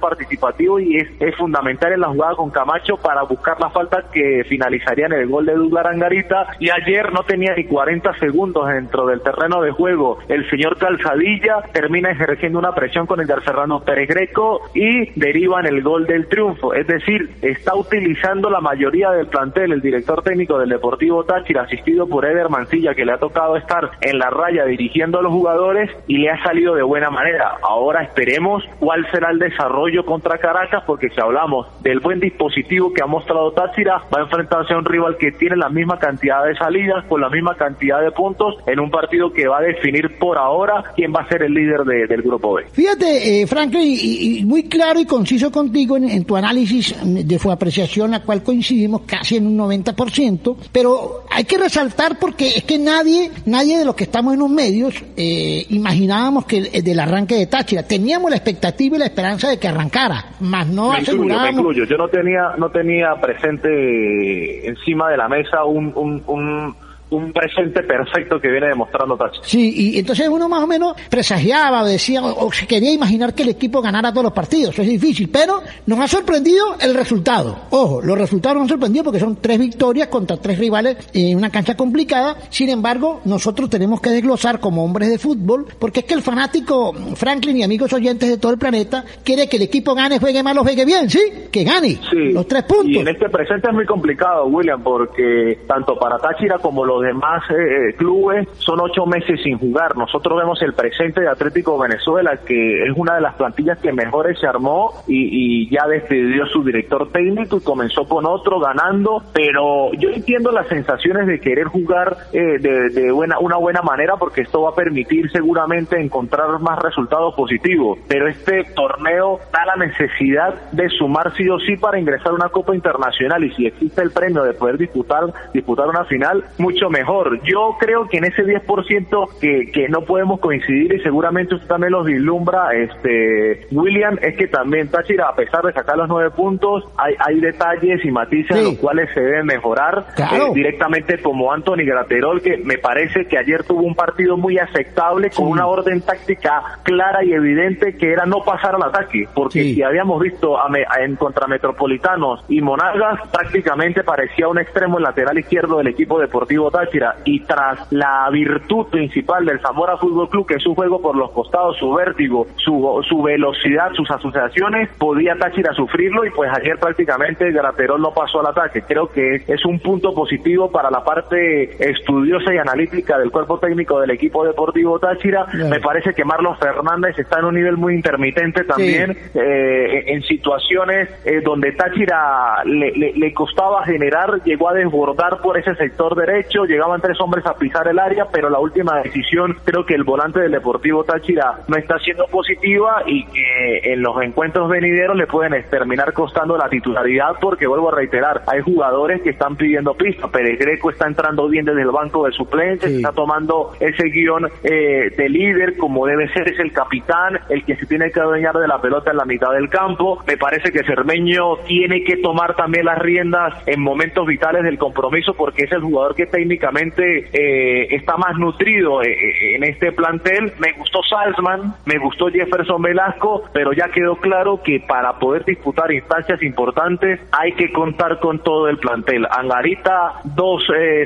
y 0.80 0.96
es, 0.96 1.36
fundamental 1.36 1.92
en 1.92 2.00
la 2.00 2.08
jugada 2.08 2.34
con 2.34 2.50
Camacho 2.50 2.96
para 2.96 3.22
buscar 3.22 3.58
la 3.58 3.70
falta 3.70 4.04
que 4.12 4.44
finalizaría 4.48 5.06
en 5.06 5.12
el 5.12 5.28
gol 5.28 5.46
de 5.46 5.54
Douglas 5.54 5.86
Angarita 5.86 6.46
y 6.58 6.70
ayer 6.70 7.12
no 7.12 7.22
tenía 7.22 7.54
ni 7.56 7.64
40 7.64 8.18
segundos 8.18 8.68
dentro 8.68 9.06
del 9.06 9.22
terreno 9.22 9.62
de 9.62 9.70
juego. 9.70 10.18
El 10.28 10.48
señor 10.50 10.76
Calzadilla 10.78 11.62
termina 11.72 12.10
ejerciendo 12.10 12.58
una 12.58 12.74
presión 12.74 13.06
con 13.06 13.20
el 13.20 13.26
de 13.26 13.40
Fernando 13.40 13.80
Pérez 13.80 14.08
Greco 14.08 14.60
y 14.74 15.10
deriva 15.18 15.60
en 15.60 15.66
el 15.66 15.82
gol 15.82 16.06
del 16.06 16.28
triunfo. 16.28 16.74
Es 16.74 16.86
decir, 16.86 17.30
está 17.40 17.74
utilizando 17.74 18.50
la 18.50 18.60
mayoría 18.60 19.10
del 19.10 19.26
plantel, 19.26 19.72
el 19.72 19.80
director 19.80 20.22
técnico 20.22 20.58
del 20.58 20.68
Deportivo 20.68 21.24
Táchira, 21.24 21.62
asistido 21.62 22.06
por 22.06 22.24
Eder 22.24 22.48
Mancilla, 22.50 22.94
que 22.94 23.04
le 23.04 23.12
ha 23.12 23.18
tocado 23.18 23.56
estar 23.56 23.90
en 24.00 24.18
la 24.18 24.30
raya 24.30 24.64
dirigiendo 24.64 25.18
a 25.18 25.22
los 25.22 25.32
jugadores 25.32 25.90
y 26.06 26.18
le 26.18 26.30
ha 26.30 26.42
salido 26.42 26.74
de 26.74 26.82
buena 26.82 27.10
manera. 27.10 27.54
Ahora 27.62 28.02
esperemos 28.02 28.64
cuál 28.78 29.06
será 29.10 29.30
el 29.30 29.38
desarrollo 29.38 30.04
contra 30.22 30.38
Caracas, 30.38 30.84
porque 30.86 31.08
si 31.10 31.20
hablamos 31.20 31.66
del 31.82 31.98
buen 32.00 32.20
dispositivo 32.20 32.92
que 32.92 33.02
ha 33.02 33.06
mostrado 33.06 33.52
Táchira, 33.52 34.04
va 34.14 34.20
a 34.20 34.22
enfrentarse 34.22 34.72
a 34.72 34.78
un 34.78 34.84
rival 34.84 35.16
que 35.18 35.32
tiene 35.32 35.56
la 35.56 35.68
misma 35.68 35.98
cantidad 35.98 36.44
de 36.44 36.54
salidas, 36.54 37.04
con 37.08 37.20
la 37.20 37.28
misma 37.28 37.56
cantidad 37.56 38.00
de 38.00 38.12
puntos, 38.12 38.54
en 38.66 38.78
un 38.78 38.90
partido 38.90 39.32
que 39.32 39.48
va 39.48 39.58
a 39.58 39.62
definir 39.62 40.18
por 40.18 40.38
ahora 40.38 40.84
quién 40.94 41.12
va 41.12 41.22
a 41.22 41.28
ser 41.28 41.42
el 41.42 41.54
líder 41.54 41.84
del 41.84 42.22
grupo 42.22 42.54
B. 42.54 42.66
Fíjate, 42.72 43.42
eh, 43.42 43.46
Franklin, 43.46 43.82
y, 43.82 44.44
muy 44.44 44.64
claro 44.64 45.00
y 45.00 45.06
conciso 45.06 45.50
contigo 45.50 45.96
en, 45.96 46.24
tu 46.24 46.36
análisis 46.36 46.94
de 47.04 47.38
su 47.38 47.50
apreciación, 47.50 48.12
la 48.12 48.22
cual 48.22 48.42
coincidimos 48.42 49.02
casi 49.02 49.36
en 49.36 49.46
un 49.46 49.58
90%, 49.58 50.56
pero 50.70 51.24
hay 51.30 51.44
que 51.44 51.58
resaltar 51.58 52.18
porque 52.18 52.48
es 52.48 52.64
que 52.64 52.78
nadie, 52.78 53.30
nadie 53.46 53.78
de 53.78 53.84
los 53.84 53.96
que 53.96 54.04
estamos 54.04 54.34
en 54.34 54.40
los 54.40 54.50
medios 54.50 54.94
eh, 55.16 55.66
imaginábamos 55.70 56.44
que 56.44 56.58
el, 56.58 56.84
del 56.84 57.00
arranque 57.00 57.34
de 57.34 57.46
Táchira, 57.46 57.82
teníamos 57.82 58.30
la 58.30 58.36
expectativa 58.36 58.96
y 58.96 58.98
la 58.98 59.06
esperanza 59.06 59.48
de 59.48 59.58
que 59.58 59.68
arrancara, 59.68 60.01
más 60.40 60.66
no 60.68 60.92
me 60.92 60.98
asegurábamos. 60.98 61.76
Yo 61.76 61.96
no 61.96 62.08
tenía, 62.08 62.54
no 62.58 62.70
tenía 62.70 63.14
presente 63.20 64.68
encima 64.68 65.10
de 65.10 65.16
la 65.16 65.28
mesa 65.28 65.64
un, 65.64 65.92
un, 65.94 66.22
un 66.26 66.74
un 67.12 67.32
presente 67.32 67.82
perfecto 67.82 68.40
que 68.40 68.48
viene 68.50 68.68
demostrando 68.68 69.16
Tachi. 69.16 69.40
Sí, 69.42 69.74
y 69.76 69.98
entonces 69.98 70.28
uno 70.28 70.48
más 70.48 70.62
o 70.62 70.66
menos 70.66 70.94
presagiaba, 71.10 71.84
decía, 71.84 72.22
o, 72.22 72.50
se 72.52 72.66
quería 72.66 72.92
imaginar 72.92 73.34
que 73.34 73.42
el 73.42 73.50
equipo 73.50 73.82
ganara 73.82 74.10
todos 74.10 74.24
los 74.24 74.32
partidos. 74.32 74.72
Eso 74.72 74.82
es 74.82 74.88
difícil, 74.88 75.28
pero 75.30 75.62
nos 75.86 75.98
ha 75.98 76.08
sorprendido 76.08 76.76
el 76.80 76.94
resultado. 76.94 77.56
Ojo, 77.70 78.00
los 78.02 78.18
resultados 78.18 78.56
nos 78.56 78.62
han 78.62 78.68
sorprendido 78.70 79.04
porque 79.04 79.20
son 79.20 79.36
tres 79.36 79.58
victorias 79.58 80.08
contra 80.08 80.36
tres 80.36 80.58
rivales 80.58 80.96
en 81.12 81.36
una 81.36 81.50
cancha 81.50 81.76
complicada. 81.76 82.36
Sin 82.50 82.70
embargo, 82.70 83.20
nosotros 83.24 83.68
tenemos 83.68 84.00
que 84.00 84.10
desglosar 84.10 84.60
como 84.60 84.84
hombres 84.84 85.10
de 85.10 85.18
fútbol, 85.18 85.66
porque 85.78 86.00
es 86.00 86.06
que 86.06 86.14
el 86.14 86.22
fanático 86.22 86.92
Franklin 87.16 87.58
y 87.58 87.62
amigos 87.62 87.92
oyentes 87.92 88.28
de 88.28 88.38
todo 88.38 88.52
el 88.52 88.58
planeta 88.58 89.04
quiere 89.24 89.48
que 89.48 89.56
el 89.56 89.62
equipo 89.62 89.94
gane, 89.94 90.18
juegue 90.18 90.42
mal 90.42 90.56
o 90.58 90.62
juegue 90.62 90.84
bien, 90.84 91.10
¿sí? 91.10 91.20
Que 91.50 91.64
gane 91.64 91.98
los 92.12 92.46
tres 92.46 92.62
puntos. 92.64 92.88
Y 92.88 92.98
en 92.98 93.08
este 93.08 93.28
presente 93.28 93.68
es 93.68 93.74
muy 93.74 93.86
complicado, 93.86 94.46
William, 94.46 94.82
porque 94.82 95.60
tanto 95.66 95.98
para 95.98 96.18
Táchira 96.18 96.58
como 96.58 96.84
los 96.84 97.01
demás 97.02 97.42
eh, 97.50 97.54
eh, 97.54 97.94
clubes 97.94 98.48
son 98.58 98.80
ocho 98.80 99.06
meses 99.06 99.40
sin 99.42 99.58
jugar. 99.58 99.96
Nosotros 99.96 100.38
vemos 100.38 100.60
el 100.62 100.74
presente 100.74 101.20
de 101.20 101.28
Atlético 101.28 101.78
Venezuela, 101.78 102.38
que 102.46 102.84
es 102.84 102.92
una 102.96 103.16
de 103.16 103.20
las 103.20 103.34
plantillas 103.34 103.78
que 103.78 103.92
mejores 103.92 104.38
se 104.38 104.46
armó 104.46 104.92
y, 105.06 105.68
ya 105.72 105.86
decidió 105.86 106.44
su 106.46 106.62
director 106.64 107.10
técnico 107.10 107.56
y 107.56 107.60
comenzó 107.60 108.04
con 108.04 108.26
otro 108.26 108.60
ganando, 108.60 109.22
pero 109.32 109.92
yo 109.94 110.10
entiendo 110.10 110.52
las 110.52 110.66
sensaciones 110.68 111.26
de 111.26 111.40
querer 111.40 111.66
jugar 111.66 112.16
eh, 112.32 112.58
de, 112.58 113.10
buena, 113.10 113.38
una 113.38 113.56
buena 113.56 113.80
manera 113.80 114.16
porque 114.16 114.42
esto 114.42 114.62
va 114.62 114.70
a 114.70 114.74
permitir 114.74 115.30
seguramente 115.30 116.00
encontrar 116.00 116.58
más 116.60 116.78
resultados 116.80 117.34
positivos, 117.34 117.98
pero 118.08 118.28
este 118.28 118.64
torneo 118.74 119.40
da 119.52 119.64
la 119.64 119.76
necesidad 119.76 120.70
de 120.72 120.88
sumar 120.90 121.32
sí 121.36 121.48
o 121.48 121.58
sí 121.60 121.76
para 121.76 121.98
ingresar 121.98 122.28
a 122.28 122.34
una 122.34 122.48
Copa 122.48 122.74
Internacional 122.74 123.44
y 123.44 123.52
si 123.54 123.66
existe 123.66 124.02
el 124.02 124.10
premio 124.10 124.42
de 124.42 124.54
poder 124.54 124.78
disputar, 124.78 125.24
disputar 125.52 125.88
una 125.88 126.04
final, 126.04 126.44
mucho 126.58 126.90
mejor. 126.92 127.42
Yo 127.42 127.76
creo 127.80 128.06
que 128.08 128.18
en 128.18 128.24
ese 128.24 128.44
10% 128.44 129.38
que, 129.40 129.72
que 129.72 129.88
no 129.88 130.02
podemos 130.02 130.38
coincidir 130.38 130.94
y 130.94 131.00
seguramente 131.00 131.56
usted 131.56 131.66
también 131.66 131.92
los 131.92 132.06
vislumbra, 132.06 132.68
este, 132.74 133.66
William, 133.72 134.18
es 134.22 134.36
que 134.36 134.46
también 134.46 134.88
Táchira, 134.88 135.28
a 135.28 135.34
pesar 135.34 135.62
de 135.64 135.72
sacar 135.72 135.96
los 135.96 136.08
nueve 136.08 136.30
puntos, 136.30 136.84
hay, 136.96 137.14
hay 137.18 137.40
detalles 137.40 138.04
y 138.04 138.10
matices 138.10 138.56
en 138.56 138.64
los 138.64 138.78
cuales 138.78 139.08
se 139.14 139.20
debe 139.20 139.42
mejorar 139.42 140.06
eh, 140.16 140.52
directamente 140.54 141.20
como 141.20 141.52
Anthony 141.52 141.84
Graterol, 141.84 142.40
que 142.42 142.58
me 142.58 142.78
parece 142.78 143.26
que 143.26 143.38
ayer 143.38 143.64
tuvo 143.64 143.82
un 143.82 143.94
partido 143.94 144.36
muy 144.36 144.58
aceptable 144.58 145.30
con 145.30 145.48
una 145.48 145.66
orden 145.66 146.02
táctica 146.02 146.78
clara 146.82 147.24
y 147.24 147.32
evidente 147.32 147.96
que 147.96 148.12
era 148.12 148.26
no 148.26 148.44
pasar 148.44 148.74
al 148.74 148.82
ataque, 148.82 149.26
porque 149.34 149.62
si 149.62 149.82
habíamos 149.82 150.20
visto 150.20 150.58
a 150.58 150.68
en 151.00 151.16
contra 151.16 151.46
Metropolitanos 151.46 152.44
y 152.48 152.60
Monagas, 152.60 153.20
prácticamente 153.30 154.04
parecía 154.04 154.48
un 154.48 154.58
extremo 154.58 154.98
lateral 154.98 155.38
izquierdo 155.38 155.78
del 155.78 155.88
equipo 155.88 156.18
deportivo 156.20 156.70
Táchira 156.70 156.81
y 157.24 157.40
tras 157.40 157.90
la 157.92 158.28
virtud 158.30 158.86
principal 158.86 159.44
del 159.44 159.60
Zamora 159.60 159.96
Fútbol 159.96 160.28
Club, 160.28 160.46
que 160.46 160.54
es 160.54 160.62
su 160.62 160.74
juego 160.74 161.00
por 161.00 161.16
los 161.16 161.30
costados, 161.32 161.76
su 161.78 161.92
vértigo, 161.92 162.46
su, 162.56 163.04
su 163.08 163.22
velocidad, 163.22 163.92
sus 163.94 164.10
asociaciones, 164.10 164.88
podía 164.98 165.34
Táchira 165.36 165.72
sufrirlo 165.74 166.24
y 166.24 166.30
pues 166.30 166.50
ayer 166.56 166.78
prácticamente 166.78 167.50
Graterol 167.50 168.00
no 168.00 168.12
pasó 168.12 168.40
al 168.40 168.46
ataque. 168.46 168.82
Creo 168.82 169.08
que 169.08 169.36
es 169.46 169.64
un 169.64 169.78
punto 169.80 170.14
positivo 170.14 170.70
para 170.70 170.90
la 170.90 171.04
parte 171.04 171.90
estudiosa 171.90 172.54
y 172.54 172.58
analítica 172.58 173.18
del 173.18 173.30
cuerpo 173.30 173.58
técnico 173.58 174.00
del 174.00 174.10
equipo 174.10 174.44
deportivo 174.44 174.98
Táchira. 174.98 175.46
Me 175.68 175.80
parece 175.80 176.14
que 176.14 176.24
Marlon 176.24 176.56
Fernández 176.58 177.18
está 177.18 177.38
en 177.38 177.46
un 177.46 177.54
nivel 177.54 177.76
muy 177.76 177.94
intermitente 177.94 178.64
también, 178.64 179.16
eh, 179.34 180.04
en 180.06 180.22
situaciones 180.22 181.08
eh, 181.24 181.40
donde 181.44 181.72
Táchira 181.72 182.62
le, 182.64 182.92
le, 182.92 183.12
le 183.14 183.34
costaba 183.34 183.84
generar, 183.84 184.42
llegó 184.44 184.68
a 184.68 184.74
desbordar 184.74 185.40
por 185.40 185.58
ese 185.58 185.74
sector 185.74 186.14
derecho, 186.14 186.61
llegaban 186.64 187.00
tres 187.00 187.20
hombres 187.20 187.44
a 187.46 187.54
pisar 187.54 187.88
el 187.88 187.98
área, 187.98 188.26
pero 188.32 188.50
la 188.50 188.58
última 188.58 189.00
decisión 189.02 189.56
creo 189.64 189.84
que 189.84 189.94
el 189.94 190.04
volante 190.04 190.40
del 190.40 190.52
Deportivo 190.52 191.04
Táchira 191.04 191.60
no 191.68 191.76
está 191.76 191.98
siendo 191.98 192.26
positiva 192.26 193.02
y 193.06 193.24
que 193.26 193.92
en 193.92 194.02
los 194.02 194.20
encuentros 194.22 194.68
venideros 194.68 195.16
le 195.16 195.26
pueden 195.26 195.52
terminar 195.70 196.12
costando 196.12 196.56
la 196.56 196.68
titularidad 196.68 197.36
porque 197.40 197.66
vuelvo 197.66 197.90
a 197.90 197.96
reiterar, 197.96 198.42
hay 198.46 198.60
jugadores 198.60 199.22
que 199.22 199.30
están 199.30 199.56
pidiendo 199.56 199.94
pista, 199.94 200.28
Pérez 200.28 200.58
Greco 200.58 200.90
está 200.90 201.06
entrando 201.06 201.48
bien 201.48 201.64
desde 201.64 201.82
el 201.82 201.90
banco 201.90 202.26
de 202.26 202.32
suplentes, 202.32 202.90
está 202.90 203.12
tomando 203.12 203.72
ese 203.80 204.04
guion 204.04 204.48
eh, 204.62 205.12
de 205.16 205.28
líder 205.28 205.76
como 205.76 206.06
debe 206.06 206.28
ser, 206.32 206.48
es 206.48 206.58
el 206.58 206.72
capitán, 206.72 207.38
el 207.48 207.64
que 207.64 207.76
se 207.76 207.86
tiene 207.86 208.10
que 208.10 208.20
adueñar 208.20 208.54
de 208.54 208.68
la 208.68 208.80
pelota 208.80 209.10
en 209.10 209.16
la 209.16 209.24
mitad 209.24 209.52
del 209.52 209.68
campo, 209.68 210.22
me 210.26 210.36
parece 210.36 210.72
que 210.72 210.84
Cermeño 210.84 211.56
tiene 211.66 212.04
que 212.04 212.16
tomar 212.18 212.54
también 212.54 212.86
las 212.86 212.98
riendas 212.98 213.54
en 213.66 213.80
momentos 213.80 214.26
vitales 214.26 214.64
del 214.64 214.78
compromiso 214.78 215.34
porque 215.34 215.64
es 215.64 215.72
el 215.72 215.80
jugador 215.80 216.14
que 216.14 216.26
técnicamente 216.52 217.30
eh, 217.32 217.94
está 217.94 218.16
más 218.18 218.36
nutrido 218.36 219.02
eh, 219.02 219.10
eh, 219.10 219.56
en 219.56 219.64
este 219.64 219.90
plantel. 219.92 220.52
Me 220.58 220.72
gustó 220.72 221.00
Salzman, 221.02 221.74
me 221.86 221.98
gustó 221.98 222.28
Jefferson 222.28 222.82
Velasco, 222.82 223.44
pero 223.54 223.72
ya 223.72 223.88
quedó 223.88 224.16
claro 224.16 224.60
que 224.62 224.80
para 224.80 225.18
poder 225.18 225.44
disputar 225.46 225.90
instancias 225.90 226.42
importantes 226.42 227.20
hay 227.32 227.52
que 227.52 227.72
contar 227.72 228.20
con 228.20 228.40
todo 228.40 228.68
el 228.68 228.76
plantel. 228.78 229.26
Angarita, 229.30 230.20
dos 230.24 230.62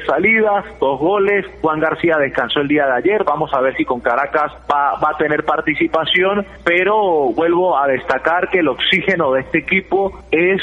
salidas, 0.06 0.64
dos 0.80 0.98
goles. 0.98 1.46
Juan 1.60 1.78
García 1.78 2.16
descansó 2.18 2.60
el 2.60 2.68
día 2.68 2.86
de 2.86 2.94
ayer. 2.94 3.22
Vamos 3.24 3.52
a 3.54 3.60
ver 3.60 3.76
si 3.76 3.84
con 3.84 4.00
Caracas 4.00 4.52
va, 4.70 4.94
a 4.94 5.16
tener 5.16 5.44
participación, 5.44 6.44
pero 6.64 7.32
vuelvo 7.34 7.78
a 7.78 7.86
destacar 7.86 8.48
que 8.48 8.58
el 8.58 8.68
oxígeno 8.68 9.32
de 9.32 9.42
este 9.42 9.58
equipo 9.58 10.12
es 10.32 10.60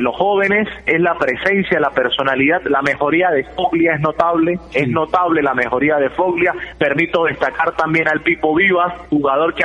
los 0.00 0.16
jóvenes, 0.16 0.68
es 0.86 1.00
la 1.00 1.16
presencia, 1.16 1.78
la 1.78 1.90
personalidad, 1.90 2.62
la 2.64 2.82
mejoría 2.82 3.30
de 3.30 3.44
Foglia 3.44 3.94
es 3.94 4.00
notable, 4.08 4.58
es 4.72 4.88
notable 4.88 5.42
la 5.42 5.54
mejoría 5.54 5.96
de 5.96 6.10
Foglia. 6.10 6.54
Permito 6.78 7.24
destacar 7.24 7.76
también 7.76 8.08
al 8.08 8.22
Pipo 8.22 8.54
Vivas, 8.54 8.94
jugador 9.10 9.54
que 9.54 9.64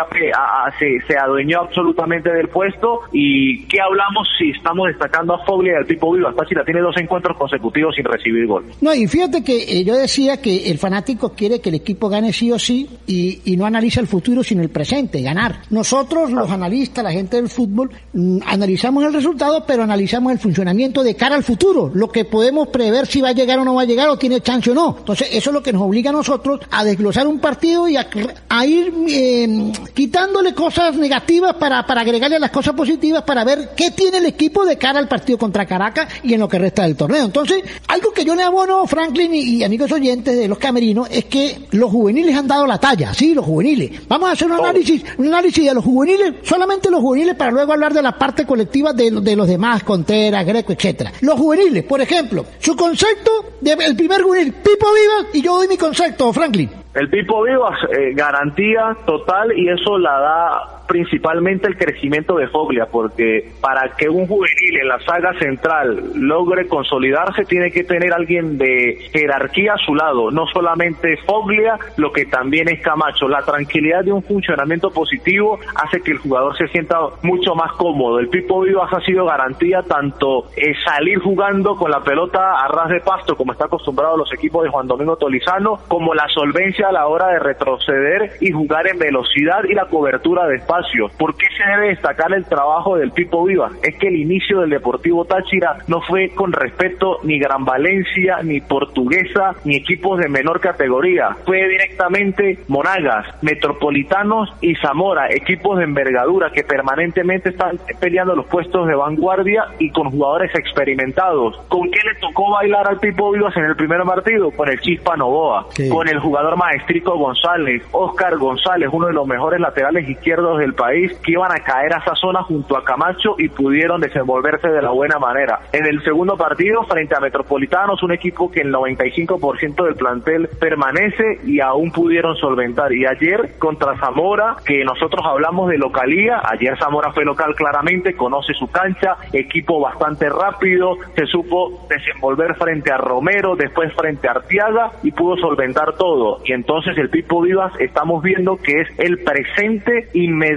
se, 1.08 1.18
adueñó 1.18 1.62
absolutamente 1.62 2.32
del 2.32 2.50
puesto. 2.50 3.02
¿Y 3.12 3.66
qué 3.66 3.82
hablamos 3.82 4.28
si 4.38 4.52
estamos 4.52 4.88
destacando 4.88 5.36
a 5.36 5.46
Foglia 5.46 5.74
y 5.74 5.76
al 5.76 5.86
Pipo 5.86 6.12
Vivas? 6.14 6.36
la 6.54 6.64
tiene 6.64 6.82
dos 6.82 6.96
encuentros 6.98 7.38
consecutivos 7.38 7.96
sin 7.96 8.06
recibir 8.06 8.46
gol. 8.46 8.66
No, 8.82 8.94
y 8.94 9.08
fíjate 9.08 9.44
que 9.44 9.64
eh, 9.64 9.84
yo 9.84 9.96
decía 9.96 10.42
que 10.42 10.70
el 10.70 10.78
fanático 10.78 11.34
quiere 11.34 11.62
que 11.62 11.70
el 11.70 11.76
equipo 11.76 12.10
gane 12.10 12.34
sí 12.34 12.52
o 12.52 12.60
sí 12.60 12.90
y, 13.08 13.54
no 13.58 13.66
analiza 13.66 14.02
el 14.02 14.08
futuro 14.08 14.44
sino 14.44 14.62
el 14.62 14.70
presente, 14.70 15.22
ganar. 15.22 15.62
Nosotros, 15.70 16.32
los 16.32 16.50
analistas, 16.50 17.04
la 17.04 17.12
gente 17.12 17.38
del 17.38 17.50
fútbol, 17.50 17.92
mm, 18.14 18.40
analizamos 18.46 19.04
el 19.04 19.14
resultado, 19.14 19.64
pero 19.66 19.84
analizamos 19.84 20.32
el 20.34 20.40
funcionamiento 20.40 21.04
de 21.04 21.16
cara 21.16 21.36
al 21.36 21.44
futuro, 21.44 21.92
lo 21.94 22.10
que 22.10 22.26
podemos 22.26 22.68
prever 22.70 23.06
si 23.06 23.22
va 23.22 23.30
a 23.30 23.34
llegar 23.34 23.60
o 23.60 23.64
no 23.64 23.76
va 23.76 23.84
a 23.84 23.86
llegar 23.86 24.10
o 24.10 24.18
tiene 24.18 24.33
tiene 24.34 24.44
chance 24.44 24.72
o 24.72 24.74
no. 24.74 24.96
Entonces, 25.00 25.28
eso 25.32 25.50
es 25.50 25.54
lo 25.54 25.62
que 25.62 25.74
nos 25.74 25.82
obliga 25.82 26.10
a 26.10 26.14
nosotros 26.14 26.60
a 26.72 26.84
desglosar 26.84 27.28
un 27.28 27.40
partido 27.40 27.88
y 27.88 27.98
a, 27.98 28.08
a 28.50 28.66
ir 28.66 28.94
eh, 29.08 29.72
quitándole 29.94 30.54
cosas 30.54 30.96
negativas 30.96 31.56
para, 31.56 31.86
para 31.86 32.02
agregarle 32.02 32.40
las 32.40 32.52
cosas 32.52 32.74
positivas 32.74 33.24
para 33.24 33.44
ver 33.44 33.72
qué 33.76 33.92
tiene 33.92 34.18
el 34.18 34.26
equipo 34.26 34.66
de 34.66 34.78
cara 34.78 35.00
al 35.00 35.08
partido 35.08 35.38
contra 35.38 35.66
Caracas 35.66 36.08
y 36.24 36.34
en 36.34 36.40
lo 36.40 36.48
que 36.48 36.60
resta 36.60 36.84
del 36.84 36.96
torneo. 36.96 37.26
Entonces, 37.26 37.64
algo 37.88 38.12
que 38.12 38.26
yo 38.26 38.36
le 38.36 38.44
abono, 38.44 38.86
Franklin 38.88 39.34
y, 39.34 39.42
y 39.58 39.64
amigos 39.64 39.92
oyentes 39.92 40.38
de 40.38 40.48
los 40.48 40.58
camerinos, 40.58 41.08
es 41.12 41.26
que 41.26 41.68
los 41.72 41.92
juveniles 41.92 42.36
han 42.36 42.48
dado 42.48 42.66
la 42.66 42.80
talla, 42.80 43.14
sí, 43.14 43.34
los 43.34 43.46
juveniles. 43.46 44.08
Vamos 44.08 44.30
a 44.30 44.32
hacer 44.34 44.48
un 44.48 44.54
análisis, 44.54 45.04
un 45.18 45.28
análisis 45.28 45.66
de 45.66 45.74
los 45.74 45.84
juveniles, 45.84 46.36
solamente 46.44 46.90
los 46.90 47.02
juveniles 47.02 47.36
para 47.36 47.52
luego 47.52 47.74
hablar 47.74 47.94
de 47.94 48.02
la 48.02 48.18
parte 48.18 48.46
colectiva 48.46 48.94
de, 48.94 49.12
de 49.12 49.36
los 49.36 49.48
demás, 49.48 49.84
Contreras, 49.84 50.46
Greco, 50.46 50.74
etcétera. 50.74 51.12
Los 51.22 51.40
juveniles, 51.40 51.84
por 51.84 52.02
ejemplo, 52.02 52.46
su 52.60 52.76
concepto 52.76 53.32
del 53.62 53.96
primer 53.96 54.23
juvenil, 54.24 54.54
Pipo 54.54 54.88
Viva, 54.94 55.30
y 55.34 55.42
yo 55.42 55.58
doy 55.58 55.68
mi 55.68 55.78
concepto, 55.78 56.32
Franklin. 56.34 56.70
El 56.94 57.10
Pipo 57.10 57.44
Vivas, 57.44 57.78
eh, 57.98 58.14
garantía 58.14 58.96
total 59.06 59.58
y 59.58 59.70
eso 59.70 59.98
la 59.98 60.20
da 60.20 60.83
principalmente 60.88 61.68
el 61.68 61.78
crecimiento 61.78 62.36
de 62.36 62.48
Foglia, 62.48 62.88
porque 62.92 63.52
para 63.62 63.90
que 63.96 64.10
un 64.10 64.28
juvenil 64.28 64.80
en 64.82 64.88
la 64.88 65.00
saga 65.00 65.34
central 65.40 66.12
logre 66.16 66.68
consolidarse 66.68 67.46
tiene 67.46 67.72
que 67.72 67.84
tener 67.84 68.14
alguien 68.14 68.58
de 68.58 68.98
jerarquía 69.12 69.74
a 69.74 69.78
su 69.78 69.96
lado, 69.96 70.32
no 70.32 70.46
solamente 70.48 71.18
Foglia, 71.26 71.80
lo 71.98 72.12
que 72.12 72.26
también 72.26 72.70
es 72.70 72.82
Camacho. 72.82 73.28
La 73.28 73.42
tranquilidad 73.42 74.04
de 74.04 74.12
un 74.12 74.24
funcionamiento 74.24 74.92
positivo 74.92 75.60
hace 75.76 76.02
que 76.02 76.12
el 76.12 76.18
jugador 76.18 76.58
se 76.58 76.68
sienta 76.68 76.98
mucho 77.22 77.56
más 77.56 77.72
cómodo. 77.74 78.20
El 78.20 78.28
Pipo 78.28 78.62
Vivas 78.62 78.92
ha 78.94 79.02
sido 79.02 79.26
garantía 79.26 79.82
tanto 79.82 80.46
salir 80.86 81.20
jugando 81.20 81.76
con 81.76 81.92
la 81.92 82.02
pelota 82.02 82.64
a 82.64 82.68
ras 82.68 82.90
de 82.90 83.00
pasto, 83.00 83.36
como 83.36 83.54
está 83.54 83.66
acostumbrado 83.66 84.18
los 84.18 84.32
equipos 84.34 84.64
de 84.64 84.70
Juan 84.70 84.88
Domingo 84.88 85.16
Tolizano, 85.16 85.80
como 85.88 86.14
la 86.14 86.28
solvencia 86.28 86.90
a 86.90 86.92
la 86.92 87.08
hora 87.08 87.28
de 87.28 87.40
retroceder 87.40 88.34
y 88.42 88.52
jugar 88.52 88.88
en 88.88 88.98
velocidad 88.98 89.64
y 89.70 89.74
la 89.74 89.86
cobertura 89.86 90.46
de 90.48 90.58
espacio. 90.58 90.73
¿Por 91.18 91.36
qué 91.36 91.46
se 91.58 91.70
debe 91.70 91.90
destacar 91.90 92.34
el 92.34 92.46
trabajo 92.46 92.98
del 92.98 93.12
Pipo 93.12 93.44
Vivas? 93.46 93.72
Es 93.84 93.96
que 93.98 94.08
el 94.08 94.16
inicio 94.16 94.62
del 94.62 94.70
Deportivo 94.72 95.26
Táchira 95.26 95.78
no 95.88 96.02
fue 96.02 96.30
con 96.30 96.52
respeto 96.52 97.20
ni 97.24 97.40
Gran 97.40 97.66
Valencia, 97.66 98.40
ni 98.44 98.60
Portuguesa, 98.62 99.54
ni 99.66 99.76
equipos 99.78 100.20
de 100.20 100.30
menor 100.30 100.60
categoría. 100.60 101.36
Fue 101.46 101.68
directamente 101.68 102.60
Monagas, 102.68 103.26
Metropolitanos 103.44 104.50
y 104.62 104.76
Zamora, 104.76 105.28
equipos 105.30 105.78
de 105.78 105.84
envergadura 105.84 106.52
que 106.52 106.64
permanentemente 106.64 107.50
están 107.50 107.80
peleando 108.00 108.36
los 108.36 108.46
puestos 108.48 108.88
de 108.88 108.96
vanguardia 108.96 109.66
y 109.80 109.90
con 109.90 110.10
jugadores 110.10 110.52
experimentados. 110.56 111.58
¿Con 111.68 111.90
qué 111.92 112.00
le 112.08 112.20
tocó 112.20 112.52
bailar 112.52 112.88
al 112.88 113.00
Pipo 113.00 113.32
Vivas 113.32 113.56
en 113.58 113.66
el 113.66 113.76
primer 113.76 114.02
partido? 114.04 114.52
Con 114.52 114.70
el 114.70 114.80
Chispa 114.80 115.16
Novoa, 115.16 115.66
Sí. 115.70 115.90
con 115.90 116.08
el 116.08 116.20
jugador 116.20 116.58
maestrico 116.58 117.18
González, 117.18 117.84
Oscar 117.92 118.38
González, 118.38 118.90
uno 118.92 119.08
de 119.08 119.14
los 119.14 119.28
mejores 119.28 119.60
laterales 119.60 120.08
izquierdos 120.10 120.60
del 120.64 120.74
país, 120.74 121.12
que 121.20 121.34
iban 121.34 121.52
a 121.52 121.60
caer 121.64 121.94
a 121.94 121.98
esa 121.98 122.16
zona 122.16 122.42
junto 122.44 122.78
a 122.78 122.84
Camacho 122.84 123.36
y 123.38 123.50
pudieron 123.50 124.00
desenvolverse 124.00 124.70
de 124.70 124.82
la 124.82 124.92
buena 124.92 125.20
manera. 125.20 125.60
En 125.74 125.86
el 125.86 126.02
segundo 126.04 126.38
partido, 126.38 126.84
frente 126.84 127.16
a 127.16 127.20
Metropolitanos, 127.20 128.02
un 128.02 128.14
equipo 128.14 128.50
que 128.50 128.62
el 128.62 128.74
95% 128.74 129.84
del 129.84 129.96
plantel 129.96 130.50
permanece 130.60 131.40
y 131.46 131.60
aún 131.60 131.92
pudieron 131.92 132.36
solventar. 132.38 132.94
Y 132.94 133.06
ayer 133.06 133.56
contra 133.60 133.98
Zamora, 133.98 134.56
que 134.66 134.84
nosotros 134.86 135.26
hablamos 135.26 135.70
de 135.70 135.78
localía, 135.78 136.42
ayer 136.46 136.78
Zamora 136.80 137.12
fue 137.12 137.26
local 137.26 137.54
claramente, 137.56 138.16
conoce 138.16 138.54
su 138.54 138.68
cancha, 138.72 139.18
equipo 139.34 139.82
bastante 139.82 140.30
rápido, 140.30 140.98
se 141.16 141.26
supo 141.26 141.86
desenvolver 141.90 142.56
frente 142.56 142.92
a 142.92 142.98
Romero, 142.98 143.56
después 143.56 143.94
frente 143.94 144.28
a 144.28 144.32
Artiaga 144.32 144.92
y 145.04 145.12
pudo 145.12 145.36
solventar 145.38 145.94
todo. 145.98 146.40
Y 146.46 146.54
entonces 146.54 146.98
el 146.98 147.10
Pipo 147.10 147.42
Vivas 147.42 147.74
estamos 147.80 148.24
viendo 148.24 148.56
que 148.58 148.82
es 148.82 148.88
el 149.00 149.20
presente 149.24 150.08
inmediato 150.14 150.53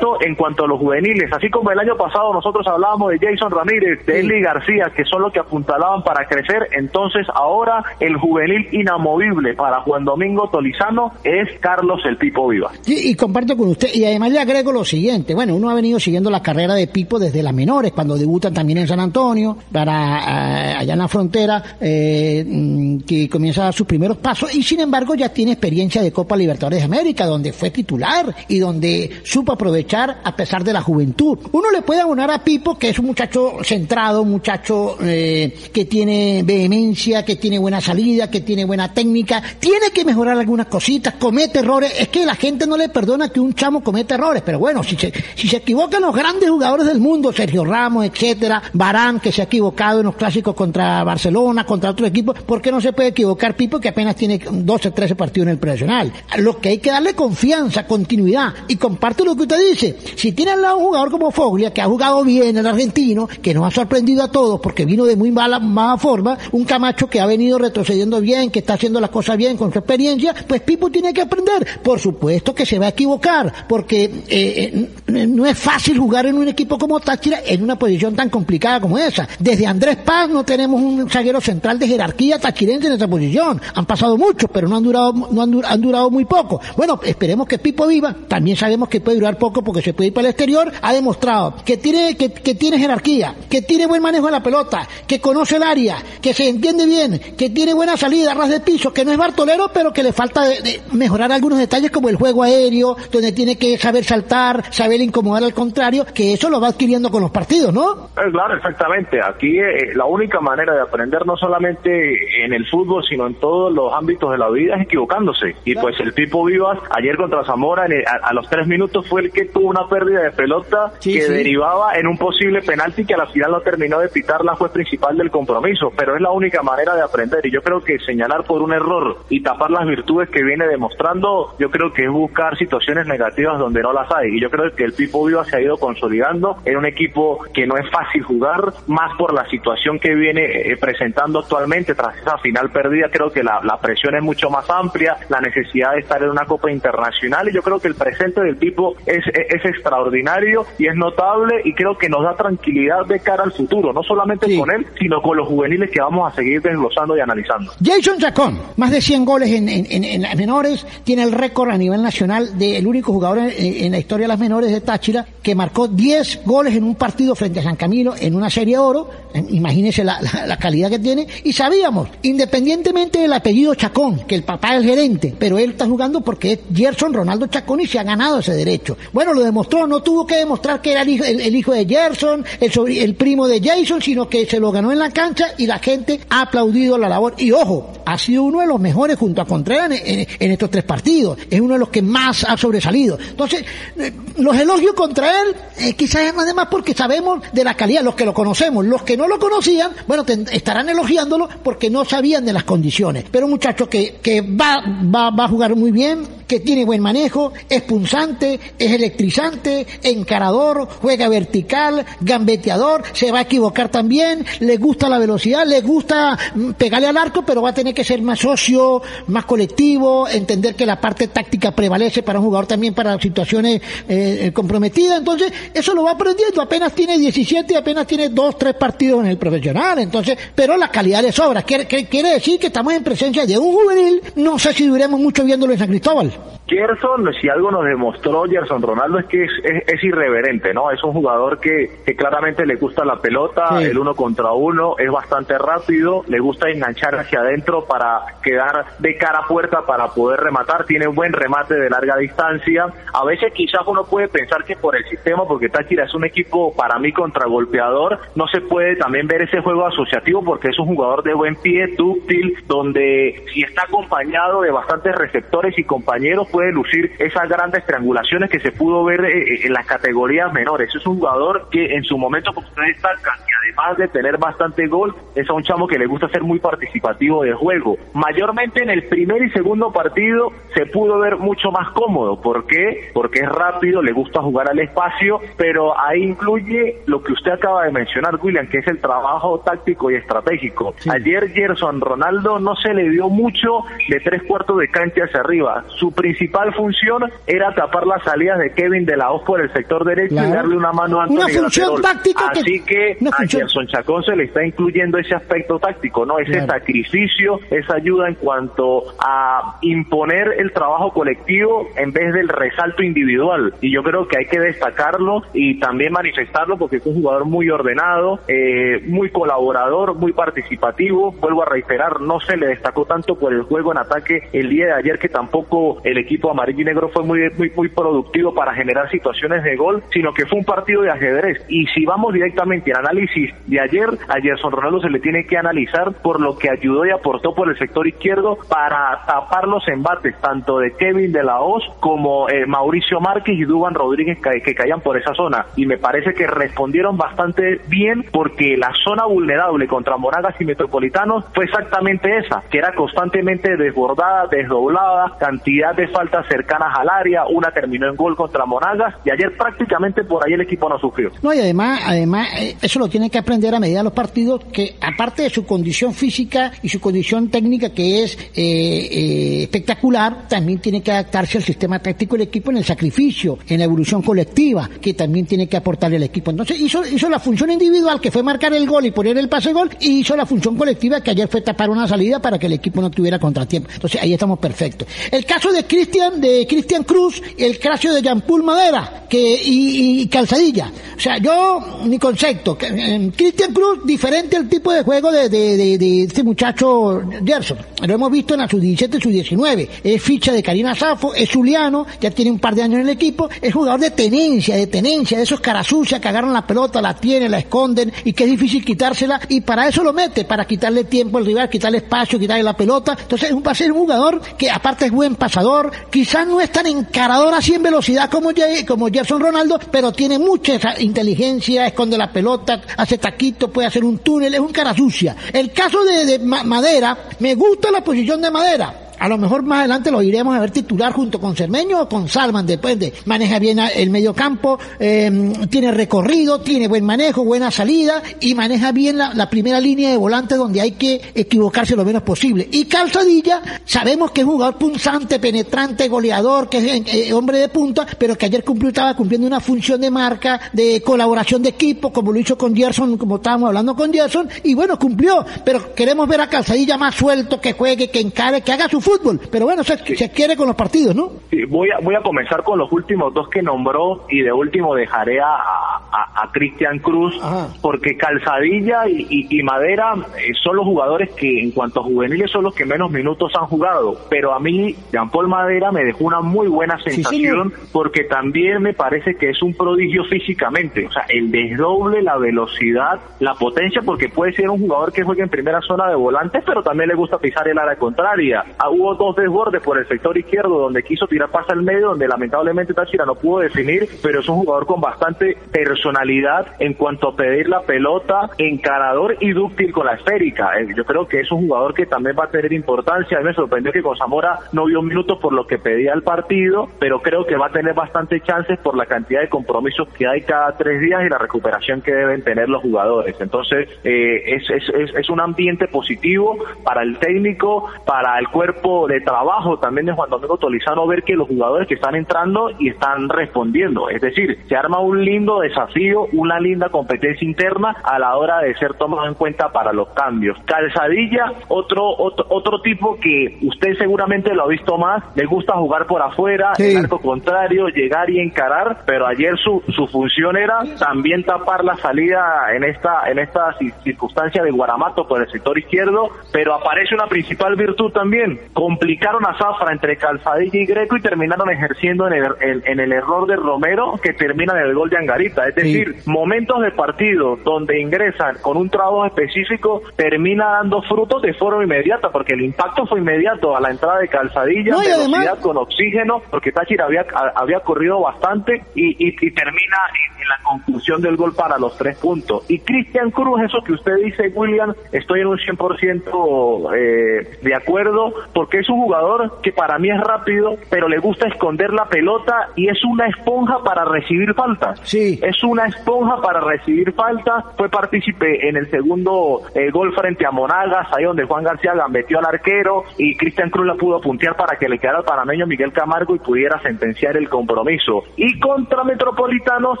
en 0.20 0.34
cuanto 0.34 0.64
a 0.64 0.68
los 0.68 0.78
juveniles. 0.78 1.30
Así 1.32 1.50
como 1.50 1.70
el 1.70 1.78
año 1.78 1.96
pasado 1.96 2.32
nosotros 2.32 2.66
hablábamos 2.66 3.10
de 3.10 3.18
Jason 3.18 3.50
Ramírez, 3.50 4.04
de 4.06 4.20
Eli 4.20 4.40
García, 4.40 4.92
que 4.94 5.04
son 5.04 5.22
los 5.22 5.32
que 5.32 5.40
apuntalaban 5.40 6.02
para 6.02 6.26
crecer, 6.26 6.68
entonces 6.72 7.26
ahora 7.34 7.82
el 8.00 8.16
juvenil 8.16 8.68
inamovible 8.72 9.54
para 9.54 9.80
Juan 9.82 10.04
Domingo 10.04 10.48
Tolizano 10.50 11.12
es 11.24 11.58
Carlos 11.60 12.00
el 12.04 12.16
Pipo 12.16 12.48
Vivas. 12.48 12.80
Y, 12.86 13.10
y 13.10 13.14
comparto 13.14 13.56
con 13.56 13.68
usted, 13.68 13.88
y 13.92 14.04
además 14.04 14.32
le 14.32 14.40
agrego 14.40 14.72
lo 14.72 14.84
siguiente, 14.84 15.34
bueno, 15.34 15.54
uno 15.54 15.70
ha 15.70 15.74
venido 15.74 15.98
siguiendo 15.98 16.30
la 16.30 16.42
carrera 16.42 16.74
de 16.74 16.86
Pipo 16.86 17.18
desde 17.18 17.42
las 17.42 17.54
menores, 17.54 17.92
cuando 17.92 18.16
debutan 18.16 18.54
también 18.54 18.78
en 18.78 18.88
San 18.88 19.00
Antonio, 19.00 19.56
para 19.72 19.92
ah, 19.92 20.78
allá 20.78 20.92
en 20.92 20.98
la 20.98 21.08
frontera, 21.08 21.62
eh, 21.80 22.44
mm, 22.46 22.98
que 23.00 23.28
comienza 23.28 23.62
a 23.62 23.64
dar 23.64 23.74
sus 23.74 23.86
primeros 23.86 24.16
pasos, 24.18 24.54
y 24.54 24.62
sin 24.62 24.80
embargo 24.80 25.14
ya 25.14 25.28
tiene 25.30 25.52
experiencia 25.52 26.02
de 26.02 26.12
Copa 26.12 26.36
Libertadores 26.36 26.80
de 26.80 26.84
América, 26.84 27.26
donde 27.26 27.52
fue 27.52 27.70
titular 27.70 28.34
y 28.48 28.58
donde 28.58 29.10
supo 29.24 29.55
aprovechar 29.56 30.20
a 30.22 30.36
pesar 30.36 30.62
de 30.62 30.72
la 30.72 30.82
juventud. 30.82 31.38
Uno 31.52 31.70
le 31.70 31.82
puede 31.82 32.00
abonar 32.00 32.30
a 32.30 32.44
Pipo, 32.44 32.78
que 32.78 32.90
es 32.90 32.98
un 32.98 33.06
muchacho 33.06 33.58
centrado, 33.62 34.22
un 34.22 34.30
muchacho 34.30 34.96
eh, 35.00 35.70
que 35.72 35.86
tiene 35.86 36.42
vehemencia, 36.44 37.24
que 37.24 37.36
tiene 37.36 37.58
buena 37.58 37.80
salida, 37.80 38.30
que 38.30 38.42
tiene 38.42 38.64
buena 38.64 38.92
técnica, 38.92 39.42
tiene 39.58 39.90
que 39.92 40.04
mejorar 40.04 40.38
algunas 40.38 40.66
cositas, 40.66 41.14
comete 41.14 41.60
errores, 41.60 41.92
es 41.98 42.08
que 42.08 42.24
la 42.24 42.34
gente 42.34 42.66
no 42.66 42.76
le 42.76 42.88
perdona 42.88 43.30
que 43.30 43.40
un 43.40 43.54
chamo 43.54 43.82
cometa 43.82 44.14
errores, 44.14 44.42
pero 44.44 44.58
bueno, 44.58 44.82
si 44.82 44.96
se, 44.96 45.12
si 45.34 45.48
se 45.48 45.56
equivocan 45.56 46.02
los 46.02 46.14
grandes 46.14 46.48
jugadores 46.50 46.86
del 46.86 47.00
mundo, 47.00 47.32
Sergio 47.32 47.64
Ramos, 47.64 48.04
etcétera, 48.06 48.62
Barán, 48.72 49.20
que 49.20 49.32
se 49.32 49.40
ha 49.40 49.44
equivocado 49.44 50.00
en 50.00 50.06
los 50.06 50.16
clásicos 50.16 50.54
contra 50.54 51.02
Barcelona, 51.04 51.64
contra 51.64 51.90
otros 51.90 52.08
equipos, 52.08 52.42
¿por 52.42 52.60
qué 52.60 52.70
no 52.70 52.80
se 52.80 52.92
puede 52.92 53.08
equivocar 53.08 53.56
Pipo 53.56 53.80
que 53.80 53.88
apenas 53.88 54.16
tiene 54.16 54.40
12, 54.50 54.90
13 54.90 55.16
partidos 55.16 55.46
en 55.46 55.52
el 55.52 55.58
profesional? 55.58 56.12
Lo 56.38 56.58
que 56.58 56.70
hay 56.70 56.78
que 56.78 56.90
darle 56.90 57.14
confianza, 57.14 57.86
continuidad, 57.86 58.54
y 58.68 58.76
comparto 58.76 59.24
lo 59.24 59.36
que 59.36 59.45
usted 59.46 59.70
dice, 59.70 59.96
si 60.16 60.32
tiene 60.32 60.52
al 60.52 60.62
lado 60.62 60.78
un 60.78 60.84
jugador 60.86 61.10
como 61.10 61.30
Foglia, 61.30 61.72
que 61.72 61.80
ha 61.80 61.86
jugado 61.86 62.24
bien 62.24 62.56
el 62.56 62.66
argentino, 62.66 63.28
que 63.40 63.54
nos 63.54 63.66
ha 63.66 63.70
sorprendido 63.70 64.22
a 64.22 64.30
todos 64.30 64.60
porque 64.60 64.84
vino 64.84 65.04
de 65.04 65.16
muy 65.16 65.30
mala, 65.30 65.58
mala 65.58 65.96
forma, 65.96 66.36
un 66.52 66.64
Camacho 66.64 67.06
que 67.06 67.20
ha 67.20 67.26
venido 67.26 67.58
retrocediendo 67.58 68.20
bien, 68.20 68.50
que 68.50 68.58
está 68.58 68.74
haciendo 68.74 69.00
las 69.00 69.10
cosas 69.10 69.36
bien 69.36 69.56
con 69.56 69.72
su 69.72 69.78
experiencia, 69.78 70.34
pues 70.46 70.60
Pipo 70.62 70.90
tiene 70.90 71.12
que 71.14 71.22
aprender. 71.22 71.80
Por 71.82 72.00
supuesto 72.00 72.54
que 72.54 72.66
se 72.66 72.78
va 72.78 72.86
a 72.86 72.88
equivocar, 72.90 73.66
porque 73.68 74.04
eh, 74.04 74.88
eh, 75.06 75.26
no 75.26 75.46
es 75.46 75.56
fácil 75.56 75.98
jugar 75.98 76.26
en 76.26 76.36
un 76.36 76.48
equipo 76.48 76.76
como 76.76 76.98
Táchira 77.00 77.40
en 77.46 77.62
una 77.62 77.78
posición 77.78 78.14
tan 78.14 78.28
complicada 78.28 78.80
como 78.80 78.98
esa. 78.98 79.28
Desde 79.38 79.66
Andrés 79.66 79.96
Paz 79.98 80.28
no 80.28 80.44
tenemos 80.44 80.80
un 80.80 81.08
zaguero 81.08 81.40
central 81.40 81.78
de 81.78 81.86
jerarquía 81.86 82.38
tachirense 82.38 82.88
en 82.88 82.94
esa 82.94 83.06
posición. 83.06 83.60
Han 83.74 83.86
pasado 83.86 84.16
muchos, 84.16 84.50
pero 84.52 84.68
no 84.68 84.76
han 84.76 84.82
durado, 84.82 85.12
no 85.12 85.42
han, 85.42 85.64
han 85.64 85.80
durado 85.80 86.10
muy 86.10 86.24
poco. 86.24 86.60
Bueno, 86.76 87.00
esperemos 87.04 87.46
que 87.46 87.58
Pipo 87.58 87.86
viva. 87.86 88.14
También 88.26 88.56
sabemos 88.56 88.88
que 88.88 89.00
puede 89.00 89.18
durar 89.18 89.35
poco 89.38 89.62
porque 89.62 89.82
se 89.82 89.94
puede 89.94 90.08
ir 90.08 90.14
para 90.14 90.28
el 90.28 90.30
exterior. 90.32 90.72
Ha 90.82 90.92
demostrado 90.92 91.54
que 91.64 91.76
tiene, 91.76 92.16
que, 92.16 92.32
que 92.32 92.54
tiene 92.54 92.78
jerarquía, 92.78 93.34
que 93.50 93.62
tiene 93.62 93.86
buen 93.86 94.02
manejo 94.02 94.26
de 94.26 94.32
la 94.32 94.42
pelota, 94.42 94.86
que 95.06 95.20
conoce 95.20 95.56
el 95.56 95.62
área, 95.62 95.96
que 96.20 96.34
se 96.34 96.48
entiende 96.48 96.86
bien, 96.86 97.20
que 97.36 97.50
tiene 97.50 97.74
buena 97.74 97.96
salida, 97.96 98.34
ras 98.34 98.50
de 98.50 98.60
piso, 98.60 98.92
que 98.92 99.04
no 99.04 99.12
es 99.12 99.18
Bartolero, 99.18 99.70
pero 99.72 99.92
que 99.92 100.02
le 100.02 100.12
falta 100.12 100.42
de- 100.44 100.60
de 100.62 100.80
mejorar 100.92 101.30
algunos 101.32 101.58
detalles 101.58 101.90
como 101.90 102.08
el 102.08 102.16
juego 102.16 102.42
aéreo, 102.42 102.96
donde 103.12 103.32
tiene 103.32 103.56
que 103.56 103.76
saber 103.78 104.04
saltar, 104.04 104.64
saber 104.72 105.00
incomodar 105.00 105.42
al 105.44 105.54
contrario, 105.54 106.04
que 106.14 106.32
eso 106.32 106.48
lo 106.50 106.60
va 106.60 106.68
adquiriendo 106.68 107.10
con 107.10 107.22
los 107.22 107.30
partidos, 107.30 107.72
¿no? 107.72 108.08
Eh, 108.16 108.30
Claro, 108.32 108.56
exactamente. 108.56 109.18
Aquí 109.22 109.58
eh, 109.58 109.94
la 109.94 110.04
única 110.04 110.40
manera 110.40 110.74
de 110.74 110.80
aprender 110.82 111.24
no 111.26 111.36
solamente 111.36 112.44
en 112.44 112.52
el 112.52 112.66
fútbol, 112.68 113.02
sino 113.08 113.26
en 113.26 113.34
todos 113.34 113.72
los 113.72 113.92
ámbitos 113.94 114.30
de 114.30 114.38
la 114.38 114.50
vida 114.50 114.76
es 114.76 114.82
equivocándose. 114.82 115.56
Y 115.64 115.74
pues 115.74 115.98
el 116.00 116.12
Pipo 116.12 116.44
Vivas 116.44 116.78
ayer 116.90 117.16
contra 117.16 117.44
Zamora 117.44 117.86
en 117.86 117.92
el- 117.92 118.04
a, 118.06 118.28
a 118.28 118.32
los 118.34 118.48
tres 118.48 118.66
minutos 118.66 119.06
fue 119.08 119.25
el 119.26 119.32
que 119.32 119.44
tuvo 119.46 119.68
una 119.70 119.88
pérdida 119.88 120.22
de 120.22 120.30
pelota 120.30 120.92
Sí, 120.98 121.14
que 121.14 121.22
sí. 121.22 121.32
derivaba 121.32 121.94
en 121.96 122.06
un 122.06 122.16
posible 122.18 122.62
penalti 122.62 123.04
que 123.04 123.14
a 123.14 123.18
la 123.18 123.26
final 123.26 123.52
no 123.52 123.60
terminó 123.60 123.98
de 124.00 124.08
pitar 124.08 124.44
la 124.44 124.54
juez 124.56 124.72
principal 124.72 125.16
del 125.16 125.30
compromiso. 125.30 125.92
Pero 125.96 126.14
es 126.16 126.20
la 126.22 126.30
única 126.30 126.62
manera 126.62 126.94
de 126.94 127.02
aprender. 127.02 127.44
Y 127.46 127.50
yo 127.52 127.62
creo 127.62 127.80
que 127.82 127.98
señalar 128.00 128.44
por 128.44 128.62
un 128.62 128.72
error 128.72 129.18
y 129.28 129.42
tapar 129.42 129.70
las 129.70 129.86
virtudes 129.86 130.28
que 130.30 130.42
viene 130.42 130.66
demostrando, 130.66 131.54
yo 131.58 131.70
creo 131.70 131.92
que 131.92 132.04
es 132.04 132.10
buscar 132.10 132.56
situaciones 132.56 133.06
negativas 133.06 133.58
donde 133.58 133.82
no 133.82 133.92
las 133.92 134.10
hay. 134.12 134.36
Y 134.36 134.40
yo 134.40 134.50
creo 134.50 134.74
que 134.74 134.84
el 134.84 134.92
Pipo 134.92 135.24
Vivas 135.26 135.48
se 135.48 135.56
ha 135.56 135.60
ido 135.60 135.76
consolidando 135.76 136.56
en 136.64 136.76
un 136.76 136.86
equipo 136.86 137.44
que 137.52 137.66
no 137.66 137.76
es 137.76 137.88
fácil 137.90 138.22
jugar, 138.22 138.72
más 138.86 139.16
por 139.16 139.32
la 139.34 139.46
situación 139.48 139.98
que 139.98 140.14
viene 140.14 140.44
eh, 140.70 140.76
presentando 140.76 141.40
actualmente 141.40 141.94
tras 141.94 142.16
esa 142.18 142.38
final 142.38 142.70
perdida. 142.70 143.08
Creo 143.10 143.30
que 143.30 143.42
la, 143.42 143.60
la 143.62 143.78
presión 143.80 144.14
es 144.14 144.22
mucho 144.22 144.50
más 144.50 144.68
amplia, 144.70 145.16
la 145.28 145.40
necesidad 145.40 145.92
de 145.92 146.00
estar 146.00 146.22
en 146.22 146.30
una 146.30 146.44
Copa 146.44 146.70
Internacional 146.70 147.48
y 147.48 147.52
yo 147.52 147.62
creo 147.62 147.78
que 147.80 147.88
el 147.88 147.94
presente 147.94 148.40
del 148.40 148.56
Pipo 148.56 148.96
es 149.06 149.15
es, 149.16 149.24
es, 149.26 149.64
extraordinario 149.64 150.64
y 150.78 150.86
es 150.86 150.94
notable 150.94 151.60
y 151.64 151.72
creo 151.74 151.96
que 151.98 152.08
nos 152.08 152.22
da 152.22 152.36
tranquilidad 152.36 153.04
de 153.06 153.20
cara 153.20 153.44
al 153.44 153.52
futuro, 153.52 153.92
no 153.92 154.02
solamente 154.02 154.56
con 154.56 154.70
él, 154.72 154.86
sino 154.98 155.20
con 155.20 155.36
los 155.36 155.48
juveniles 155.48 155.90
que 155.90 156.00
vamos 156.00 156.32
a 156.32 156.36
seguir 156.36 156.62
desglosando 156.62 157.16
y 157.16 157.20
analizando. 157.20 157.72
Jason 157.82 158.18
Chacón, 158.18 158.58
más 158.76 158.90
de 158.90 159.00
100 159.00 159.24
goles 159.24 159.50
en, 159.50 159.68
en, 159.68 160.04
en, 160.04 160.22
las 160.22 160.36
menores, 160.36 160.86
tiene 161.04 161.22
el 161.22 161.32
récord 161.32 161.70
a 161.70 161.78
nivel 161.78 162.02
nacional 162.02 162.58
del 162.58 162.86
único 162.86 163.12
jugador 163.12 163.38
en, 163.38 163.92
la 163.92 163.98
historia 163.98 164.24
de 164.24 164.28
las 164.28 164.38
menores 164.38 164.70
de 164.70 164.80
Táchira 164.80 165.24
que 165.42 165.54
marcó 165.54 165.88
10 165.88 166.42
goles 166.44 166.74
en 166.74 166.84
un 166.84 166.94
partido 166.94 167.34
frente 167.34 167.60
a 167.60 167.62
San 167.62 167.76
Camilo 167.76 168.14
en 168.18 168.34
una 168.34 168.50
serie 168.50 168.78
oro, 168.78 169.08
imagínese 169.48 170.04
la, 170.04 170.20
la 170.46 170.56
calidad 170.56 170.90
que 170.90 170.98
tiene, 170.98 171.26
y 171.44 171.52
sabíamos, 171.52 172.08
independientemente 172.22 173.20
del 173.20 173.32
apellido 173.32 173.74
Chacón, 173.74 174.20
que 174.26 174.34
el 174.34 174.42
papá 174.42 174.74
es 174.74 174.82
el 174.82 174.90
gerente, 174.90 175.34
pero 175.38 175.58
él 175.58 175.70
está 175.70 175.86
jugando 175.86 176.20
porque 176.20 176.52
es 176.52 176.60
Gerson 176.74 177.14
Ronaldo 177.14 177.46
Chacón 177.46 177.80
y 177.80 177.86
se 177.86 177.98
ha 177.98 178.02
ganado 178.02 178.40
ese 178.40 178.54
derecho. 178.54 178.95
Bueno, 179.12 179.32
lo 179.32 179.42
demostró, 179.42 179.86
no 179.86 180.02
tuvo 180.02 180.26
que 180.26 180.36
demostrar 180.36 180.80
que 180.80 180.92
era 180.92 181.02
el 181.02 181.56
hijo, 181.56 181.72
de 181.72 181.86
Gerson, 181.86 182.44
el, 182.60 183.14
primo 183.14 183.46
de 183.46 183.60
Jason, 183.60 184.00
sino 184.02 184.28
que 184.28 184.46
se 184.46 184.60
lo 184.60 184.72
ganó 184.72 184.92
en 184.92 184.98
la 184.98 185.10
cancha 185.10 185.48
y 185.58 185.66
la 185.66 185.78
gente 185.78 186.20
ha 186.28 186.42
aplaudido 186.42 186.98
la 186.98 187.08
labor. 187.08 187.34
Y 187.38 187.52
ojo, 187.52 187.92
ha 188.04 188.18
sido 188.18 188.44
uno 188.44 188.60
de 188.60 188.66
los 188.66 188.80
mejores 188.80 189.16
junto 189.18 189.42
a 189.42 189.46
Contreras 189.46 189.90
en, 190.04 190.52
estos 190.52 190.70
tres 190.70 190.84
partidos. 190.84 191.38
Es 191.50 191.60
uno 191.60 191.74
de 191.74 191.80
los 191.80 191.88
que 191.88 192.02
más 192.02 192.44
ha 192.44 192.56
sobresalido. 192.56 193.18
Entonces, 193.18 193.64
eh, 193.98 194.12
los 194.38 194.56
elogios 194.56 194.94
contra 194.94 195.42
él, 195.42 195.54
eh, 195.78 195.94
quizás 195.94 196.22
es 196.22 196.34
además 196.36 196.68
porque 196.70 196.94
sabemos 196.94 197.40
de 197.52 197.64
la 197.64 197.74
calidad, 197.74 198.02
los 198.02 198.14
que 198.14 198.24
lo 198.24 198.34
conocemos, 198.34 198.84
los 198.84 199.02
que 199.02 199.16
no 199.16 199.28
lo 199.28 199.38
conocían, 199.38 199.92
bueno, 200.06 200.24
estarán 200.50 200.88
elogiándolo 200.88 201.48
porque 201.62 201.90
no 201.90 202.04
sabían 202.04 202.44
de 202.44 202.52
las 202.52 202.64
condiciones. 202.64 203.24
Pero 203.30 203.46
un 203.46 203.52
muchacho 203.52 203.88
que, 203.88 204.20
va, 204.42 204.82
va 205.12 205.44
a 205.44 205.48
jugar 205.48 205.74
muy 205.74 205.90
bien, 205.90 206.26
que 206.46 206.60
tiene 206.60 206.84
buen 206.84 207.00
manejo, 207.00 207.52
es 207.68 207.82
punzante, 207.82 208.58
es 208.86 208.92
electrizante, 208.92 209.86
encarador, 210.02 210.88
juega 211.00 211.28
vertical, 211.28 212.04
gambeteador, 212.20 213.02
se 213.12 213.32
va 213.32 213.40
a 213.40 213.42
equivocar 213.42 213.88
también, 213.88 214.44
le 214.60 214.76
gusta 214.76 215.08
la 215.08 215.18
velocidad, 215.18 215.66
le 215.66 215.80
gusta 215.80 216.38
mm, 216.54 216.72
pegarle 216.72 217.08
al 217.08 217.16
arco, 217.16 217.44
pero 217.44 217.62
va 217.62 217.70
a 217.70 217.74
tener 217.74 217.94
que 217.94 218.04
ser 218.04 218.22
más 218.22 218.40
socio, 218.40 219.02
más 219.28 219.44
colectivo, 219.44 220.28
entender 220.28 220.74
que 220.74 220.86
la 220.86 221.00
parte 221.00 221.28
táctica 221.28 221.72
prevalece 221.72 222.22
para 222.22 222.38
un 222.38 222.46
jugador 222.46 222.66
también 222.66 222.94
para 222.94 223.18
situaciones 223.20 223.80
eh, 224.08 224.50
comprometidas. 224.52 225.18
Entonces, 225.18 225.52
eso 225.74 225.94
lo 225.94 226.04
va 226.04 226.12
aprendiendo. 226.12 226.62
Apenas 226.62 226.92
tiene 226.92 227.18
17, 227.18 227.76
apenas 227.76 228.06
tiene 228.06 228.28
2, 228.28 228.58
3 228.58 228.74
partidos 228.74 229.24
en 229.24 229.30
el 229.30 229.38
profesional. 229.38 229.98
Entonces, 229.98 230.38
pero 230.54 230.76
la 230.76 230.88
calidad 230.88 231.22
le 231.22 231.32
sobra. 231.32 231.62
Quiere, 231.62 231.86
quiere 231.86 232.30
decir 232.30 232.58
que 232.58 232.68
estamos 232.68 232.92
en 232.92 233.04
presencia 233.04 233.46
de 233.46 233.58
un 233.58 233.72
juvenil. 233.72 234.22
No 234.36 234.58
sé 234.58 234.72
si 234.72 234.86
duremos 234.86 235.20
mucho 235.20 235.44
viéndolo 235.44 235.72
en 235.72 235.78
San 235.78 235.88
Cristóbal. 235.88 236.32
Gerson, 236.66 237.32
si 237.40 237.48
algo 237.48 237.70
nos 237.70 237.84
demostró 237.84 238.44
Gerson 238.44 238.75
Ronaldo 238.82 239.18
es 239.18 239.26
que 239.26 239.44
es, 239.44 240.04
irreverente, 240.04 240.72
¿no? 240.72 240.90
Es 240.90 241.02
un 241.02 241.12
jugador 241.12 241.58
que, 241.58 241.90
que, 242.04 242.14
claramente 242.14 242.64
le 242.66 242.76
gusta 242.76 243.04
la 243.04 243.16
pelota, 243.16 243.82
el 243.82 243.98
uno 243.98 244.14
contra 244.14 244.52
uno, 244.52 244.96
es 244.98 245.10
bastante 245.10 245.58
rápido, 245.58 246.22
le 246.28 246.38
gusta 246.38 246.68
enganchar 246.68 247.14
hacia 247.14 247.40
adentro 247.40 247.84
para 247.86 248.20
quedar 248.42 248.86
de 248.98 249.16
cara 249.16 249.40
a 249.40 249.46
puerta 249.46 249.82
para 249.86 250.08
poder 250.08 250.40
rematar, 250.40 250.84
tiene 250.84 251.08
un 251.08 251.14
buen 251.14 251.32
remate 251.32 251.74
de 251.74 251.90
larga 251.90 252.16
distancia. 252.16 252.86
A 253.12 253.24
veces 253.24 253.52
quizás 253.52 253.82
uno 253.86 254.04
puede 254.04 254.28
pensar 254.28 254.64
que 254.64 254.76
por 254.76 254.96
el 254.96 255.04
sistema, 255.04 255.44
porque 255.46 255.68
Táchira 255.68 256.04
es 256.04 256.14
un 256.14 256.24
equipo 256.24 256.74
para 256.74 256.98
mí 256.98 257.12
contragolpeador, 257.12 258.18
no 258.34 258.46
se 258.48 258.60
puede 258.60 258.96
también 258.96 259.26
ver 259.26 259.42
ese 259.42 259.60
juego 259.60 259.86
asociativo 259.86 260.42
porque 260.44 260.68
es 260.68 260.78
un 260.78 260.86
jugador 260.86 261.22
de 261.22 261.34
buen 261.34 261.56
pie, 261.56 261.94
dúctil, 261.96 262.56
donde 262.66 263.44
si 263.52 263.62
está 263.62 263.82
acompañado 263.82 264.62
de 264.62 264.70
bastantes 264.70 265.14
receptores 265.14 265.78
y 265.78 265.84
compañeros, 265.84 266.48
puede 266.50 266.72
lucir 266.72 267.12
esas 267.18 267.48
grandes 267.48 267.84
triangulaciones 267.86 268.50
que 268.50 268.60
se 268.60 268.65
pudo 268.72 269.04
ver 269.04 269.24
eh, 269.24 269.38
eh, 269.38 269.60
en 269.64 269.72
las 269.72 269.86
categorías 269.86 270.52
menores. 270.52 270.94
Es 270.94 271.06
un 271.06 271.16
jugador 271.16 271.68
que 271.70 271.94
en 271.94 272.04
su 272.04 272.18
momento, 272.18 272.52
como 272.52 272.66
ustedes 272.66 272.94
destacan, 272.94 273.38
y 273.38 273.70
además 273.70 273.98
de 273.98 274.08
tener 274.08 274.38
bastante 274.38 274.86
gol, 274.86 275.14
es 275.34 275.48
a 275.48 275.52
un 275.52 275.62
chamo 275.62 275.86
que 275.86 275.98
le 275.98 276.06
gusta 276.06 276.28
ser 276.28 276.42
muy 276.42 276.58
participativo 276.58 277.42
de 277.42 277.52
juego. 277.52 277.96
Mayormente 278.14 278.82
en 278.82 278.90
el 278.90 279.04
primer 279.04 279.42
y 279.42 279.50
segundo 279.50 279.92
partido 279.92 280.52
se 280.74 280.86
pudo 280.86 281.18
ver 281.18 281.36
mucho 281.36 281.70
más 281.70 281.90
cómodo. 281.90 282.40
¿Por 282.40 282.66
qué? 282.66 283.10
Porque 283.12 283.40
es 283.40 283.48
rápido, 283.48 284.02
le 284.02 284.12
gusta 284.12 284.40
jugar 284.40 284.70
al 284.70 284.78
espacio, 284.78 285.40
pero 285.56 285.98
ahí 285.98 286.22
incluye 286.22 286.98
lo 287.06 287.22
que 287.22 287.32
usted 287.32 287.52
acaba 287.52 287.84
de 287.84 287.92
mencionar, 287.92 288.38
William, 288.42 288.66
que 288.68 288.78
es 288.78 288.86
el 288.86 288.98
trabajo 288.98 289.60
táctico 289.60 290.10
y 290.10 290.16
estratégico. 290.16 290.94
Ayer 291.10 291.48
Gerson 291.50 292.00
Ronaldo 292.00 292.58
no 292.58 292.74
se 292.76 292.94
le 292.94 293.08
dio 293.10 293.28
mucho 293.28 293.84
de 294.08 294.20
tres 294.20 294.42
cuartos 294.44 294.78
de 294.78 294.88
cancha 294.88 295.24
hacia 295.24 295.40
arriba. 295.40 295.84
Su 295.96 296.12
principal 296.12 296.72
función 296.74 297.24
era 297.46 297.74
tapar 297.74 298.06
las 298.06 298.26
salidas 298.56 298.58
de 298.58 298.70
Kevin 298.72 299.04
de 299.04 299.16
la 299.16 299.30
Hoz 299.32 299.42
por 299.44 299.60
el 299.60 299.72
sector 299.72 300.04
derecho 300.04 300.34
y 300.34 300.50
darle 300.50 300.76
una 300.76 300.92
mano 300.92 301.20
a 301.20 301.24
Anthony 301.24 301.36
Una 301.36 301.48
función 301.48 302.02
táctica 302.02 302.48
Así 302.50 302.80
que, 302.84 303.16
a 303.32 303.46
Gerson 303.46 303.86
Chacón 303.86 304.22
se 304.22 304.36
le 304.36 304.44
está 304.44 304.64
incluyendo 304.64 305.18
ese 305.18 305.34
aspecto 305.34 305.78
táctico, 305.78 306.24
¿no? 306.24 306.38
Ese 306.38 306.64
sacrificio, 306.66 307.60
esa 307.70 307.96
ayuda 307.96 308.28
en 308.28 308.34
cuanto 308.34 309.04
a 309.18 309.78
imponer 309.82 310.54
el 310.58 310.72
trabajo 310.72 311.12
colectivo 311.12 311.88
en 311.96 312.12
vez 312.12 312.32
del 312.32 312.48
resalto 312.48 313.02
individual. 313.02 313.74
Y 313.80 313.92
yo 313.92 314.02
creo 314.02 314.28
que 314.28 314.38
hay 314.38 314.46
que 314.46 314.60
destacarlo 314.60 315.42
y 315.52 315.78
también 315.78 316.12
manifestarlo 316.12 316.76
porque 316.76 316.96
es 316.96 317.06
un 317.06 317.14
jugador 317.14 317.44
muy 317.44 317.70
ordenado, 317.70 318.40
eh, 318.48 319.02
muy 319.06 319.30
colaborador, 319.30 320.14
muy 320.14 320.32
participativo. 320.32 321.32
Vuelvo 321.32 321.62
a 321.62 321.66
reiterar, 321.66 322.20
no 322.20 322.40
se 322.40 322.56
le 322.56 322.68
destacó 322.68 323.04
tanto 323.04 323.36
por 323.38 323.52
el 323.52 323.62
juego 323.62 323.92
en 323.92 323.98
ataque 323.98 324.48
el 324.52 324.70
día 324.70 324.86
de 324.86 324.92
ayer 324.92 325.18
que 325.18 325.28
tampoco 325.28 326.00
el 326.04 326.18
equipo 326.18 326.36
equipo 326.36 326.50
amarillo 326.50 326.82
y 326.82 326.84
negro 326.84 327.08
fue 327.08 327.22
muy, 327.22 327.40
muy, 327.56 327.72
muy 327.74 327.88
productivo 327.88 328.45
para 328.54 328.74
generar 328.74 329.10
situaciones 329.10 329.62
de 329.62 329.76
gol, 329.76 330.02
sino 330.12 330.32
que 330.32 330.46
fue 330.46 330.58
un 330.58 330.64
partido 330.64 331.02
de 331.02 331.10
ajedrez. 331.10 331.64
Y 331.68 331.86
si 331.88 332.04
vamos 332.04 332.32
directamente 332.32 332.92
al 332.92 333.06
análisis 333.06 333.54
de 333.66 333.80
ayer, 333.80 334.08
a 334.28 334.40
Gerson 334.40 334.72
Ronaldo 334.72 335.00
se 335.00 335.10
le 335.10 335.20
tiene 335.20 335.46
que 335.46 335.56
analizar 335.56 336.12
por 336.22 336.40
lo 336.40 336.56
que 336.56 336.70
ayudó 336.70 337.06
y 337.06 337.10
aportó 337.10 337.54
por 337.54 337.68
el 337.68 337.78
sector 337.78 338.06
izquierdo 338.06 338.58
para 338.68 339.24
tapar 339.26 339.68
los 339.68 339.86
embates, 339.88 340.36
tanto 340.40 340.78
de 340.78 340.92
Kevin 340.96 341.32
de 341.32 341.42
la 341.42 341.60
Hoz 341.60 341.84
como 342.00 342.48
eh, 342.48 342.66
Mauricio 342.66 343.20
Márquez 343.20 343.56
y 343.56 343.64
Duban 343.64 343.94
Rodríguez 343.94 344.38
que, 344.42 344.60
que 344.60 344.74
caían 344.74 345.00
por 345.00 345.16
esa 345.16 345.34
zona. 345.34 345.66
Y 345.76 345.86
me 345.86 345.98
parece 345.98 346.34
que 346.34 346.46
respondieron 346.46 347.16
bastante 347.16 347.80
bien 347.88 348.24
porque 348.30 348.76
la 348.76 348.92
zona 349.04 349.24
vulnerable 349.24 349.86
contra 349.86 350.16
Moragas 350.16 350.54
y 350.60 350.64
Metropolitanos 350.64 351.44
fue 351.54 351.64
exactamente 351.64 352.36
esa, 352.38 352.62
que 352.70 352.78
era 352.78 352.92
constantemente 352.94 353.76
desbordada, 353.76 354.46
desdoblada, 354.46 355.36
cantidad 355.38 355.94
de 355.94 356.08
faltas 356.08 356.46
cercanas 356.48 356.96
al 356.98 357.08
área, 357.08 357.46
una 357.46 357.70
terminó 357.70 358.08
en 358.08 358.16
gol 358.16 358.35
contra 358.36 358.64
Monagas 358.66 359.14
y 359.24 359.30
ayer 359.30 359.56
prácticamente 359.56 360.22
por 360.24 360.46
ahí 360.46 360.52
el 360.52 360.60
equipo 360.60 360.88
no 360.88 360.98
sufrió. 360.98 361.30
No, 361.42 361.52
y 361.52 361.58
además, 361.58 362.00
además 362.04 362.48
eh, 362.58 362.76
eso 362.80 362.98
lo 362.98 363.08
tiene 363.08 363.30
que 363.30 363.38
aprender 363.38 363.74
a 363.74 363.80
medida 363.80 363.98
de 363.98 364.04
los 364.04 364.12
partidos, 364.12 364.64
que 364.72 364.96
aparte 365.00 365.42
de 365.42 365.50
su 365.50 365.66
condición 365.66 366.14
física 366.14 366.72
y 366.82 366.88
su 366.88 367.00
condición 367.00 367.48
técnica 367.48 367.90
que 367.90 368.22
es 368.22 368.36
eh, 368.38 368.48
eh, 368.54 369.62
espectacular, 369.62 370.46
también 370.48 370.78
tiene 370.78 371.02
que 371.02 371.12
adaptarse 371.12 371.58
al 371.58 371.64
sistema 371.64 371.98
táctico 371.98 372.36
del 372.36 372.42
equipo 372.42 372.70
en 372.70 372.78
el 372.78 372.84
sacrificio, 372.84 373.58
en 373.66 373.78
la 373.78 373.84
evolución 373.84 374.22
colectiva, 374.22 374.88
que 375.00 375.14
también 375.14 375.46
tiene 375.46 375.68
que 375.68 375.76
aportarle 375.76 376.16
al 376.16 376.22
equipo. 376.22 376.50
Entonces 376.50 376.78
hizo, 376.80 377.04
hizo 377.06 377.28
la 377.28 377.40
función 377.40 377.70
individual, 377.70 378.20
que 378.20 378.30
fue 378.30 378.42
marcar 378.42 378.72
el 378.74 378.86
gol 378.86 379.06
y 379.06 379.10
poner 379.10 379.38
el 379.38 379.48
pase 379.48 379.72
gol, 379.72 379.90
y 380.00 380.20
hizo 380.20 380.36
la 380.36 380.46
función 380.46 380.76
colectiva, 380.76 381.20
que 381.20 381.30
ayer 381.30 381.48
fue 381.48 381.62
tapar 381.62 381.90
una 381.90 382.06
salida 382.06 382.40
para 382.40 382.58
que 382.58 382.66
el 382.66 382.74
equipo 382.74 383.00
no 383.00 383.10
tuviera 383.10 383.38
contratiempo. 383.38 383.88
Entonces 383.92 384.20
ahí 384.22 384.32
estamos 384.32 384.58
perfectos. 384.58 385.08
El 385.30 385.44
caso 385.44 385.72
de 385.72 385.84
Cristian 385.84 386.40
de 386.40 386.66
Cristian 386.68 387.04
Cruz, 387.04 387.42
el 387.56 387.78
Cracio 387.78 388.12
de 388.12 388.22
Jean 388.26 388.40
Paul 388.40 388.64
Madera 388.64 389.24
que, 389.28 389.60
y, 389.64 390.26
Calzadilla. 390.26 390.90
O 391.16 391.20
sea, 391.20 391.38
yo, 391.38 392.00
mi 392.04 392.18
concepto, 392.18 392.76
Cristian 392.76 393.72
Cruz, 393.72 394.00
diferente 394.04 394.56
al 394.56 394.68
tipo 394.68 394.92
de 394.92 395.02
juego 395.02 395.30
de, 395.30 395.48
de, 395.48 396.22
este 396.22 396.42
muchacho 396.42 397.22
Gerson. 397.44 397.78
Lo 398.02 398.14
hemos 398.14 398.30
visto 398.30 398.54
en 398.54 398.60
la 398.60 398.68
sub-17 398.68 399.22
sub-19. 399.22 399.88
Es 400.02 400.22
ficha 400.22 400.52
de 400.52 400.62
Karina 400.62 400.94
Safo, 400.94 401.34
es 401.34 401.50
Juliano, 401.50 402.06
ya 402.20 402.30
tiene 402.32 402.50
un 402.50 402.58
par 402.58 402.74
de 402.74 402.82
años 402.82 402.96
en 402.96 403.02
el 403.02 403.10
equipo, 403.10 403.48
es 403.60 403.72
jugador 403.72 404.00
de 404.00 404.10
tenencia, 404.10 404.76
de 404.76 404.88
tenencia, 404.88 405.38
de 405.38 405.44
esos 405.44 405.60
carasucias 405.60 406.20
que 406.20 406.28
agarran 406.28 406.52
la 406.52 406.66
pelota, 406.66 407.00
la 407.00 407.14
tienen, 407.14 407.50
la 407.50 407.58
esconden 407.58 408.12
y 408.24 408.32
que 408.32 408.44
es 408.44 408.50
difícil 408.50 408.84
quitársela 408.84 409.40
y 409.48 409.60
para 409.60 409.88
eso 409.88 410.02
lo 410.02 410.12
mete, 410.12 410.44
para 410.44 410.66
quitarle 410.66 411.04
tiempo 411.04 411.38
al 411.38 411.46
rival, 411.46 411.70
quitarle 411.70 411.98
espacio, 411.98 412.38
quitarle 412.38 412.64
la 412.64 412.76
pelota. 412.76 413.16
Entonces 413.18 413.54
va 413.54 413.70
a 413.70 413.74
ser 413.74 413.92
un 413.92 413.98
jugador 413.98 414.40
que 414.58 414.68
aparte 414.70 415.06
es 415.06 415.12
buen 415.12 415.36
pasador, 415.36 415.92
quizás 416.10 416.46
no 416.46 416.60
es 416.60 416.70
tan 416.70 416.86
encarador 416.86 417.54
así 417.54 417.74
en 417.74 417.82
velocidad 417.82 418.05
como, 418.30 418.50
como 418.86 419.06
Jefferson 419.06 419.40
Ronaldo, 419.40 419.78
pero 419.90 420.12
tiene 420.12 420.38
mucha 420.38 420.78
inteligencia, 421.00 421.86
esconde 421.86 422.16
la 422.16 422.30
pelota, 422.30 422.82
hace 422.96 423.18
taquito, 423.18 423.70
puede 423.70 423.88
hacer 423.88 424.04
un 424.04 424.18
túnel, 424.18 424.54
es 424.54 424.60
un 424.60 424.72
cara 424.72 424.94
sucia. 424.94 425.36
El 425.52 425.72
caso 425.72 426.04
de, 426.04 426.38
Madera, 426.38 427.16
me 427.40 427.54
gusta 427.54 427.90
la 427.90 428.02
posición 428.02 428.40
de 428.42 428.50
Madera 428.50 429.05
a 429.18 429.28
lo 429.28 429.38
mejor 429.38 429.62
más 429.62 429.80
adelante 429.80 430.10
lo 430.10 430.22
iremos 430.22 430.56
a 430.56 430.60
ver 430.60 430.70
titular 430.70 431.12
junto 431.12 431.40
con 431.40 431.56
Cermeño 431.56 432.02
o 432.02 432.08
con 432.08 432.28
Salman, 432.28 432.66
depende. 432.66 433.12
Maneja 433.24 433.58
bien 433.58 433.78
el 433.78 434.10
medio 434.10 434.34
campo, 434.34 434.78
eh, 434.98 435.52
tiene 435.70 435.92
recorrido, 435.92 436.60
tiene 436.60 436.88
buen 436.88 437.04
manejo, 437.04 437.44
buena 437.44 437.70
salida 437.70 438.22
y 438.40 438.54
maneja 438.54 438.92
bien 438.92 439.18
la, 439.18 439.50
primera 439.50 439.80
línea 439.80 440.10
de 440.10 440.16
volantes 440.16 440.58
donde 440.58 440.80
hay 440.80 440.92
que 440.92 441.20
equivocarse 441.34 441.96
lo 441.96 442.04
menos 442.04 442.22
posible. 442.22 442.68
Y 442.70 442.86
Calzadilla, 442.86 443.62
sabemos 443.84 444.32
que 444.32 444.40
es 444.40 444.46
jugador 444.46 444.76
punzante, 444.76 445.38
penetrante, 445.38 446.08
goleador, 446.08 446.68
que 446.68 446.78
es 446.78 447.14
eh, 447.14 447.32
hombre 447.32 447.58
de 447.58 447.68
punta, 447.68 448.06
pero 448.18 448.36
que 448.36 448.46
ayer 448.46 448.64
cumplió, 448.64 448.88
estaba 448.88 449.14
cumpliendo 449.14 449.46
una 449.46 449.60
función 449.60 450.00
de 450.00 450.10
marca, 450.10 450.60
de 450.72 451.00
colaboración 451.02 451.62
de 451.62 451.70
equipo, 451.70 452.12
como 452.12 452.32
lo 452.32 452.40
hizo 452.40 452.58
con 452.58 452.74
Gerson, 452.74 453.16
como 453.16 453.36
estábamos 453.36 453.68
hablando 453.68 453.94
con 453.94 454.12
Gerson, 454.12 454.48
y 454.64 454.74
bueno, 454.74 454.98
cumplió, 454.98 455.44
pero 455.64 455.94
queremos 455.94 456.28
ver 456.28 456.40
a 456.40 456.48
Calzadilla 456.48 456.98
más 456.98 457.14
suelto, 457.14 457.60
que 457.60 457.72
juegue, 457.72 458.10
que 458.10 458.20
encare, 458.20 458.60
que 458.62 458.72
haga 458.72 458.88
su 458.88 459.00
fútbol, 459.06 459.40
pero 459.50 459.66
bueno, 459.66 459.84
se, 459.84 459.96
se 460.16 460.30
quiere 460.32 460.56
con 460.56 460.66
los 460.66 460.76
partidos, 460.76 461.14
¿no? 461.14 461.30
Sí, 461.50 461.64
voy 461.64 461.88
a, 461.90 461.98
voy 462.02 462.14
a 462.16 462.20
comenzar 462.22 462.62
con 462.64 462.78
los 462.78 462.90
últimos 462.92 463.32
dos 463.32 463.48
que 463.48 463.62
nombró 463.62 464.24
y 464.28 464.40
de 464.42 464.52
último 464.52 464.94
dejaré 464.94 465.40
a, 465.40 465.46
a, 465.54 466.42
a 466.42 466.50
Cristian 466.52 466.98
Cruz, 466.98 467.38
Ajá. 467.42 467.68
porque 467.80 468.16
Calzadilla 468.16 469.08
y, 469.08 469.26
y- 469.30 469.60
y 469.60 469.62
Madera 469.62 470.14
eh, 470.38 470.52
son 470.62 470.76
los 470.76 470.84
jugadores 470.84 471.30
que 471.34 471.60
en 471.60 471.70
cuanto 471.70 472.00
a 472.00 472.02
juveniles 472.02 472.50
son 472.50 472.64
los 472.64 472.74
que 472.74 472.84
menos 472.84 473.10
minutos 473.10 473.52
han 473.58 473.66
jugado, 473.66 474.16
pero 474.28 474.52
a 474.52 474.58
mí 474.60 474.94
Jean 475.12 475.30
Paul 475.30 475.48
Madera 475.48 475.92
me 475.92 476.04
dejó 476.04 476.24
una 476.24 476.40
muy 476.40 476.66
buena 476.68 476.98
Sí, 477.04 477.10
sensación 477.10 477.72
porque 477.92 478.24
también 478.24 478.82
me 478.82 478.92
parece 478.94 479.36
que 479.36 479.50
es 479.50 479.62
un 479.62 479.74
prodigio 479.74 480.24
físicamente, 480.24 481.06
o 481.06 481.12
sea, 481.12 481.24
el 481.28 481.50
desdoble, 481.50 482.22
la 482.22 482.36
velocidad, 482.36 483.20
la 483.40 483.54
potencia, 483.54 484.02
porque 484.04 484.28
puede 484.28 484.52
ser 484.52 484.68
un 484.68 484.80
jugador 484.80 485.12
que 485.12 485.22
juegue 485.22 485.42
en 485.42 485.48
primera 485.48 485.80
zona 485.82 486.08
de 486.08 486.16
volantes, 486.16 486.62
pero 486.66 486.82
también 486.82 487.08
le 487.08 487.14
gusta 487.14 487.38
pisar 487.38 487.68
el 487.68 487.78
área 487.78 487.96
contraria. 487.96 488.64
Hubo 488.96 489.14
dos 489.14 489.36
desbordes 489.36 489.82
por 489.82 489.98
el 489.98 490.06
sector 490.08 490.36
izquierdo 490.36 490.78
donde 490.78 491.02
quiso 491.02 491.26
tirar 491.26 491.50
pase 491.50 491.72
al 491.72 491.82
medio, 491.82 492.08
donde 492.08 492.28
lamentablemente 492.28 492.94
Táchira 492.94 493.24
no 493.24 493.34
pudo 493.34 493.60
definir, 493.60 494.08
pero 494.22 494.40
es 494.40 494.48
un 494.48 494.56
jugador 494.56 494.86
con 494.86 495.00
bastante 495.00 495.56
personalidad 495.72 496.66
en 496.78 496.94
cuanto 496.94 497.28
a 497.28 497.36
pedir 497.36 497.68
la 497.68 497.80
pelota, 497.80 498.50
encarador 498.58 499.36
y 499.40 499.52
dúctil 499.52 499.92
con 499.92 500.06
la 500.06 500.14
esférica. 500.14 500.78
Eh, 500.78 500.88
Yo 500.96 501.04
creo 501.04 501.26
que 501.26 501.40
es 501.40 501.50
un 501.50 501.66
jugador 501.66 501.94
que 501.94 502.06
también 502.06 502.36
va 502.38 502.44
a 502.44 502.50
tener 502.50 502.72
importancia. 502.72 503.38
A 503.38 503.40
mí 503.40 503.46
me 503.46 503.54
sorprendió 503.54 503.92
que 503.92 504.02
con 504.02 504.16
Zamora 504.16 504.58
no 504.72 504.86
vio 504.86 505.02
minutos 505.02 505.38
por 505.38 505.52
lo 505.52 505.66
que 505.66 505.78
pedía 505.78 506.12
el 506.12 506.22
partido, 506.22 506.88
pero 506.98 507.20
creo 507.20 507.46
que 507.46 507.56
va 507.56 507.66
a 507.66 507.70
tener 507.70 507.94
bastante 507.94 508.40
chances 508.40 508.78
por 508.78 508.96
la 508.96 509.06
cantidad 509.06 509.40
de 509.40 509.48
compromisos 509.48 510.08
que 510.08 510.26
hay 510.26 510.42
cada 510.42 510.76
tres 510.76 511.00
días 511.00 511.22
y 511.24 511.28
la 511.28 511.38
recuperación 511.38 512.00
que 512.02 512.12
deben 512.12 512.42
tener 512.42 512.68
los 512.68 512.82
jugadores. 512.82 513.36
Entonces, 513.40 513.88
eh, 514.04 514.42
es, 514.46 514.70
es, 514.70 515.14
es 515.14 515.30
un 515.30 515.40
ambiente 515.40 515.88
positivo 515.88 516.56
para 516.84 517.02
el 517.02 517.18
técnico, 517.18 517.88
para 518.04 518.38
el 518.38 518.48
cuerpo 518.48 518.85
de 519.08 519.20
trabajo 519.20 519.78
también 519.78 520.06
de 520.06 520.12
Juan 520.12 520.30
Domingo 520.30 520.56
Tolizano, 520.58 521.06
ver 521.06 521.22
que 521.24 521.34
los 521.34 521.48
jugadores 521.48 521.88
que 521.88 521.94
están 521.94 522.14
entrando 522.14 522.70
y 522.78 522.88
están 522.90 523.28
respondiendo. 523.28 524.08
Es 524.08 524.20
decir, 524.20 524.58
se 524.68 524.76
arma 524.76 525.00
un 525.00 525.24
lindo 525.24 525.60
desafío, 525.60 526.26
una 526.32 526.60
linda 526.60 526.88
competencia 526.88 527.46
interna 527.46 527.96
a 528.04 528.18
la 528.18 528.36
hora 528.36 528.58
de 528.60 528.74
ser 528.76 528.94
tomado 528.94 529.26
en 529.26 529.34
cuenta 529.34 529.72
para 529.72 529.92
los 529.92 530.08
cambios. 530.10 530.56
Calzadilla, 530.66 531.52
otro, 531.68 532.04
otro, 532.16 532.46
otro 532.48 532.80
tipo 532.80 533.18
que 533.20 533.58
usted 533.62 533.96
seguramente 533.98 534.54
lo 534.54 534.64
ha 534.64 534.68
visto 534.68 534.96
más, 534.98 535.22
le 535.34 535.46
gusta 535.46 535.74
jugar 535.74 536.06
por 536.06 536.22
afuera, 536.22 536.74
Sí. 536.76 536.92
el 536.92 537.04
arco 537.04 537.18
contrario, 537.18 537.88
llegar 537.88 538.30
y 538.30 538.38
encarar, 538.40 538.98
pero 539.06 539.26
ayer 539.26 539.56
su, 539.58 539.82
su 539.88 540.06
función 540.06 540.56
era 540.56 540.78
también 540.98 541.42
tapar 541.44 541.84
la 541.84 541.96
salida 541.96 542.72
en 542.74 542.84
esta, 542.84 543.28
en 543.30 543.38
esta 543.40 543.72
ci- 543.78 543.92
circunstancia 544.04 544.62
de 544.62 544.70
Guaramato 544.70 545.26
por 545.26 545.40
el 545.42 545.50
sector 545.50 545.76
izquierdo, 545.78 546.28
pero 546.52 546.74
aparece 546.74 547.14
una 547.14 547.26
principal 547.26 547.74
virtud 547.76 548.12
también. 548.12 548.60
Complicaron 548.76 549.42
a 549.46 549.56
Zafra 549.56 549.90
entre 549.90 550.18
Calzadilla 550.18 550.78
y 550.80 550.84
Greco 550.84 551.16
y 551.16 551.22
terminaron 551.22 551.70
ejerciendo 551.70 552.26
en 552.26 552.34
el, 552.34 552.44
en- 552.60 552.82
en 552.86 553.00
el 553.00 553.10
error 553.10 553.46
de 553.46 553.56
Romero 553.56 554.20
que 554.22 554.34
termina 554.34 554.74
en 554.78 554.86
el 554.86 554.94
gol 554.94 555.08
de 555.08 555.16
Angarita. 555.16 555.66
Es 555.66 555.74
Sí. 555.76 555.80
decir, 555.80 556.14
momentos 556.26 556.82
de 556.82 556.90
partido 556.90 557.56
donde 557.64 557.98
ingresan 557.98 558.56
con 558.60 558.76
un 558.76 558.90
trabajo 558.90 559.24
específico 559.24 560.02
termina 560.16 560.66
dando 560.72 561.00
frutos 561.02 561.40
de 561.40 561.54
forma 561.54 561.82
inmediata 561.84 562.28
porque 562.28 562.52
el 562.52 562.60
impacto 562.66 563.06
fue 563.06 563.18
inmediato 563.20 563.74
a 563.74 563.80
la 563.80 563.90
entrada 563.90 564.18
de 564.18 564.28
Calzadilla, 564.28 564.92
No, 564.92 564.98
velocidad 565.00 565.38
además- 565.40 565.58
con 565.62 565.76
oxígeno, 565.78 566.42
porque 566.50 566.70
Táchira 566.70 567.06
había, 567.06 567.22
a- 567.34 567.52
había 567.62 567.80
corrido 567.80 568.20
bastante 568.20 568.82
y, 568.94 569.06
y- 569.26 569.34
y 569.40 569.50
termina 569.52 569.96
en, 570.36 570.42
en 570.42 570.48
la 570.48 570.58
conclusión 570.62 571.22
del 571.22 571.36
gol 571.36 571.54
para 571.54 571.78
los 571.78 571.96
tres 571.96 572.18
puntos. 572.18 572.70
Y 572.70 572.78
Cristian 572.80 573.30
Cruz, 573.30 573.62
eso 573.62 573.78
que 573.82 573.94
usted 573.94 574.16
dice, 574.22 574.52
William, 574.54 574.92
estoy 575.12 575.40
en 575.40 575.46
un 575.46 575.58
100% 575.58 576.94
eh, 576.94 577.58
de 577.62 577.74
acuerdo, 577.74 578.34
porque 578.66 578.80
es 578.80 578.90
un 578.90 579.00
jugador 579.00 579.60
que 579.62 579.70
para 579.70 579.96
mí 579.96 580.10
es 580.10 580.20
rápido, 580.20 580.74
pero 580.90 581.06
le 581.06 581.18
gusta 581.18 581.46
esconder 581.46 581.92
la 581.92 582.06
pelota 582.06 582.70
y 582.74 582.88
es 582.88 582.98
una 583.04 583.28
esponja 583.28 583.78
para 583.84 584.04
recibir 584.04 584.54
faltas. 584.54 584.98
Sí. 585.04 585.38
Es 585.40 585.62
una 585.62 585.86
esponja 585.86 586.38
para 586.42 586.58
recibir 586.58 587.12
faltas. 587.12 587.64
Fue 587.76 587.88
partícipe 587.88 588.68
en 588.68 588.76
el 588.76 588.90
segundo 588.90 589.60
eh, 589.72 589.88
gol 589.92 590.12
frente 590.16 590.44
a 590.44 590.50
Monagas, 590.50 591.06
ahí 591.16 591.22
donde 591.22 591.44
Juan 591.44 591.62
García 591.62 591.92
metió 592.08 592.40
al 592.40 592.46
arquero 592.46 593.04
y 593.18 593.36
Cristian 593.36 593.70
Cruz 593.70 593.86
la 593.86 593.94
pudo 593.94 594.20
puntear 594.20 594.56
para 594.56 594.76
que 594.76 594.88
le 594.88 594.98
quedara 594.98 595.18
al 595.18 595.24
panameño 595.24 595.64
Miguel 595.68 595.92
Camargo 595.92 596.34
y 596.34 596.40
pudiera 596.40 596.80
sentenciar 596.82 597.36
el 597.36 597.48
compromiso. 597.48 598.24
Y 598.36 598.58
contra 598.58 599.04
Metropolitanos 599.04 600.00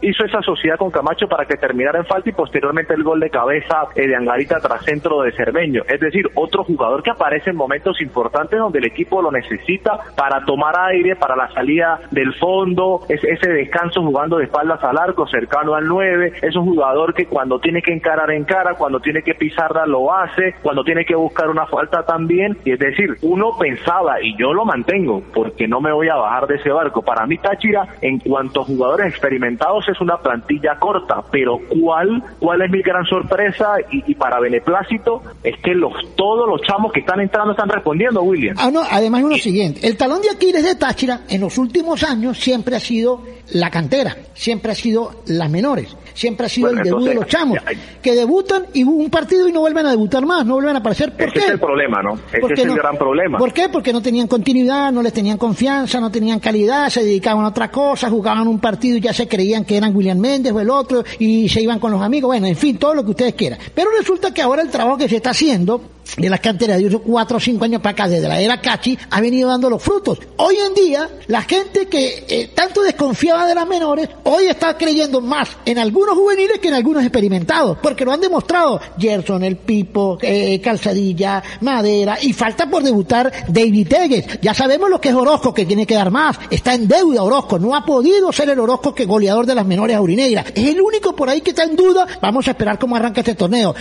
hizo 0.00 0.24
esa 0.24 0.42
sociedad 0.42 0.76
con 0.76 0.90
Camacho 0.90 1.28
para 1.28 1.44
que 1.44 1.54
terminara 1.54 2.00
en 2.00 2.06
falta 2.06 2.28
y 2.28 2.32
posteriormente 2.32 2.94
el 2.94 3.04
gol 3.04 3.20
de 3.20 3.30
cabeza 3.30 3.86
eh, 3.94 4.08
de 4.08 4.16
Angarita 4.16 4.58
tras 4.58 4.84
centro 4.84 5.22
de 5.22 5.30
Cermeño. 5.36 5.84
Es 5.86 6.00
decir, 6.00 6.26
otro 6.34 6.64
jugador 6.64 7.04
que 7.04 7.10
aparece 7.10 7.50
en 7.50 7.56
momentos 7.56 8.00
importantes 8.00 8.39
donde 8.48 8.78
el 8.78 8.86
equipo 8.86 9.20
lo 9.22 9.30
necesita 9.30 9.98
para 10.16 10.44
tomar 10.44 10.74
aire, 10.78 11.16
para 11.16 11.36
la 11.36 11.48
salida 11.52 12.00
del 12.10 12.34
fondo, 12.34 13.02
es- 13.08 13.22
ese 13.24 13.50
descanso 13.50 14.02
jugando 14.02 14.36
de 14.38 14.44
espaldas 14.44 14.82
al 14.84 14.98
arco, 14.98 15.26
cercano 15.26 15.74
al 15.74 15.86
9. 15.86 16.32
Es 16.42 16.56
un 16.56 16.64
jugador 16.66 17.14
que 17.14 17.26
cuando 17.26 17.58
tiene 17.58 17.82
que 17.82 17.92
encarar 17.92 18.30
en 18.30 18.44
cara, 18.44 18.74
cuando 18.74 19.00
tiene 19.00 19.22
que 19.22 19.34
pisarla 19.34 19.86
lo 19.86 20.12
hace, 20.14 20.54
cuando 20.62 20.82
tiene 20.84 21.04
que 21.04 21.14
buscar 21.14 21.48
una 21.48 21.66
falta 21.66 22.04
también. 22.04 22.56
Y 22.64 22.72
es 22.72 22.78
decir, 22.78 23.16
uno 23.22 23.56
pensaba, 23.58 24.20
y 24.22 24.36
yo 24.36 24.52
lo 24.52 24.64
mantengo, 24.64 25.22
porque 25.34 25.66
no 25.68 25.80
me 25.80 25.92
voy 25.92 26.08
a 26.08 26.16
bajar 26.16 26.46
de 26.46 26.56
ese 26.56 26.70
barco. 26.70 27.02
Para 27.02 27.26
mí 27.26 27.38
Táchira, 27.38 27.86
en 28.02 28.18
cuanto 28.18 28.60
a 28.60 28.64
jugadores 28.64 29.06
experimentados, 29.08 29.88
es 29.88 30.00
una 30.00 30.16
plantilla 30.18 30.78
corta, 30.78 31.22
pero 31.30 31.58
¿cuál, 31.80 32.22
cuál 32.38 32.62
es 32.62 32.70
mi 32.70 32.82
gran 32.82 33.04
sorpresa? 33.04 33.74
Y, 33.90 34.10
y 34.10 34.14
para 34.14 34.40
beneplácito, 34.40 35.22
es 35.42 35.56
que 35.60 35.74
los 35.74 35.92
todos 36.16 36.48
los 36.48 36.60
chamos 36.62 36.92
que 36.92 37.00
están 37.00 37.20
entrando 37.20 37.52
están 37.52 37.68
respondiendo, 37.68 38.22
William. 38.30 38.56
Ah, 38.58 38.70
no, 38.70 38.82
además 38.88 39.22
lo 39.22 39.36
siguiente, 39.36 39.86
el 39.86 39.96
talón 39.96 40.22
de 40.22 40.30
Aquiles 40.30 40.62
de 40.64 40.74
Táchira 40.74 41.22
en 41.28 41.40
los 41.40 41.58
últimos 41.58 42.02
años 42.02 42.38
siempre 42.38 42.76
ha 42.76 42.80
sido 42.80 43.22
la 43.52 43.70
cantera, 43.70 44.16
siempre 44.34 44.72
ha 44.72 44.74
sido 44.74 45.22
las 45.26 45.50
menores, 45.50 45.88
siempre 46.14 46.46
ha 46.46 46.48
sido 46.48 46.68
Bueno, 46.68 46.82
el 46.82 46.84
debut 46.88 47.08
de 47.08 47.14
los 47.14 47.26
chamos, 47.26 47.58
ya- 47.64 47.72
que 48.00 48.14
debutan 48.14 48.66
y 48.72 48.84
un 48.84 49.10
partido 49.10 49.48
y 49.48 49.52
no 49.52 49.60
vuelven 49.60 49.86
a 49.86 49.90
debutar 49.90 50.24
más, 50.24 50.46
no 50.46 50.54
vuelven 50.54 50.76
a 50.76 50.78
aparecer. 50.78 51.12
¿Por 51.12 51.22
Ese 51.24 51.32
qué? 51.32 51.38
es 51.40 51.50
el 51.50 51.58
problema, 51.60 52.00
¿no? 52.02 52.14
Ese 52.28 52.40
¿Por 52.40 52.52
es 52.52 52.58
el 52.60 52.68
no? 52.68 52.74
gran 52.76 52.96
problema. 52.96 53.38
¿Por 53.38 53.52
qué? 53.52 53.68
Porque 53.68 53.92
no 53.92 54.00
tenían 54.00 54.28
continuidad, 54.28 54.92
no 54.92 55.02
les 55.02 55.12
tenían 55.12 55.36
confianza, 55.38 55.98
no 56.00 56.10
tenían 56.10 56.38
calidad, 56.38 56.88
se 56.90 57.02
dedicaban 57.02 57.44
a 57.44 57.48
otra 57.48 57.70
cosa, 57.70 58.08
jugaban 58.08 58.46
un 58.46 58.60
partido 58.60 58.96
y 58.96 59.00
ya 59.00 59.12
se 59.12 59.26
creían 59.26 59.64
que 59.64 59.76
eran 59.76 59.94
William 59.94 60.18
Méndez 60.18 60.52
o 60.52 60.60
el 60.60 60.70
otro 60.70 61.02
y 61.18 61.48
se 61.48 61.60
iban 61.60 61.78
con 61.80 61.90
los 61.90 62.00
amigos, 62.02 62.28
bueno, 62.28 62.46
en 62.46 62.56
fin, 62.56 62.76
todo 62.78 62.94
lo 62.94 63.04
que 63.04 63.10
ustedes 63.10 63.34
quieran. 63.34 63.58
Pero 63.74 63.90
resulta 63.98 64.32
que 64.32 64.42
ahora 64.42 64.62
el 64.62 64.68
trabajo 64.70 64.96
que 64.96 65.08
se 65.08 65.16
está 65.16 65.30
haciendo 65.30 65.80
de 66.16 66.28
las 66.28 66.40
canteras 66.40 66.78
de 66.78 66.86
unos 66.86 67.02
cuatro 67.02 67.36
o 67.36 67.40
cinco 67.40 67.64
años 67.64 67.80
para 67.80 67.92
acá, 67.92 68.08
desde 68.08 68.28
la 68.28 68.40
era 68.40 68.60
Cachi, 68.60 68.98
ha 69.10 69.20
venido 69.20 69.48
dando 69.48 69.70
los 69.70 69.82
frutos. 69.82 70.18
Hoy 70.36 70.56
en 70.56 70.74
día, 70.74 71.08
la 71.26 71.42
gente 71.42 71.86
que 71.86 72.24
eh, 72.28 72.50
tanto 72.54 72.82
desconfiaba 72.82 73.46
de 73.46 73.54
las 73.54 73.66
menores, 73.66 74.08
hoy 74.24 74.44
está 74.44 74.76
creyendo 74.76 75.20
más 75.20 75.48
en 75.64 75.78
algunos 75.78 76.16
juveniles 76.16 76.58
que 76.58 76.68
en 76.68 76.74
algunos 76.74 77.02
experimentados, 77.02 77.78
porque 77.82 78.04
lo 78.04 78.12
han 78.12 78.20
demostrado 78.20 78.80
Gerson, 78.98 79.44
el 79.44 79.56
Pipo, 79.56 80.18
eh, 80.22 80.60
Calzadilla, 80.60 81.42
Madera, 81.60 82.18
y 82.20 82.32
falta 82.32 82.68
por 82.68 82.82
debutar 82.82 83.30
David 83.48 83.88
Tegues. 83.88 84.40
Ya 84.40 84.54
sabemos 84.54 84.90
lo 84.90 85.00
que 85.00 85.10
es 85.10 85.14
Orozco, 85.14 85.52
que 85.52 85.66
tiene 85.66 85.86
que 85.86 85.94
dar 85.94 86.10
más. 86.10 86.38
Está 86.50 86.74
en 86.74 86.88
deuda 86.88 87.22
Orozco, 87.22 87.58
no 87.58 87.74
ha 87.74 87.84
podido 87.84 88.32
ser 88.32 88.50
el 88.50 88.58
Orozco 88.58 88.94
que 88.94 89.04
goleador 89.04 89.46
de 89.46 89.54
las 89.54 89.66
menores 89.66 89.96
aurinegras. 89.96 90.46
Es 90.54 90.66
el 90.66 90.80
único 90.80 91.14
por 91.14 91.28
ahí 91.28 91.40
que 91.40 91.50
está 91.50 91.64
en 91.64 91.76
duda. 91.76 92.06
Vamos 92.20 92.46
a 92.48 92.52
esperar 92.52 92.78
cómo 92.78 92.96
arranca 92.96 93.20
este 93.20 93.34
torneo. 93.34 93.74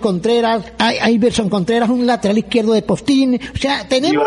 Contreras, 0.00 0.64
Iverson 1.08 1.39
Contreras, 1.48 1.88
un 1.88 2.06
lateral 2.06 2.38
izquierdo 2.38 2.72
de 2.72 2.82
Postín. 2.82 3.40
O 3.54 3.56
sea, 3.56 3.88
tenemos... 3.88 4.24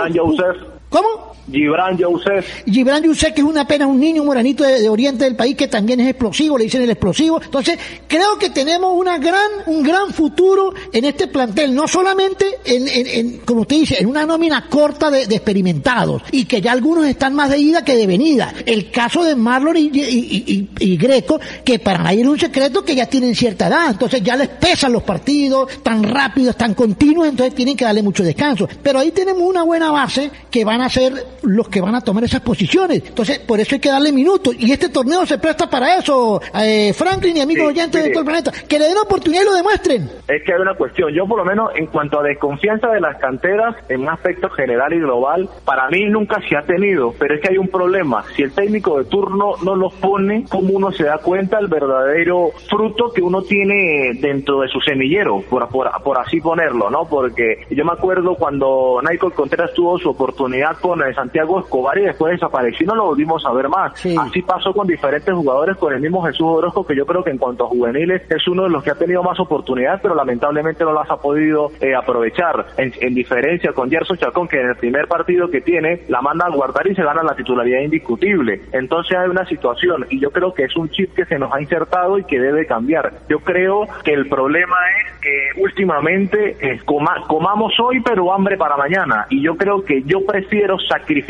¿Cómo? 0.89 1.32
Gibran 1.51 1.97
Joseph. 1.97 2.45
Gibran 2.65 3.05
Joseph, 3.05 3.33
que 3.33 3.41
es 3.41 3.47
una 3.47 3.67
pena, 3.67 3.85
un 3.85 3.99
niño 3.99 4.23
moranito 4.23 4.63
de, 4.63 4.87
oriente 4.87 5.25
del 5.25 5.35
país 5.35 5.55
que 5.55 5.67
también 5.67 5.99
es 5.99 6.09
explosivo, 6.09 6.57
le 6.57 6.65
dicen 6.65 6.81
el 6.81 6.89
explosivo. 6.89 7.41
Entonces, 7.43 7.77
creo 8.07 8.37
que 8.39 8.49
tenemos 8.49 8.93
una 8.95 9.17
gran, 9.17 9.51
un 9.65 9.83
gran 9.83 10.13
futuro 10.13 10.73
en 10.91 11.05
este 11.05 11.27
plantel, 11.27 11.75
no 11.75 11.87
solamente 11.87 12.59
en, 12.65 12.87
en, 12.87 13.07
en 13.07 13.37
como 13.39 13.61
usted 13.61 13.75
dice, 13.77 13.97
en 13.99 14.07
una 14.07 14.25
nómina 14.25 14.67
corta 14.69 15.11
de, 15.11 15.27
de, 15.27 15.35
experimentados, 15.35 16.21
y 16.31 16.45
que 16.45 16.61
ya 16.61 16.71
algunos 16.71 17.05
están 17.05 17.33
más 17.33 17.49
de 17.49 17.57
ida 17.57 17.83
que 17.83 17.95
de 17.95 18.07
venida. 18.07 18.53
El 18.65 18.89
caso 18.89 19.23
de 19.23 19.35
Marlon 19.35 19.75
y, 19.77 19.89
y, 19.93 20.69
y, 20.79 20.97
Greco, 20.97 21.39
que 21.63 21.79
para 21.79 22.03
nadie 22.03 22.21
es 22.21 22.27
un 22.27 22.39
secreto 22.39 22.83
que 22.83 22.95
ya 22.95 23.07
tienen 23.07 23.35
cierta 23.35 23.67
edad, 23.67 23.91
entonces 23.91 24.21
ya 24.23 24.35
les 24.35 24.47
pesan 24.49 24.93
los 24.93 25.03
partidos 25.03 25.67
tan 25.83 26.03
rápidos, 26.03 26.55
tan 26.55 26.73
continuos, 26.73 27.27
entonces 27.27 27.53
tienen 27.53 27.75
que 27.75 27.85
darle 27.85 28.01
mucho 28.01 28.23
descanso. 28.23 28.67
Pero 28.81 28.99
ahí 28.99 29.11
tenemos 29.11 29.43
una 29.43 29.63
buena 29.63 29.91
base 29.91 30.31
que 30.49 30.63
van 30.63 30.81
a 30.81 30.89
ser 30.89 31.32
los 31.43 31.67
que 31.69 31.81
van 31.81 31.95
a 31.95 32.01
tomar 32.01 32.23
esas 32.23 32.41
posiciones. 32.41 33.03
Entonces, 33.07 33.39
por 33.39 33.59
eso 33.59 33.75
hay 33.75 33.81
que 33.81 33.89
darle 33.89 34.11
minutos. 34.11 34.55
Y 34.57 34.71
este 34.71 34.89
torneo 34.89 35.25
se 35.25 35.37
presta 35.37 35.69
para 35.69 35.97
eso, 35.97 36.41
eh, 36.55 36.93
Franklin 36.93 37.37
y 37.37 37.41
amigos 37.41 37.65
sí, 37.65 37.79
oyentes 37.79 38.03
de 38.03 38.09
todo 38.09 38.19
el 38.19 38.25
planeta. 38.25 38.51
Que 38.67 38.79
le 38.79 38.85
den 38.85 38.97
oportunidad 38.97 39.41
y 39.41 39.45
lo 39.45 39.53
demuestren. 39.53 40.09
Es 40.27 40.43
que 40.43 40.53
hay 40.53 40.61
una 40.61 40.75
cuestión. 40.75 41.13
Yo, 41.13 41.27
por 41.27 41.37
lo 41.37 41.45
menos, 41.45 41.71
en 41.75 41.87
cuanto 41.87 42.19
a 42.19 42.23
desconfianza 42.23 42.87
de 42.89 43.01
las 43.01 43.17
canteras, 43.17 43.75
en 43.89 44.01
un 44.01 44.09
aspecto 44.09 44.49
general 44.49 44.93
y 44.93 44.99
global, 44.99 45.49
para 45.65 45.89
mí 45.89 46.05
nunca 46.05 46.41
se 46.47 46.55
ha 46.55 46.61
tenido. 46.61 47.13
Pero 47.19 47.35
es 47.35 47.41
que 47.41 47.49
hay 47.49 47.57
un 47.57 47.67
problema. 47.67 48.23
Si 48.35 48.43
el 48.43 48.53
técnico 48.53 48.97
de 48.97 49.05
turno 49.05 49.53
no 49.63 49.75
los 49.75 49.93
pone, 49.95 50.45
¿cómo 50.49 50.73
uno 50.73 50.91
se 50.91 51.03
da 51.03 51.17
cuenta 51.17 51.57
del 51.57 51.67
verdadero 51.67 52.51
fruto 52.69 53.11
que 53.13 53.21
uno 53.21 53.41
tiene 53.41 54.13
dentro 54.19 54.61
de 54.61 54.67
su 54.69 54.79
semillero? 54.79 55.41
Por, 55.49 55.67
por, 55.69 55.89
por 56.03 56.19
así 56.19 56.39
ponerlo, 56.39 56.89
¿no? 56.89 57.05
Porque 57.05 57.65
yo 57.69 57.85
me 57.85 57.93
acuerdo 57.93 58.35
cuando 58.35 58.99
Michael 59.03 59.33
Contreras 59.33 59.73
tuvo 59.73 59.97
su 59.97 60.09
oportunidad 60.09 60.77
con 60.79 61.01
Santiago 61.33 61.59
Escobar 61.61 61.97
y 61.97 62.03
después 62.03 62.33
desapareció 62.33 62.83
y 62.83 62.87
no 62.87 62.95
lo 62.95 63.05
volvimos 63.05 63.43
a 63.43 63.51
ver 63.53 63.67
más. 63.67 63.93
Sí. 63.95 64.15
Así 64.19 64.43
pasó 64.43 64.71
con 64.71 64.85
diferentes 64.85 65.33
jugadores, 65.33 65.77
con 65.77 65.91
el 65.91 65.99
mismo 65.99 66.21
Jesús 66.21 66.45
Orozco, 66.45 66.85
que 66.85 66.95
yo 66.95 67.07
creo 67.07 67.23
que 67.23 67.31
en 67.31 67.39
cuanto 67.39 67.65
a 67.65 67.69
juveniles 67.69 68.21
es 68.29 68.47
uno 68.47 68.63
de 68.63 68.69
los 68.69 68.83
que 68.83 68.91
ha 68.91 68.95
tenido 68.95 69.23
más 69.23 69.39
oportunidades, 69.39 69.99
pero 70.01 70.13
lamentablemente 70.13 70.83
no 70.83 70.93
las 70.93 71.09
ha 71.09 71.17
podido 71.17 71.71
eh, 71.81 71.95
aprovechar. 71.95 72.67
En, 72.77 72.93
en, 73.01 73.15
diferencia 73.15 73.73
con 73.73 73.89
Gerson 73.89 74.17
Chacón, 74.17 74.47
que 74.47 74.59
en 74.59 74.69
el 74.69 74.75
primer 74.75 75.07
partido 75.07 75.49
que 75.49 75.61
tiene 75.61 76.01
la 76.07 76.21
manda 76.21 76.45
a 76.45 76.49
guardar 76.49 76.85
y 76.85 76.93
se 76.93 77.03
gana 77.03 77.23
la 77.23 77.35
titularidad 77.35 77.81
indiscutible. 77.81 78.61
Entonces 78.71 79.17
hay 79.17 79.29
una 79.29 79.45
situación 79.45 80.05
y 80.11 80.19
yo 80.19 80.29
creo 80.29 80.53
que 80.53 80.65
es 80.65 80.75
un 80.75 80.89
chip 80.89 81.15
que 81.15 81.25
se 81.25 81.39
nos 81.39 81.51
ha 81.51 81.61
insertado 81.61 82.19
y 82.19 82.25
que 82.25 82.39
debe 82.39 82.67
cambiar. 82.67 83.11
Yo 83.27 83.39
creo 83.39 83.87
que 84.03 84.13
el 84.13 84.29
problema 84.29 84.75
es 85.01 85.19
que 85.19 85.61
últimamente 85.61 86.57
eh, 86.59 86.79
coma, 86.85 87.23
comamos 87.27 87.73
hoy 87.79 88.01
pero 88.01 88.31
hambre 88.31 88.57
para 88.57 88.77
mañana 88.77 89.25
y 89.29 89.41
yo 89.41 89.55
creo 89.55 89.83
que 89.83 90.03
yo 90.03 90.25
prefiero 90.25 90.77
sacrificar, 90.79 91.22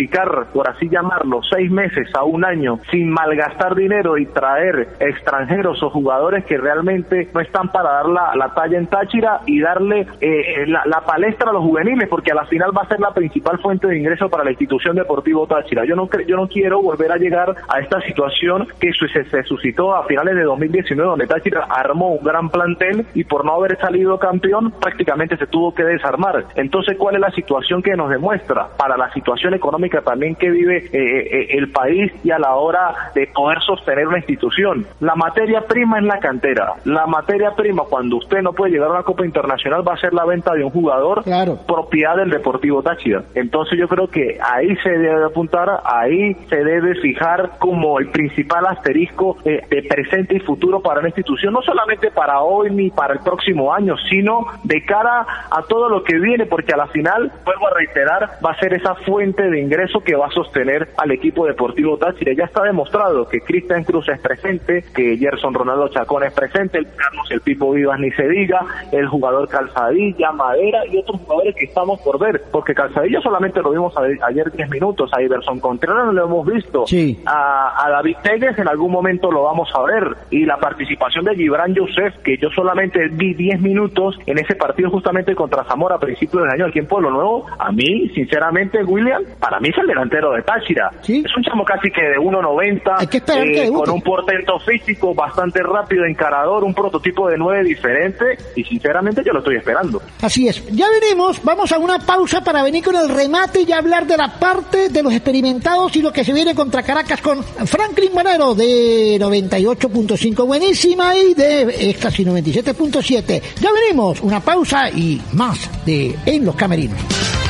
por 0.52 0.70
así 0.70 0.90
llamarlo, 0.90 1.42
seis 1.50 1.70
meses 1.72 2.08
a 2.16 2.24
un 2.24 2.46
año 2.46 2.80
sin 2.92 3.10
malgastar 3.10 3.76
dinero 3.76 4.18
y 4.18 4.26
traer 4.28 4.90
extranjeros 5.00 5.82
o 5.84 5.90
jugadores 5.90 6.46
que 6.46 6.58
realmente 6.58 7.30
no 7.34 7.42
están 7.42 7.70
para 7.70 7.92
dar 7.92 8.06
la, 8.08 8.36
la 8.36 8.54
talla 8.54 8.78
en 8.78 8.88
Táchira 8.88 9.42
y 9.46 9.60
darle 9.60 10.08
eh, 10.22 10.66
la, 10.68 10.84
la, 10.86 11.02
palestra 11.02 11.50
a 11.50 11.54
los 11.54 11.64
juveniles, 11.64 12.08
porque 12.10 12.32
a 12.32 12.36
la 12.36 12.46
final 12.46 12.72
va 12.76 12.84
a 12.84 12.88
ser 12.88 13.00
la 13.00 13.14
principal 13.14 13.60
fuente 13.60 13.88
de 13.88 13.98
ingreso 13.98 14.30
para 14.30 14.44
la 14.44 14.52
institución 14.52 14.96
deportiva 14.96 15.46
Táchira. 15.48 15.86
Yo 15.86 15.96
no, 15.96 16.10
yo 16.28 16.36
no 16.36 16.48
quiero 16.48 16.82
volver 16.82 17.12
a 17.12 17.18
llegar 17.18 17.56
a 17.68 17.80
esta 17.80 18.00
situación 18.02 18.68
que 18.80 18.92
se, 18.94 19.26
se 19.26 19.44
suscitó 19.44 19.96
a 19.96 20.06
finales 20.06 20.36
de 20.36 20.44
2019, 20.44 21.10
donde 21.10 21.28
Táchira 21.28 21.66
armó 21.70 22.14
un 22.14 22.24
gran 22.24 22.50
plantel 22.50 23.06
y 23.14 23.24
por 23.24 23.46
no 23.46 23.54
haber 23.54 23.78
salido 23.80 24.18
campeón 24.20 24.72
prácticamente 24.80 25.38
se 25.38 25.48
tuvo 25.48 25.74
que 25.74 25.84
desarmar. 25.84 26.46
Entonces, 26.56 26.98
¿cuál 26.98 27.16
es 27.16 27.22
la 27.22 27.32
situación 27.32 27.82
que 27.82 27.96
nos 27.96 28.10
demuestra? 28.10 28.68
Para 28.78 28.98
la 28.98 29.12
situación 29.14 29.54
económica 29.54 29.83
también 29.90 30.36
que 30.36 30.50
vive 30.50 30.78
eh, 30.78 30.90
eh, 30.94 31.48
el 31.52 31.72
país 31.72 32.12
y 32.24 32.32
a 32.32 32.40
la 32.40 32.56
hora 32.56 33.12
de 33.14 33.28
poder 33.28 33.60
sostener 33.62 34.08
una 34.08 34.18
institución. 34.18 34.86
La 35.00 35.16
materia 35.16 35.62
prima 35.62 36.00
es 36.00 36.06
la 36.06 36.20
cantera. 36.20 36.74
La 36.86 37.06
materia 37.06 37.52
prima, 37.56 37.84
cuando 37.90 38.18
usted 38.18 38.42
no 38.42 38.54
puede 38.54 38.74
llegar 38.74 38.90
a 38.90 38.94
una 38.94 39.04
Copa 39.04 39.26
Internacional, 39.26 39.88
va 39.88 39.94
a 39.94 39.98
ser 39.98 40.14
la 40.14 40.26
venta 40.26 40.54
de 40.54 40.64
un 40.64 40.72
jugador 40.72 41.24
claro. 41.24 41.60
propiedad 41.68 42.16
del 42.16 42.30
Deportivo 42.30 42.82
Táchira. 42.82 43.24
Entonces 43.36 43.78
yo 43.78 43.88
creo 43.88 44.08
que 44.08 44.38
ahí 44.42 44.76
se 44.78 44.90
debe 44.90 45.26
apuntar, 45.26 45.70
ahí 45.86 46.34
se 46.50 46.58
debe 46.64 46.96
fijar 46.96 47.52
como 47.60 48.00
el 48.00 48.10
principal 48.10 48.66
asterisco 48.68 49.38
eh, 49.46 49.62
de 49.70 49.84
presente 49.84 50.36
y 50.36 50.40
futuro 50.40 50.82
para 50.82 51.00
una 51.00 51.10
institución, 51.10 51.54
no 51.54 51.62
solamente 51.62 52.12
para 52.12 52.42
hoy 52.42 52.70
ni 52.72 52.90
para 52.90 53.14
el 53.14 53.20
próximo 53.20 53.74
año, 53.74 53.96
sino 54.10 54.46
de 54.64 54.84
cara 54.86 55.26
a 55.50 55.62
todo 55.64 55.90
lo 55.90 56.04
que 56.04 56.18
viene, 56.20 56.46
porque 56.46 56.74
a 56.74 56.78
la 56.78 56.88
final, 56.88 57.32
vuelvo 57.46 57.68
a 57.68 57.74
reiterar, 57.74 58.30
va 58.46 58.52
a 58.52 58.60
ser 58.60 58.74
esa 58.74 58.96
fuente 58.96 59.44
de 59.50 59.60
ingreso 59.64 60.02
que 60.02 60.16
va 60.16 60.28
a 60.28 60.32
sostener 60.32 60.90
al 60.98 61.12
equipo 61.12 61.46
deportivo 61.46 61.98
Táchira. 61.98 62.34
Ya 62.34 62.46
está 62.46 62.64
demostrado 62.64 63.28
que 63.28 63.42
Cristian 63.42 63.84
Cruz 63.84 64.08
es 64.10 64.20
presente, 64.20 64.84
que 64.96 65.18
Gerson 65.18 65.54
Ronaldo 65.54 65.88
Chacón 65.90 66.24
es 66.24 66.34
presente, 66.34 66.80
el 66.80 66.88
Carlos 66.96 67.28
el 67.32 67.42
Pipo 67.42 67.72
Vivas 67.72 68.00
ni 68.00 68.12
se 68.12 68.28
diga, 68.28 68.66
el 68.92 69.08
jugador 69.08 69.48
Calzadilla, 69.48 70.32
Madera 70.32 70.86
y 70.88 70.98
otros 70.98 71.22
jugadores 71.22 71.56
que 71.56 71.66
estamos 71.66 72.00
por 72.02 72.20
ver, 72.20 72.42
porque 72.52 72.74
Calzadilla 72.74 73.22
solamente 73.22 73.62
lo 73.62 73.72
vimos 73.72 73.94
ayer 73.98 74.52
10 74.52 74.70
minutos, 74.70 75.12
a 75.14 75.22
Iverson 75.22 75.60
Contreras 75.60 76.06
no 76.06 76.12
lo 76.12 76.26
hemos 76.26 76.46
visto, 76.46 76.86
sí. 76.88 77.22
a, 77.26 77.86
a, 77.86 77.90
David 77.90 78.18
Tegues 78.24 78.58
en 78.58 78.68
algún 78.68 78.92
momento 78.92 79.32
lo 79.32 79.44
vamos 79.44 79.70
a 79.76 79.82
ver, 79.84 80.16
y 80.30 80.46
la 80.46 80.58
participación 80.58 81.26
de 81.26 81.36
Gibran 81.36 81.76
Joseph, 81.76 82.16
que 82.24 82.38
yo 82.38 82.50
solamente 82.50 83.08
vi 83.12 83.34
10 83.34 83.62
minutos 83.62 84.18
en 84.26 84.38
ese 84.38 84.56
partido 84.56 84.90
justamente 84.90 85.36
contra 85.36 85.64
Zamora 85.66 85.96
a 85.96 86.00
principios 86.00 86.44
del 86.44 86.52
año 86.52 86.66
aquí 86.68 86.80
en 86.80 86.88
Pueblo 86.88 87.12
Nuevo, 87.12 87.46
a 87.58 87.72
mí, 87.72 88.10
sinceramente, 88.10 88.84
William, 88.84 89.24
para 89.40 89.53
mí 89.60 89.70
es 89.70 89.78
el 89.78 89.88
delantero 89.88 90.32
de 90.32 90.42
Táchira, 90.42 90.92
¿Sí? 91.02 91.24
es 91.26 91.38
un 91.38 91.44
chamo 91.44 91.64
casi 91.64 91.92
que 91.92 92.02
de 92.02 92.18
1.90, 92.18 93.66
eh, 93.66 93.72
con 93.72 93.90
un 93.90 94.02
portento 94.02 94.60
físico 94.60 95.14
bastante 95.14 95.62
rápido, 95.62 96.06
encarador, 96.06 96.64
un 96.64 96.74
prototipo 96.74 97.30
de 97.30 97.38
9 97.38 97.64
diferente, 97.64 98.38
y 98.56 98.64
sinceramente 98.64 99.22
yo 99.26 99.34
lo 99.34 99.40
estoy 99.40 99.58
esperando. 99.58 100.02
Así 100.22 100.48
es, 100.48 100.66
ya 100.74 100.90
veremos, 100.90 101.44
vamos 101.44 101.72
a 101.72 101.78
una 101.78 102.00
pausa 102.00 102.44
para 102.44 102.64
venir 102.64 102.84
con 102.84 102.96
el 102.96 103.10
remate 103.10 103.62
y 103.62 103.72
hablar 103.72 104.06
de 104.08 104.18
la 104.18 104.40
parte 104.40 104.90
de 104.90 105.04
los 105.04 105.14
experimentados 105.14 105.96
y 105.96 106.02
lo 106.02 106.12
que 106.12 106.24
se 106.24 106.34
viene 106.34 106.56
contra 106.56 106.84
Caracas 106.84 107.22
con 107.22 107.44
Franklin 107.44 108.14
Manero 108.14 108.56
de 108.56 109.18
98.5 109.20 110.46
buenísima 110.46 111.16
y 111.16 111.34
de 111.34 111.90
Éxtasis 111.90 112.28
97.7. 112.28 113.42
Ya 113.60 113.72
venimos, 113.72 114.22
una 114.22 114.40
pausa 114.40 114.90
y 114.90 115.22
más 115.34 115.86
de 115.86 116.16
En 116.26 116.46
los 116.46 116.56
Camerinos. 116.56 117.43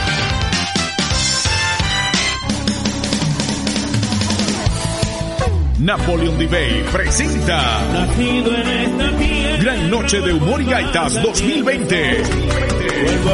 Napoleon 5.83 6.37
Bay 6.49 6.81
presenta 6.93 7.81
Gran 9.59 9.89
Noche 9.89 10.21
de 10.21 10.31
Humor 10.31 10.61
y 10.61 10.65
Gaitas 10.65 11.21
2020. 11.21 12.21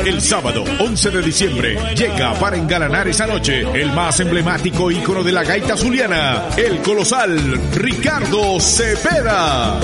El 0.08 0.20
sábado 0.20 0.64
11 0.80 1.12
de 1.12 1.22
diciembre 1.22 1.78
llega 1.96 2.34
para 2.40 2.58
engalanar 2.58 3.08
esa 3.08 3.28
noche 3.28 3.62
el 3.72 3.92
más 3.94 4.20
emblemático 4.20 4.90
ícono 4.90 5.22
de 5.24 5.32
la 5.32 5.44
gaita 5.44 5.78
zuliana, 5.78 6.46
el 6.58 6.82
colosal 6.82 7.38
Ricardo 7.76 8.60
Cepeda. 8.60 9.80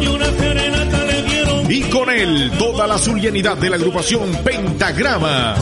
Y 0.00 0.95
con 1.90 2.08
él, 2.10 2.52
toda 2.58 2.86
la 2.86 2.96
zulianidad 2.96 3.56
de 3.56 3.68
la 3.68 3.76
agrupación 3.76 4.30
Pentagrama. 4.44 5.56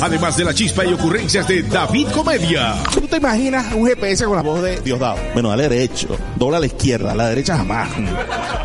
Además 0.00 0.36
de 0.36 0.44
la 0.44 0.54
chispa 0.54 0.84
y 0.84 0.92
ocurrencias 0.92 1.48
de 1.48 1.64
David 1.64 2.06
Comedia. 2.08 2.76
¿Tú 2.92 3.00
te 3.08 3.16
imaginas 3.16 3.74
un 3.74 3.86
GPS 3.86 4.24
con 4.24 4.36
la 4.36 4.42
voz 4.42 4.62
de 4.62 4.80
Diosdado? 4.80 5.18
Bueno, 5.32 5.48
dale 5.48 5.68
derecho, 5.68 6.16
dobla 6.36 6.58
a 6.58 6.60
la 6.60 6.66
izquierda, 6.66 7.10
a 7.10 7.14
la 7.16 7.28
derecha 7.28 7.56
jamás. 7.56 7.88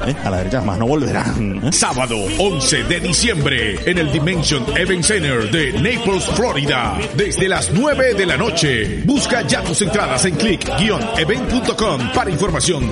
¿Eh? 0.05 0.15
A 0.23 0.29
la 0.29 0.37
derecha 0.37 0.59
jamás, 0.59 0.77
no 0.77 0.85
volverán. 0.85 1.61
¿Eh? 1.63 1.71
Sábado 1.71 2.15
11 2.37 2.83
de 2.83 2.99
diciembre 2.99 3.79
en 3.89 3.97
el 3.97 4.11
Dimension 4.11 4.63
Event 4.77 5.03
Center 5.03 5.49
de 5.49 5.73
Naples, 5.73 6.25
Florida. 6.35 6.99
Desde 7.15 7.49
las 7.49 7.71
9 7.73 8.13
de 8.13 8.25
la 8.25 8.37
noche. 8.37 9.01
Busca 9.03 9.41
ya 9.47 9.63
tus 9.63 9.81
entradas 9.81 10.25
en 10.25 10.35
click-event.com 10.35 12.11
para 12.13 12.29
información 12.29 12.91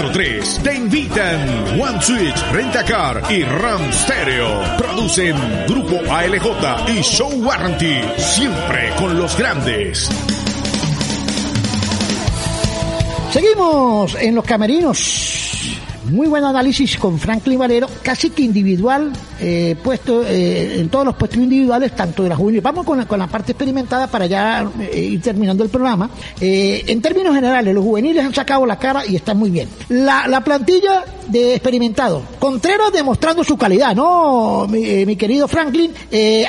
239-273-5943. 0.00 0.62
Te 0.62 0.74
invitan 0.74 1.80
One 1.80 2.00
Switch, 2.00 2.52
Rentacar 2.52 3.22
y 3.30 3.42
Ram 3.42 3.92
Stereo. 3.92 4.62
Producen 4.78 5.36
Grupo 5.68 6.00
ALJ 6.10 6.88
y 6.88 7.02
Show 7.02 7.32
Warranty. 7.44 8.00
Siempre 8.16 8.90
con 8.98 9.18
los 9.18 9.36
grandes. 9.36 10.08
Seguimos 13.30 14.16
en 14.16 14.34
los 14.34 14.44
camerinos. 14.44 15.49
Muy 16.10 16.26
buen 16.26 16.42
análisis 16.42 16.96
con 16.96 17.20
Franklin 17.20 17.56
Valero, 17.56 17.86
casi 18.02 18.30
que 18.30 18.42
individual, 18.42 19.12
eh, 19.40 19.76
puesto 19.80 20.24
eh, 20.26 20.80
en 20.80 20.88
todos 20.88 21.04
los 21.04 21.14
puestos 21.14 21.38
individuales, 21.38 21.94
tanto 21.94 22.24
de 22.24 22.28
la 22.28 22.34
juvenil. 22.34 22.60
Vamos 22.60 22.84
con 22.84 22.98
la, 22.98 23.06
con 23.06 23.20
la 23.20 23.28
parte 23.28 23.52
experimentada 23.52 24.08
para 24.08 24.26
ya 24.26 24.68
eh, 24.80 25.00
ir 25.00 25.22
terminando 25.22 25.62
el 25.62 25.70
programa. 25.70 26.10
Eh, 26.40 26.82
en 26.88 27.00
términos 27.00 27.32
generales, 27.32 27.72
los 27.72 27.84
juveniles 27.84 28.24
han 28.24 28.34
sacado 28.34 28.66
la 28.66 28.76
cara 28.76 29.06
y 29.06 29.14
están 29.14 29.38
muy 29.38 29.50
bien. 29.50 29.68
La, 29.88 30.26
la 30.26 30.42
plantilla 30.42 31.04
de 31.28 31.54
experimentado. 31.54 32.22
Contreras 32.40 32.92
demostrando 32.92 33.44
su 33.44 33.56
calidad, 33.56 33.94
¿no? 33.94 34.66
Mi, 34.68 34.84
eh, 34.84 35.06
mi 35.06 35.14
querido 35.14 35.46
Franklin, 35.46 35.92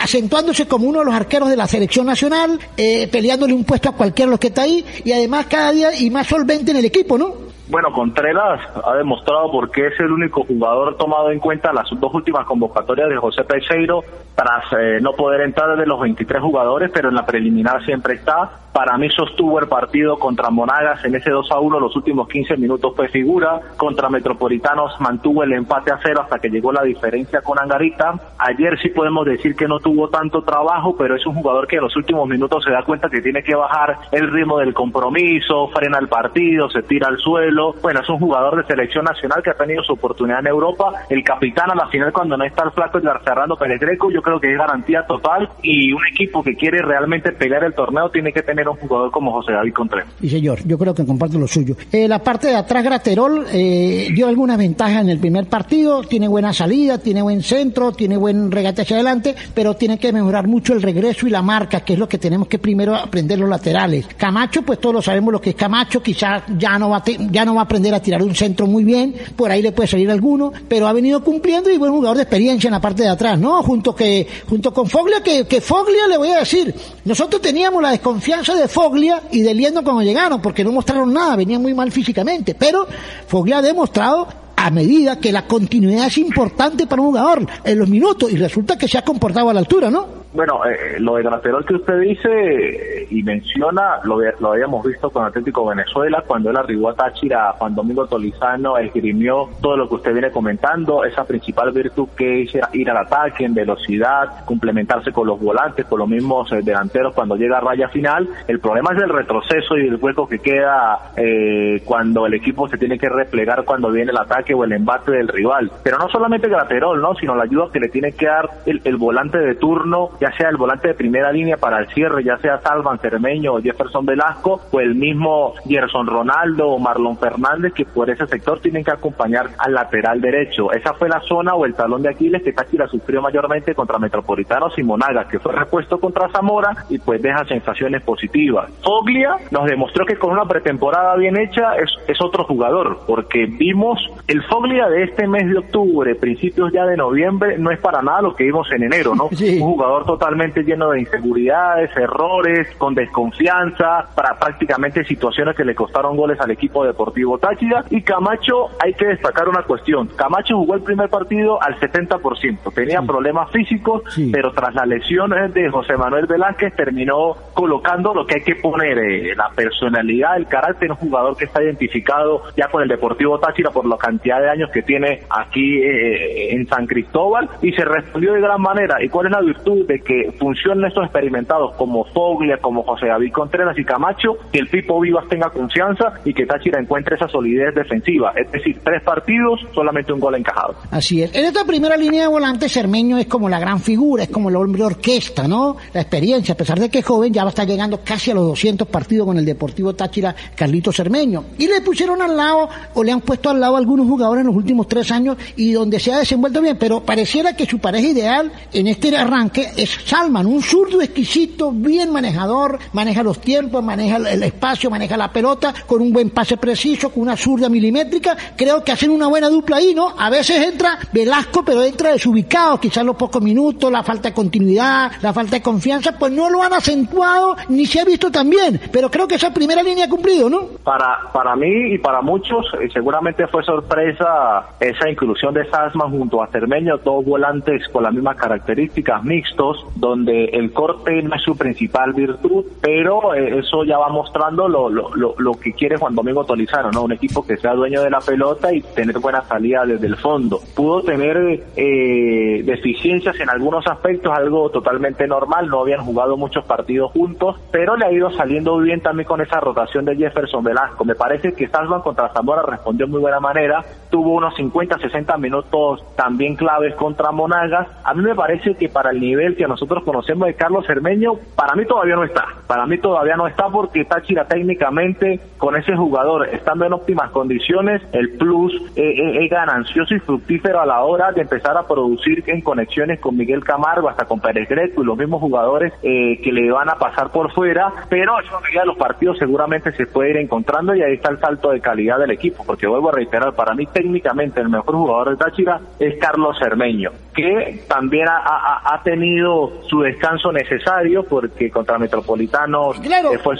acentuándose 0.01 0.65
como 0.65 0.87
uno 0.87 0.99
de 0.99 1.05
los 1.05 1.13
arqueros 1.13 1.49
de 1.49 1.55
la 1.55 1.67
selección 1.67 2.07
nacional, 2.07 2.59
peleándole 2.75 3.53
un 3.53 3.63
puesto 3.63 3.89
a 3.89 3.91
cualquiera 3.91 4.27
de 4.27 4.31
los 4.31 4.39
que 4.39 4.47
está 4.47 4.63
ahí 4.63 4.83
y 5.05 5.11
además 5.11 5.45
cada 5.47 5.71
día 5.71 5.95
y 5.95 6.09
más 6.09 6.25
solvente 6.25 6.71
en 6.71 6.77
el 6.77 6.85
equipo, 6.85 7.15
¿no? 7.15 7.50
Bueno, 7.71 7.93
Contreras 7.93 8.59
ha 8.83 8.95
demostrado 8.95 9.49
por 9.49 9.71
qué 9.71 9.87
es 9.87 9.99
el 10.01 10.11
único 10.11 10.43
jugador 10.43 10.97
tomado 10.97 11.31
en 11.31 11.39
cuenta 11.39 11.71
las 11.71 11.87
dos 11.89 12.13
últimas 12.13 12.45
convocatorias 12.45 13.07
de 13.07 13.15
José 13.15 13.45
Teixeiro, 13.45 14.03
tras 14.35 14.65
eh, 14.77 14.99
no 15.01 15.13
poder 15.13 15.39
entrar 15.39 15.77
de 15.77 15.85
los 15.85 15.97
23 16.01 16.41
jugadores, 16.41 16.91
pero 16.93 17.07
en 17.07 17.15
la 17.15 17.25
preliminar 17.25 17.81
siempre 17.85 18.15
está. 18.15 18.61
Para 18.73 18.97
mí 18.97 19.09
sostuvo 19.09 19.59
el 19.59 19.67
partido 19.67 20.17
contra 20.17 20.49
Monagas 20.49 21.03
en 21.03 21.15
ese 21.15 21.29
2 21.29 21.51
a 21.51 21.59
1, 21.59 21.79
los 21.79 21.95
últimos 21.95 22.27
15 22.29 22.55
minutos 22.55 22.93
fue 22.95 23.09
figura. 23.09 23.59
Contra 23.75 24.09
Metropolitanos 24.09 24.99
mantuvo 25.01 25.43
el 25.43 25.51
empate 25.51 25.91
a 25.91 25.99
cero 26.01 26.21
hasta 26.23 26.39
que 26.39 26.49
llegó 26.49 26.71
la 26.71 26.83
diferencia 26.83 27.41
con 27.41 27.59
Angarita. 27.59 28.13
Ayer 28.37 28.79
sí 28.81 28.89
podemos 28.89 29.25
decir 29.25 29.55
que 29.55 29.67
no 29.67 29.79
tuvo 29.79 30.09
tanto 30.09 30.41
trabajo, 30.43 30.95
pero 30.97 31.15
es 31.15 31.25
un 31.25 31.35
jugador 31.35 31.67
que 31.67 31.77
en 31.77 31.83
los 31.83 31.95
últimos 31.97 32.27
minutos 32.29 32.63
se 32.63 32.71
da 32.71 32.83
cuenta 32.83 33.09
que 33.09 33.21
tiene 33.21 33.43
que 33.43 33.55
bajar 33.55 33.97
el 34.11 34.31
ritmo 34.31 34.57
del 34.59 34.73
compromiso, 34.73 35.67
frena 35.75 35.99
el 35.99 36.07
partido, 36.07 36.69
se 36.69 36.83
tira 36.83 37.09
al 37.09 37.17
suelo. 37.17 37.60
Bueno, 37.81 37.99
es 38.01 38.09
un 38.09 38.19
jugador 38.19 38.57
de 38.57 38.65
selección 38.65 39.05
nacional 39.05 39.41
que 39.43 39.51
ha 39.51 39.53
tenido 39.55 39.83
su 39.83 39.93
oportunidad 39.93 40.39
en 40.39 40.47
Europa. 40.47 40.91
El 41.09 41.23
capitán 41.23 41.71
a 41.71 41.75
la 41.75 41.87
final 41.87 42.11
cuando 42.11 42.37
no 42.37 42.43
está 42.43 42.63
el 42.63 42.71
flaco 42.71 42.97
es 42.97 43.03
Fernando 43.23 43.55
Pérez 43.55 43.79
Greco, 43.79 44.09
yo 44.11 44.21
creo 44.21 44.39
que 44.39 44.51
es 44.51 44.57
garantía 44.57 45.05
total 45.07 45.49
y 45.61 45.91
un 45.93 46.01
equipo 46.11 46.43
que 46.43 46.55
quiere 46.55 46.81
realmente 46.81 47.31
pelear 47.31 47.63
el 47.63 47.73
torneo 47.73 48.09
tiene 48.09 48.31
que 48.33 48.41
tener 48.41 48.67
un 48.67 48.75
jugador 48.77 49.11
como 49.11 49.31
José 49.33 49.53
David 49.53 49.73
Contreras. 49.73 50.07
Sí, 50.19 50.29
señor, 50.29 50.59
yo 50.65 50.77
creo 50.77 50.93
que 50.93 51.05
comparto 51.05 51.37
lo 51.37 51.47
suyo. 51.47 51.75
Eh, 51.91 52.07
la 52.07 52.19
parte 52.19 52.47
de 52.47 52.55
atrás, 52.55 52.83
Graterol 52.83 53.45
eh, 53.51 54.07
dio 54.13 54.27
alguna 54.27 54.57
ventaja 54.57 55.01
en 55.01 55.09
el 55.09 55.19
primer 55.19 55.47
partido, 55.47 56.01
tiene 56.03 56.27
buena 56.27 56.53
salida, 56.53 56.97
tiene 56.97 57.21
buen 57.21 57.41
centro, 57.41 57.91
tiene 57.91 58.17
buen 58.17 58.51
regate 58.51 58.81
hacia 58.83 58.95
adelante, 58.97 59.35
pero 59.53 59.75
tiene 59.75 59.97
que 59.99 60.11
mejorar 60.13 60.47
mucho 60.47 60.73
el 60.73 60.81
regreso 60.81 61.27
y 61.27 61.29
la 61.29 61.41
marca, 61.41 61.81
que 61.81 61.93
es 61.93 61.99
lo 61.99 62.07
que 62.07 62.17
tenemos 62.17 62.47
que 62.47 62.59
primero 62.59 62.95
aprender 62.95 63.39
los 63.39 63.49
laterales. 63.49 64.07
Camacho, 64.17 64.61
pues 64.63 64.79
todos 64.79 64.95
lo 64.95 65.01
sabemos 65.01 65.31
lo 65.33 65.41
que 65.41 65.51
es 65.51 65.55
Camacho, 65.55 66.01
quizás 66.01 66.43
ya 66.57 66.77
no 66.79 66.89
va 66.89 67.03
te- 67.03 67.17
ya 67.29 67.45
va 67.55 67.61
a 67.61 67.63
aprender 67.65 67.93
a 67.93 68.01
tirar 68.01 68.21
un 68.23 68.35
centro 68.35 68.67
muy 68.67 68.83
bien, 68.83 69.15
por 69.35 69.51
ahí 69.51 69.61
le 69.61 69.71
puede 69.71 69.87
salir 69.87 70.09
alguno, 70.09 70.51
pero 70.67 70.87
ha 70.87 70.93
venido 70.93 71.23
cumpliendo 71.23 71.69
y 71.69 71.77
buen 71.77 71.91
jugador 71.91 72.17
de 72.17 72.23
experiencia 72.23 72.67
en 72.67 72.73
la 72.73 72.81
parte 72.81 73.03
de 73.03 73.09
atrás, 73.09 73.39
¿no? 73.39 73.61
Junto 73.63 73.95
que 73.95 74.27
junto 74.49 74.73
con 74.73 74.87
Foglia, 74.87 75.21
que, 75.21 75.45
que 75.45 75.61
Foglia 75.61 76.07
le 76.07 76.17
voy 76.17 76.29
a 76.29 76.39
decir, 76.39 76.73
nosotros 77.05 77.41
teníamos 77.41 77.81
la 77.81 77.91
desconfianza 77.91 78.55
de 78.55 78.67
Foglia 78.67 79.23
y 79.31 79.41
de 79.41 79.53
Liendo 79.53 79.83
cuando 79.83 80.01
llegaron, 80.01 80.41
porque 80.41 80.63
no 80.63 80.71
mostraron 80.71 81.13
nada, 81.13 81.35
venían 81.35 81.61
muy 81.61 81.73
mal 81.73 81.91
físicamente, 81.91 82.55
pero 82.55 82.87
Foglia 83.27 83.59
ha 83.59 83.61
demostrado 83.61 84.27
a 84.55 84.69
medida 84.69 85.19
que 85.19 85.31
la 85.31 85.47
continuidad 85.47 86.07
es 86.07 86.19
importante 86.19 86.85
para 86.85 87.01
un 87.01 87.09
jugador 87.09 87.47
en 87.63 87.79
los 87.79 87.89
minutos 87.89 88.31
y 88.31 88.35
resulta 88.35 88.77
que 88.77 88.87
se 88.87 88.97
ha 88.97 89.03
comportado 89.03 89.49
a 89.49 89.53
la 89.53 89.59
altura, 89.59 89.89
¿no? 89.89 90.20
Bueno, 90.33 90.61
eh, 90.65 90.97
lo 90.99 91.15
de 91.15 91.23
Graterol 91.23 91.65
que 91.65 91.75
usted 91.75 91.99
dice 91.99 92.29
eh, 92.29 93.07
y 93.09 93.21
menciona, 93.21 93.99
lo, 94.03 94.17
lo 94.39 94.53
habíamos 94.53 94.85
visto 94.85 95.09
con 95.09 95.25
Atlético 95.25 95.65
Venezuela, 95.65 96.23
cuando 96.25 96.49
él 96.49 96.57
arribó 96.57 96.89
a 96.89 96.95
Táchira, 96.95 97.51
Juan 97.57 97.75
Domingo 97.75 98.07
Tolizano 98.07 98.77
esgrimió 98.77 99.49
todo 99.61 99.75
lo 99.75 99.89
que 99.89 99.95
usted 99.95 100.13
viene 100.13 100.31
comentando, 100.31 101.03
esa 101.03 101.25
principal 101.25 101.71
virtud 101.71 102.07
que 102.15 102.43
es 102.43 102.57
ir 102.73 102.89
al 102.89 102.97
ataque 102.97 103.43
en 103.43 103.53
velocidad, 103.53 104.45
complementarse 104.45 105.11
con 105.11 105.27
los 105.27 105.39
volantes, 105.39 105.85
con 105.85 105.99
los 105.99 106.07
mismos 106.07 106.49
eh, 106.53 106.61
delanteros 106.63 107.13
cuando 107.13 107.35
llega 107.35 107.57
a 107.57 107.61
raya 107.61 107.89
final. 107.89 108.27
El 108.47 108.59
problema 108.59 108.91
es 108.93 109.03
el 109.03 109.09
retroceso 109.09 109.77
y 109.77 109.87
el 109.87 109.97
hueco 109.97 110.27
que 110.29 110.39
queda 110.39 111.11
eh, 111.17 111.81
cuando 111.83 112.25
el 112.25 112.35
equipo 112.35 112.69
se 112.69 112.77
tiene 112.77 112.97
que 112.97 113.09
replegar 113.09 113.65
cuando 113.65 113.91
viene 113.91 114.11
el 114.11 114.17
ataque 114.17 114.53
o 114.53 114.63
el 114.63 114.71
embate 114.71 115.11
del 115.11 115.27
rival. 115.27 115.71
Pero 115.83 115.97
no 115.97 116.07
solamente 116.07 116.47
Graterol, 116.47 117.01
¿no? 117.01 117.15
sino 117.15 117.35
la 117.35 117.43
ayuda 117.43 117.67
que 117.73 117.81
le 117.81 117.89
tiene 117.89 118.13
que 118.13 118.27
dar 118.27 118.49
el, 118.65 118.81
el 118.85 118.95
volante 118.95 119.37
de 119.37 119.55
turno, 119.55 120.11
ya 120.21 120.31
sea 120.37 120.49
el 120.49 120.57
volante 120.57 120.89
de 120.89 120.93
primera 120.93 121.31
línea 121.31 121.57
para 121.57 121.79
el 121.79 121.87
cierre, 121.87 122.23
ya 122.23 122.37
sea 122.37 122.59
Salvan 122.59 122.99
Cermeño 122.99 123.55
o 123.55 123.61
Jefferson 123.61 124.05
Velasco, 124.05 124.61
o 124.71 124.79
el 124.79 124.93
mismo 124.93 125.53
Gerson 125.65 126.05
Ronaldo 126.05 126.69
o 126.69 126.79
Marlon 126.79 127.17
Fernández, 127.17 127.73
que 127.73 127.85
por 127.85 128.07
ese 128.09 128.27
sector 128.27 128.59
tienen 128.59 128.83
que 128.83 128.91
acompañar 128.91 129.49
al 129.57 129.73
lateral 129.73 130.21
derecho. 130.21 130.71
Esa 130.71 130.93
fue 130.93 131.09
la 131.09 131.19
zona 131.21 131.55
o 131.55 131.65
el 131.65 131.73
talón 131.73 132.03
de 132.03 132.09
Aquiles 132.09 132.43
que 132.43 132.53
Táchira 132.53 132.87
sufrió 132.87 133.19
mayormente 133.21 133.73
contra 133.73 133.97
Metropolitanos 133.97 134.77
y 134.77 134.83
Monagas, 134.83 135.27
que 135.27 135.39
fue 135.39 135.53
repuesto 135.53 135.99
contra 135.99 136.29
Zamora 136.29 136.85
y 136.89 136.99
pues 136.99 137.19
deja 137.21 137.43
sensaciones 137.45 138.03
positivas. 138.03 138.71
Foglia 138.83 139.37
nos 139.49 139.65
demostró 139.65 140.05
que 140.05 140.17
con 140.17 140.31
una 140.31 140.45
pretemporada 140.45 141.15
bien 141.15 141.39
hecha 141.39 141.75
es, 141.77 141.89
es 142.07 142.21
otro 142.21 142.43
jugador, 142.43 142.99
porque 143.07 143.47
vimos 143.47 143.99
el 144.27 144.43
Foglia 144.43 144.87
de 144.87 145.03
este 145.03 145.27
mes 145.27 145.49
de 145.49 145.57
octubre, 145.57 146.13
principios 146.13 146.71
ya 146.71 146.85
de 146.85 146.95
noviembre, 146.95 147.57
no 147.57 147.71
es 147.71 147.79
para 147.79 148.03
nada 148.03 148.21
lo 148.21 148.35
que 148.35 148.43
vimos 148.43 148.71
en 148.71 148.83
enero, 148.83 149.15
¿no? 149.15 149.25
Un 149.31 149.59
jugador 149.59 150.05
totalmente 150.11 150.63
lleno 150.63 150.89
de 150.89 150.99
inseguridades, 150.99 151.95
errores, 151.95 152.67
con 152.77 152.93
desconfianza, 152.93 154.09
para 154.13 154.37
prácticamente 154.37 155.05
situaciones 155.05 155.55
que 155.55 155.63
le 155.63 155.73
costaron 155.73 156.17
goles 156.17 156.39
al 156.41 156.51
equipo 156.51 156.83
deportivo 156.83 157.37
Táchira. 157.37 157.85
Y 157.89 158.01
Camacho, 158.01 158.69
hay 158.83 158.93
que 158.93 159.05
destacar 159.05 159.47
una 159.47 159.63
cuestión. 159.63 160.07
Camacho 160.17 160.57
jugó 160.57 160.75
el 160.75 160.81
primer 160.81 161.09
partido 161.09 161.61
al 161.63 161.79
70%. 161.79 162.73
Tenía 162.73 163.01
problemas 163.01 163.49
físicos, 163.51 164.03
pero 164.33 164.51
tras 164.51 164.75
la 164.75 164.85
lesión 164.85 165.31
eh, 165.31 165.47
de 165.47 165.69
José 165.69 165.95
Manuel 165.95 166.25
Velázquez 166.25 166.75
terminó 166.75 167.35
colocando 167.53 168.13
lo 168.13 168.25
que 168.25 168.35
hay 168.35 168.41
que 168.41 168.55
poner, 168.55 168.97
eh, 168.97 169.35
la 169.35 169.49
personalidad, 169.55 170.35
el 170.35 170.47
carácter, 170.47 170.91
un 170.91 170.97
jugador 170.97 171.37
que 171.37 171.45
está 171.45 171.63
identificado 171.63 172.43
ya 172.57 172.67
con 172.67 172.81
el 172.83 172.89
Deportivo 172.89 173.39
Táchira 173.39 173.71
por 173.71 173.85
la 173.85 173.97
cantidad 173.97 174.41
de 174.41 174.49
años 174.49 174.69
que 174.71 174.81
tiene 174.81 175.21
aquí 175.29 175.77
eh, 175.77 176.53
en 176.53 176.67
San 176.67 176.85
Cristóbal 176.85 177.49
y 177.61 177.71
se 177.71 177.85
respondió 177.85 178.33
de 178.33 178.41
gran 178.41 178.61
manera. 178.61 179.01
¿Y 179.01 179.07
cuál 179.07 179.27
es 179.27 179.31
la 179.31 179.41
virtud 179.41 179.85
de 179.87 180.00
que 180.03 180.31
funcionen 180.39 180.85
estos 180.85 181.03
experimentados 181.03 181.75
como 181.75 182.03
Foglia, 182.05 182.57
como 182.57 182.83
José 182.83 183.07
David 183.07 183.31
Contreras 183.31 183.77
y 183.77 183.83
Camacho, 183.83 184.37
que 184.51 184.59
el 184.59 184.67
Pipo 184.67 184.99
Vivas 184.99 185.27
tenga 185.29 185.49
confianza 185.49 186.13
y 186.25 186.33
que 186.33 186.45
Táchira 186.45 186.79
encuentre 186.79 187.15
esa 187.15 187.27
solidez 187.27 187.73
defensiva? 187.75 188.33
Es 188.35 188.51
decir, 188.51 188.79
tres 188.83 189.01
partidos, 189.03 189.59
solamente 189.73 190.13
un 190.13 190.19
gol 190.19 190.35
encajado. 190.35 190.75
Así 190.89 191.21
es. 191.21 191.35
En 191.35 191.45
esta 191.45 191.65
primera 191.65 191.95
línea 191.97 192.23
de 192.23 192.27
volante, 192.27 192.69
Cermeño 192.69 193.17
es 193.17 193.27
como 193.27 193.49
la 193.49 193.59
gran 193.59 193.79
figura, 193.79 194.23
es 194.23 194.29
como 194.29 194.49
el 194.49 194.55
hombre 194.55 194.83
orquesta, 194.83 195.47
¿no? 195.47 195.77
La 195.93 196.01
experiencia, 196.01 196.53
a 196.53 196.57
pesar 196.57 196.79
de 196.79 196.89
que 196.89 196.99
es 196.99 197.05
joven, 197.05 197.33
ya 197.33 197.43
va 197.43 197.49
a 197.49 197.51
estar 197.51 197.67
llegando 197.67 198.01
casi 198.03 198.31
a 198.31 198.33
los 198.33 198.47
200 198.47 198.87
partidos 198.87 199.27
con 199.27 199.37
el 199.37 199.45
Deportivo 199.45 199.93
Táchira, 199.93 200.35
Carlito 200.55 200.91
Cermeño. 200.91 201.45
Y 201.57 201.67
le 201.67 201.81
pusieron 201.81 202.21
al 202.21 202.35
lado, 202.35 202.69
o 202.93 203.03
le 203.03 203.11
han 203.11 203.21
puesto 203.21 203.49
al 203.49 203.59
lado 203.59 203.77
algunos 203.77 204.07
jugadores 204.07 204.41
en 204.41 204.47
los 204.47 204.55
últimos 204.55 204.87
tres 204.87 205.11
años 205.11 205.37
y 205.55 205.73
donde 205.73 205.99
se 205.99 206.11
ha 206.13 206.19
desenvuelto 206.19 206.61
bien, 206.61 206.77
pero 206.79 207.01
pareciera 207.01 207.55
que 207.55 207.65
su 207.65 207.79
pareja 207.79 208.07
ideal 208.07 208.51
en 208.73 208.87
este 208.87 209.11
arranque 209.15 209.67
es 209.77 209.90
Salman, 210.05 210.45
un 210.45 210.61
zurdo 210.61 211.01
exquisito, 211.01 211.71
bien 211.71 212.11
manejador, 212.11 212.79
maneja 212.93 213.23
los 213.23 213.39
tiempos, 213.39 213.83
maneja 213.83 214.17
el- 214.17 214.43
espacio, 214.43 214.89
maneja 214.89 215.17
la 215.17 215.31
pelota, 215.31 215.73
con 215.87 216.01
un 216.01 216.11
buen 216.11 216.29
pase 216.29 216.57
preciso, 216.57 217.09
con 217.11 217.23
una 217.23 217.37
zurda 217.37 217.69
milimétrica. 217.69 218.35
Creo 218.55 218.83
que 218.83 218.91
hacen 218.91 219.11
una 219.11 219.27
buena 219.27 219.49
dupla 219.49 219.77
ahí, 219.77 219.93
¿no? 219.95 220.13
A 220.17 220.29
veces 220.29 220.65
entra 220.67 220.97
Velasco, 221.13 221.63
pero 221.65 221.83
entra 221.83 222.11
desubicado, 222.11 222.79
quizás 222.79 223.03
los 223.05 223.15
pocos 223.15 223.41
minutos, 223.41 223.91
la 223.91 224.03
falta 224.03 224.29
de 224.29 224.35
continuidad, 224.35 225.11
la 225.21 225.33
falta 225.33 225.57
de 225.57 225.61
confianza, 225.61 226.17
pues 226.17 226.31
no 226.31 226.49
lo 226.49 226.63
han 226.63 226.73
acentuado 226.73 227.55
ni 227.69 227.85
se 227.85 227.99
ha 227.99 228.05
visto 228.05 228.31
tan 228.31 228.49
bien. 228.49 228.79
Pero 228.91 229.09
creo 229.11 229.27
que 229.27 229.35
esa 229.35 229.53
primera 229.53 229.83
línea 229.83 230.05
ha 230.05 230.09
cumplido, 230.09 230.49
¿no? 230.49 230.61
Para, 230.83 231.31
para 231.33 231.55
mí 231.55 231.93
y 231.93 231.97
para 231.97 232.21
muchos, 232.21 232.65
eh, 232.81 232.89
seguramente 232.93 233.47
fue 233.47 233.63
sorpresa 233.63 234.65
esa 234.79 235.09
inclusión 235.09 235.53
de 235.53 235.69
Sasman 235.69 236.09
junto 236.11 236.41
a 236.41 236.47
Cermeño, 236.47 236.97
dos 237.03 237.23
volantes 237.25 237.87
con 237.91 238.03
las 238.03 238.13
mismas 238.13 238.35
características 238.37 239.23
mixtos, 239.23 239.80
donde 239.95 240.45
el 240.45 240.71
corte 240.71 241.21
no 241.21 241.35
es 241.35 241.41
su 241.41 241.57
principal 241.57 242.13
virtud, 242.13 242.65
pero 242.81 243.33
eh, 243.33 243.59
eso 243.59 243.83
ya 243.83 243.97
va 243.97 244.09
mostrando 244.09 244.67
lo, 244.67 244.89
lo, 244.89 245.13
lo, 245.15 245.35
lo 245.37 245.53
que 245.53 245.73
quiere 245.73 245.97
Juan 245.97 246.15
Domingo 246.15 246.45
Tolizano, 246.45 246.91
¿no? 246.91 247.03
Un 247.03 247.13
equipo 247.13 247.45
que 247.45 247.57
sea 247.57 247.73
dueño 247.73 248.01
de 248.01 248.09
la 248.09 248.19
pelota 248.19 248.73
y 248.73 248.81
tener 248.81 249.19
buena 249.19 249.41
salida 249.43 249.85
desde 249.85 250.07
el 250.07 250.15
fondo. 250.15 250.59
Pudo 250.75 251.01
tener 251.01 251.63
eh, 251.75 252.63
deficiencias 252.63 253.39
en 253.39 253.49
algunos 253.49 253.85
aspectos, 253.87 254.31
algo 254.35 254.69
totalmente 254.69 255.27
normal, 255.27 255.67
no 255.67 255.81
habían 255.81 256.05
jugado 256.05 256.37
muchos 256.37 256.63
partidos 256.65 257.11
juntos, 257.11 257.57
pero 257.71 257.95
le 257.97 258.05
ha 258.05 258.11
ido 258.11 258.31
saliendo 258.31 258.77
bien 258.77 259.01
también 259.01 259.27
con 259.27 259.41
esa 259.41 259.59
rotación 259.59 260.05
de 260.05 260.15
Jefferson 260.15 260.63
Velasco. 260.63 261.05
Me 261.05 261.15
parece 261.15 261.53
que 261.53 261.67
Salvan 261.67 262.01
contra 262.01 262.29
Zamora 262.29 262.63
respondió 262.63 263.05
de 263.05 263.11
muy 263.11 263.21
buena 263.21 263.39
manera, 263.39 263.83
tuvo 264.09 264.35
unos 264.35 264.55
50, 264.55 264.99
60 264.99 265.37
minutos 265.37 266.03
también 266.15 266.55
claves 266.55 266.95
contra 266.95 267.31
Monagas. 267.31 267.87
A 268.03 268.13
mí 268.13 268.21
me 268.21 268.35
parece 268.35 268.75
que 268.75 268.89
para 268.89 269.11
el 269.11 269.19
nivel 269.19 269.55
que 269.55 269.67
nosotros 269.71 270.03
conocemos 270.03 270.47
de 270.47 270.53
Carlos 270.55 270.85
Cermeño, 270.85 271.35
para 271.55 271.75
mí 271.75 271.85
todavía 271.85 272.15
no 272.15 272.25
está. 272.25 272.45
Para 272.67 272.85
mí 272.85 272.97
todavía 272.97 273.37
no 273.37 273.47
está 273.47 273.69
porque 273.69 274.03
Táchira 274.03 274.45
técnicamente 274.45 275.39
con 275.57 275.77
ese 275.77 275.95
jugador 275.95 276.49
estando 276.49 276.85
en 276.85 276.93
óptimas 276.93 277.31
condiciones, 277.31 278.01
el 278.11 278.31
plus 278.37 278.73
eh, 278.95 279.01
eh, 279.01 279.45
es 279.45 279.49
ganancioso 279.49 280.13
y 280.13 280.19
fructífero 280.19 280.81
a 280.81 280.85
la 280.85 281.03
hora 281.03 281.31
de 281.31 281.41
empezar 281.41 281.77
a 281.77 281.87
producir 281.87 282.43
en 282.47 282.61
conexiones 282.61 283.19
con 283.19 283.37
Miguel 283.37 283.63
Camargo, 283.63 284.09
hasta 284.09 284.25
con 284.25 284.41
Pérez 284.41 284.67
Greco 284.67 285.03
y 285.03 285.05
los 285.05 285.17
mismos 285.17 285.39
jugadores 285.39 285.93
eh, 286.03 286.39
que 286.43 286.51
le 286.51 286.69
van 286.69 286.89
a 286.89 286.95
pasar 286.95 287.31
por 287.31 287.51
fuera, 287.53 287.91
pero 288.09 288.35
a 288.35 288.41
medida 288.61 288.81
de 288.81 288.87
los 288.87 288.97
partidos 288.97 289.37
seguramente 289.37 289.91
se 289.93 290.05
puede 290.05 290.31
ir 290.31 290.37
encontrando 290.37 290.93
y 290.93 291.01
ahí 291.01 291.13
está 291.13 291.31
el 291.31 291.39
salto 291.39 291.71
de 291.71 291.79
calidad 291.79 292.19
del 292.19 292.31
equipo, 292.31 292.63
porque 292.65 292.87
vuelvo 292.87 293.09
a 293.09 293.13
reiterar, 293.13 293.53
para 293.53 293.73
mí 293.73 293.85
técnicamente 293.85 294.59
el 294.59 294.69
mejor 294.69 294.95
jugador 294.95 295.29
de 295.29 295.37
Táchira 295.37 295.79
es 295.99 296.19
Carlos 296.19 296.57
Cermeño, 296.59 297.11
que 297.33 297.83
también 297.87 298.27
ha, 298.29 298.99
tenido 299.03 299.50
su 299.89 300.01
descanso 300.01 300.51
necesario 300.51 301.23
porque 301.23 301.69
contra 301.69 301.97
Metropolitano 301.97 302.91
eh, 302.93 303.37
fue, 303.43 303.55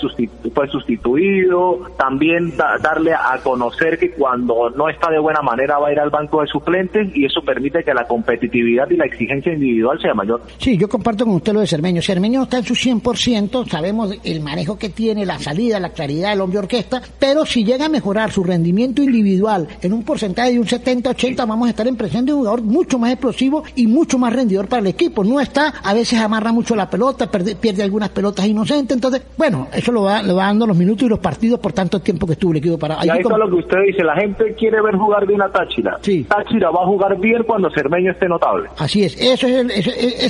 fue 0.53 0.67
sustituido, 0.67 1.79
también 1.97 2.53
darle 2.57 3.13
a 3.13 3.37
conocer 3.43 3.97
que 3.97 4.11
cuando 4.11 4.69
no 4.71 4.89
está 4.89 5.09
de 5.09 5.19
buena 5.19 5.41
manera 5.41 5.79
va 5.79 5.89
a 5.89 5.91
ir 5.91 5.99
al 5.99 6.09
banco 6.09 6.41
de 6.41 6.47
suplentes 6.47 7.09
y 7.15 7.25
eso 7.25 7.41
permite 7.41 7.83
que 7.83 7.93
la 7.93 8.05
competitividad 8.05 8.89
y 8.89 8.97
la 8.97 9.05
exigencia 9.05 9.53
individual 9.53 9.99
sea 10.01 10.13
mayor. 10.13 10.41
Sí, 10.57 10.77
yo 10.77 10.87
comparto 10.87 11.25
con 11.25 11.35
usted 11.35 11.53
lo 11.53 11.61
de 11.61 11.67
Cermeño. 11.67 12.01
Cermeño 12.01 12.43
está 12.43 12.57
en 12.57 12.63
su 12.63 12.73
100%, 12.73 13.67
sabemos 13.69 14.15
el 14.23 14.41
manejo 14.41 14.77
que 14.77 14.89
tiene, 14.89 15.25
la 15.25 15.39
salida, 15.39 15.79
la 15.79 15.89
claridad 15.89 16.31
del 16.31 16.41
hombre 16.41 16.59
orquesta, 16.59 17.01
pero 17.19 17.45
si 17.45 17.63
llega 17.63 17.85
a 17.85 17.89
mejorar 17.89 18.31
su 18.31 18.43
rendimiento 18.43 19.01
individual 19.01 19.67
en 19.81 19.93
un 19.93 20.03
porcentaje 20.03 20.53
de 20.53 20.59
un 20.59 20.65
70-80, 20.65 21.47
vamos 21.47 21.67
a 21.67 21.71
estar 21.71 21.87
en 21.87 21.95
presencia 21.95 22.27
de 22.27 22.33
un 22.33 22.39
jugador 22.39 22.61
mucho 22.61 22.99
más 22.99 23.11
explosivo 23.11 23.63
y 23.75 23.87
mucho 23.87 24.17
más 24.17 24.33
rendidor 24.33 24.67
para 24.67 24.81
el 24.81 24.87
equipo. 24.87 25.23
No 25.23 25.39
está, 25.39 25.73
a 25.83 25.93
veces 25.93 26.19
amarra 26.19 26.51
mucho 26.51 26.75
la 26.75 26.89
pelota, 26.89 27.29
pierde, 27.29 27.83
algunas 27.83 28.09
pelotas 28.09 28.45
inocentes, 28.45 28.95
entonces, 28.95 29.23
bueno, 29.37 29.67
eso 29.73 29.91
lo 29.91 30.03
va, 30.03 30.21
lo 30.21 30.35
va 30.35 30.45
dando 30.45 30.67
los 30.67 30.77
minutos 30.77 31.03
y 31.03 31.09
los 31.09 31.19
partidos 31.19 31.59
por 31.59 31.73
tanto 31.73 31.99
tiempo 31.99 32.25
que 32.25 32.33
estuvo 32.33 32.51
el 32.51 32.57
equipo 32.57 32.77
para... 32.77 33.05
Y 33.05 33.09
ahí 33.09 33.19
está 33.19 33.37
lo 33.37 33.49
que 33.49 33.55
usted 33.55 33.77
dice, 33.87 34.03
la 34.03 34.15
gente 34.15 34.53
quiere 34.55 34.81
ver 34.81 34.95
jugar 34.95 35.25
bien 35.25 35.41
a 35.41 35.49
Táchira. 35.49 35.97
Sí. 36.01 36.23
Táchira 36.23 36.69
va 36.69 36.83
a 36.83 36.85
jugar 36.85 37.19
bien 37.19 37.43
cuando 37.43 37.69
Cermeño 37.71 38.11
esté 38.11 38.27
notable. 38.27 38.69
Así 38.77 39.03
es, 39.03 39.19
eso 39.19 39.47
es 39.47 39.61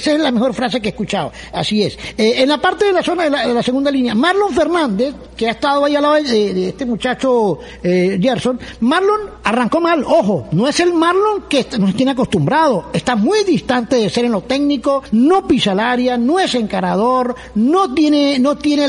esa 0.02 0.12
es 0.14 0.20
la 0.20 0.32
mejor 0.32 0.54
frase 0.54 0.82
que 0.82 0.90
he 0.90 0.92
escuchado, 0.92 1.32
así 1.54 1.84
es. 1.84 1.98
Eh, 2.18 2.36
en 2.38 2.50
la 2.50 2.58
parte 2.58 2.86
de 2.86 2.94
la 2.94 3.04
zona 3.04 3.24
de 3.24 3.54
la, 3.54 3.64
segunda 3.64 3.92
línea, 3.92 4.16
Marlon 4.16 4.52
Fernández, 4.52 5.14
que 5.36 5.48
ha 5.48 5.52
estado 5.52 5.86
ahí 5.86 5.96
al 5.96 6.02
lado 6.02 6.16
de, 6.16 6.70
este 6.70 6.86
muchacho 6.86 7.60
eh, 7.84 8.18
Gerson, 8.22 8.60
Marlon 8.82 9.22
arrancó 9.44 9.80
mal, 9.80 10.04
ojo, 10.04 10.48
no 10.52 10.68
es 10.68 10.80
el 10.80 10.94
Marlon 10.94 11.44
que 11.50 11.66
nos 11.80 11.96
tiene 11.96 12.12
acostumbrado, 12.12 12.86
está 12.94 13.16
muy 13.16 13.44
distante 13.44 13.96
de 13.96 14.10
ser 14.10 14.26
en 14.26 14.32
lo 14.32 14.42
técnico, 14.42 15.04
no 15.12 15.41
pisa 15.48 15.74
el 15.74 15.80
área, 15.80 16.18
no 16.18 16.40
es 16.40 16.56
encarador, 16.56 17.36
no 17.56 17.94
tiene, 17.94 18.40
no 18.40 18.58
tiene 18.58 18.86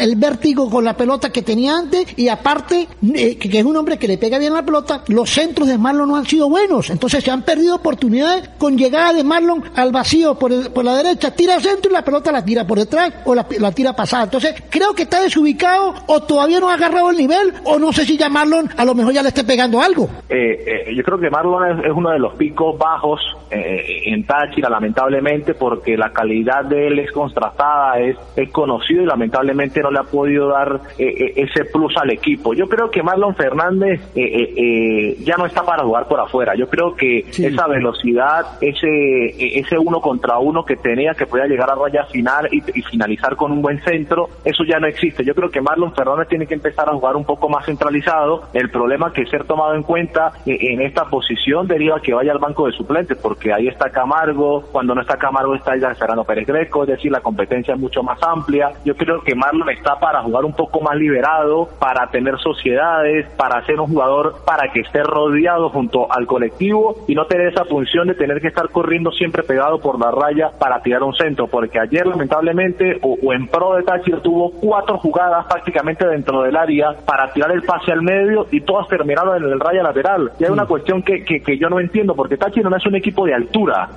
el 0.00 0.16
vértigo 0.16 0.70
con 0.70 0.84
la 0.84 0.96
pelota 0.96 1.30
que 1.30 1.42
tenía 1.42 1.76
antes 1.76 2.18
y 2.18 2.28
aparte 2.28 2.88
eh, 3.14 3.36
que, 3.36 3.58
es 3.58 3.64
un 3.64 3.76
hombre 3.76 3.98
que 3.98 4.08
le 4.08 4.18
pega 4.18 4.38
bien 4.38 4.54
la 4.54 4.64
pelota, 4.64 5.02
los 5.08 5.30
centros 5.30 5.68
de 5.68 5.78
Marlon 5.78 6.08
no 6.08 6.16
han 6.16 6.26
sido 6.26 6.48
buenos, 6.48 6.90
entonces 6.90 7.22
se 7.24 7.30
han 7.30 7.42
perdido 7.42 7.76
oportunidades 7.76 8.50
con 8.58 8.76
llegada 8.76 9.12
de 9.12 9.24
Marlon 9.24 9.64
al 9.74 9.92
vacío 9.92 10.38
por, 10.38 10.72
por 10.72 10.84
la 10.84 10.96
derecha, 10.96 11.34
tira 11.34 11.54
al 11.54 11.62
centro 11.62 11.90
y 11.90 11.94
la 11.94 12.04
pelota 12.04 12.32
la 12.32 12.44
tira 12.44 12.66
por 12.66 12.78
detrás 12.78 13.12
o 13.24 13.34
la, 13.34 13.44
tira 13.72 13.94
pasada. 13.94 14.24
Entonces 14.24 14.62
creo 14.70 14.94
que 14.94 15.02
está 15.02 15.22
desubicado 15.22 15.94
o 16.06 16.22
todavía 16.22 16.60
no 16.60 16.70
ha 16.70 16.74
agarrado 16.74 17.10
el 17.10 17.16
nivel 17.16 17.52
o 17.64 17.78
no 17.78 17.92
sé 17.92 18.04
si 18.04 18.16
ya 18.16 18.28
Marlon 18.28 18.68
a 18.76 18.84
lo 18.84 18.94
mejor 18.94 19.12
ya 19.12 19.22
le 19.22 19.28
esté 19.28 19.44
pegando 19.44 19.80
algo. 19.80 20.08
Eh, 20.28 20.86
eh, 20.88 20.94
yo 20.94 21.02
creo 21.02 21.18
que 21.18 21.30
Marlon 21.30 21.80
es, 21.84 21.92
uno 21.94 22.10
de 22.10 22.18
los 22.18 22.34
picos 22.34 22.76
bajos 22.78 23.20
en 23.50 24.26
Táchira, 24.26 24.68
lamentablemente, 24.68 25.54
porque 25.84 25.98
la 25.98 26.10
calidad 26.14 26.64
de 26.64 26.86
él 26.86 26.98
es 26.98 27.12
contrastada, 27.12 28.00
es, 28.00 28.16
es 28.36 28.50
conocido 28.50 29.02
y 29.02 29.06
lamentablemente 29.06 29.82
no 29.82 29.90
le 29.90 29.98
ha 29.98 30.04
podido 30.04 30.48
dar 30.48 30.80
ese 30.96 31.66
plus 31.66 31.94
al 31.98 32.10
equipo. 32.10 32.54
Yo 32.54 32.68
creo 32.68 32.90
que 32.90 33.02
Marlon 33.02 33.34
Fernández 33.34 34.00
eh, 34.14 34.22
eh, 34.22 34.54
eh, 34.56 35.16
ya 35.20 35.36
no 35.36 35.44
está 35.44 35.62
para 35.62 35.82
jugar 35.82 36.08
por 36.08 36.20
afuera. 36.20 36.54
Yo 36.54 36.68
creo 36.68 36.94
que 36.94 37.18
esa 37.18 37.66
velocidad, 37.66 38.46
ese 38.62 39.58
ese 39.58 39.78
uno 39.78 40.00
contra 40.00 40.38
uno 40.38 40.64
que 40.64 40.76
tenía, 40.76 41.12
que 41.12 41.26
podía 41.26 41.46
llegar 41.46 41.70
a 41.70 41.74
raya 41.74 42.04
final 42.06 42.48
y, 42.50 42.62
finalizar 42.82 43.36
con 43.36 43.52
un 43.52 43.60
buen 43.60 43.82
centro, 43.82 44.28
eso 44.44 44.64
ya 44.64 44.78
no 44.78 44.86
existe. 44.86 45.22
Yo 45.22 45.34
creo 45.34 45.50
que 45.50 45.60
Marlon 45.60 45.94
Fernández 45.94 46.28
tiene 46.28 46.46
que 46.46 46.54
empezar 46.54 46.88
a 46.88 46.92
jugar 46.92 47.16
un 47.16 47.24
poco 47.24 47.48
más 47.48 47.66
centralizado. 47.66 48.44
El 48.54 48.70
problema 48.70 49.12
que 49.12 49.26
ser 49.26 49.44
tomado 49.44 49.74
en 49.74 49.82
cuenta 49.82 50.32
en 50.46 50.80
esta 50.80 51.04
posición 51.06 51.66
deriva 51.66 52.00
que 52.00 52.14
vaya 52.14 52.32
al 52.32 52.38
banco 52.38 52.66
de 52.66 52.72
suplentes, 52.72 53.18
porque 53.18 53.52
ahí 53.52 53.68
está 53.68 53.90
Camargo, 53.90 54.62
cuando 54.72 54.94
no 54.94 55.02
está 55.02 55.16
Camargo 55.16 55.54
está 55.54 55.73
ya 55.80 55.94
Fernando 55.94 56.24
Pérez 56.24 56.46
Greco, 56.46 56.82
es 56.82 56.88
decir, 56.88 57.10
la 57.10 57.20
competencia 57.20 57.74
es 57.74 57.80
mucho 57.80 58.02
más 58.02 58.22
amplia. 58.22 58.72
Yo 58.84 58.96
creo 58.96 59.22
que 59.22 59.34
Marlon 59.34 59.68
está 59.70 59.98
para 59.98 60.22
jugar 60.22 60.44
un 60.44 60.54
poco 60.54 60.80
más 60.80 60.96
liberado, 60.96 61.68
para 61.78 62.08
tener 62.08 62.38
sociedades, 62.38 63.26
para 63.36 63.64
ser 63.66 63.80
un 63.80 63.88
jugador 63.88 64.36
para 64.44 64.72
que 64.72 64.80
esté 64.80 65.02
rodeado 65.02 65.68
junto 65.70 66.10
al 66.12 66.26
colectivo 66.26 67.04
y 67.06 67.14
no 67.14 67.26
tener 67.26 67.48
esa 67.48 67.64
función 67.64 68.08
de 68.08 68.14
tener 68.14 68.40
que 68.40 68.48
estar 68.48 68.68
corriendo 68.70 69.10
siempre 69.12 69.42
pegado 69.42 69.78
por 69.80 69.98
la 69.98 70.10
raya 70.10 70.50
para 70.58 70.80
tirar 70.82 71.02
un 71.02 71.14
centro, 71.14 71.46
porque 71.46 71.78
ayer 71.78 72.06
lamentablemente 72.06 72.98
o, 73.02 73.32
en 73.32 73.46
pro 73.48 73.74
de 73.74 73.82
Táchira 73.82 74.20
tuvo 74.20 74.50
cuatro 74.50 74.98
jugadas 74.98 75.46
prácticamente 75.46 76.06
dentro 76.06 76.42
del 76.42 76.56
área 76.56 76.94
para 77.04 77.32
tirar 77.32 77.52
el 77.52 77.62
pase 77.62 77.92
al 77.92 78.02
medio 78.02 78.46
y 78.50 78.60
todas 78.60 78.88
terminaron 78.88 79.42
en 79.42 79.50
el 79.50 79.60
raya 79.60 79.82
lateral. 79.82 80.32
Y 80.38 80.44
hay 80.44 80.50
una 80.50 80.66
cuestión 80.66 81.02
que, 81.02 81.24
que, 81.24 81.58
yo 81.58 81.68
no 81.68 81.80
entiendo, 81.80 82.14
porque 82.14 82.36
Táchira 82.36 82.68
no 82.68 82.76
es 82.76 82.86
un 82.86 82.96
equipo 82.96 83.24
de 83.26 83.34
altura 83.34 83.88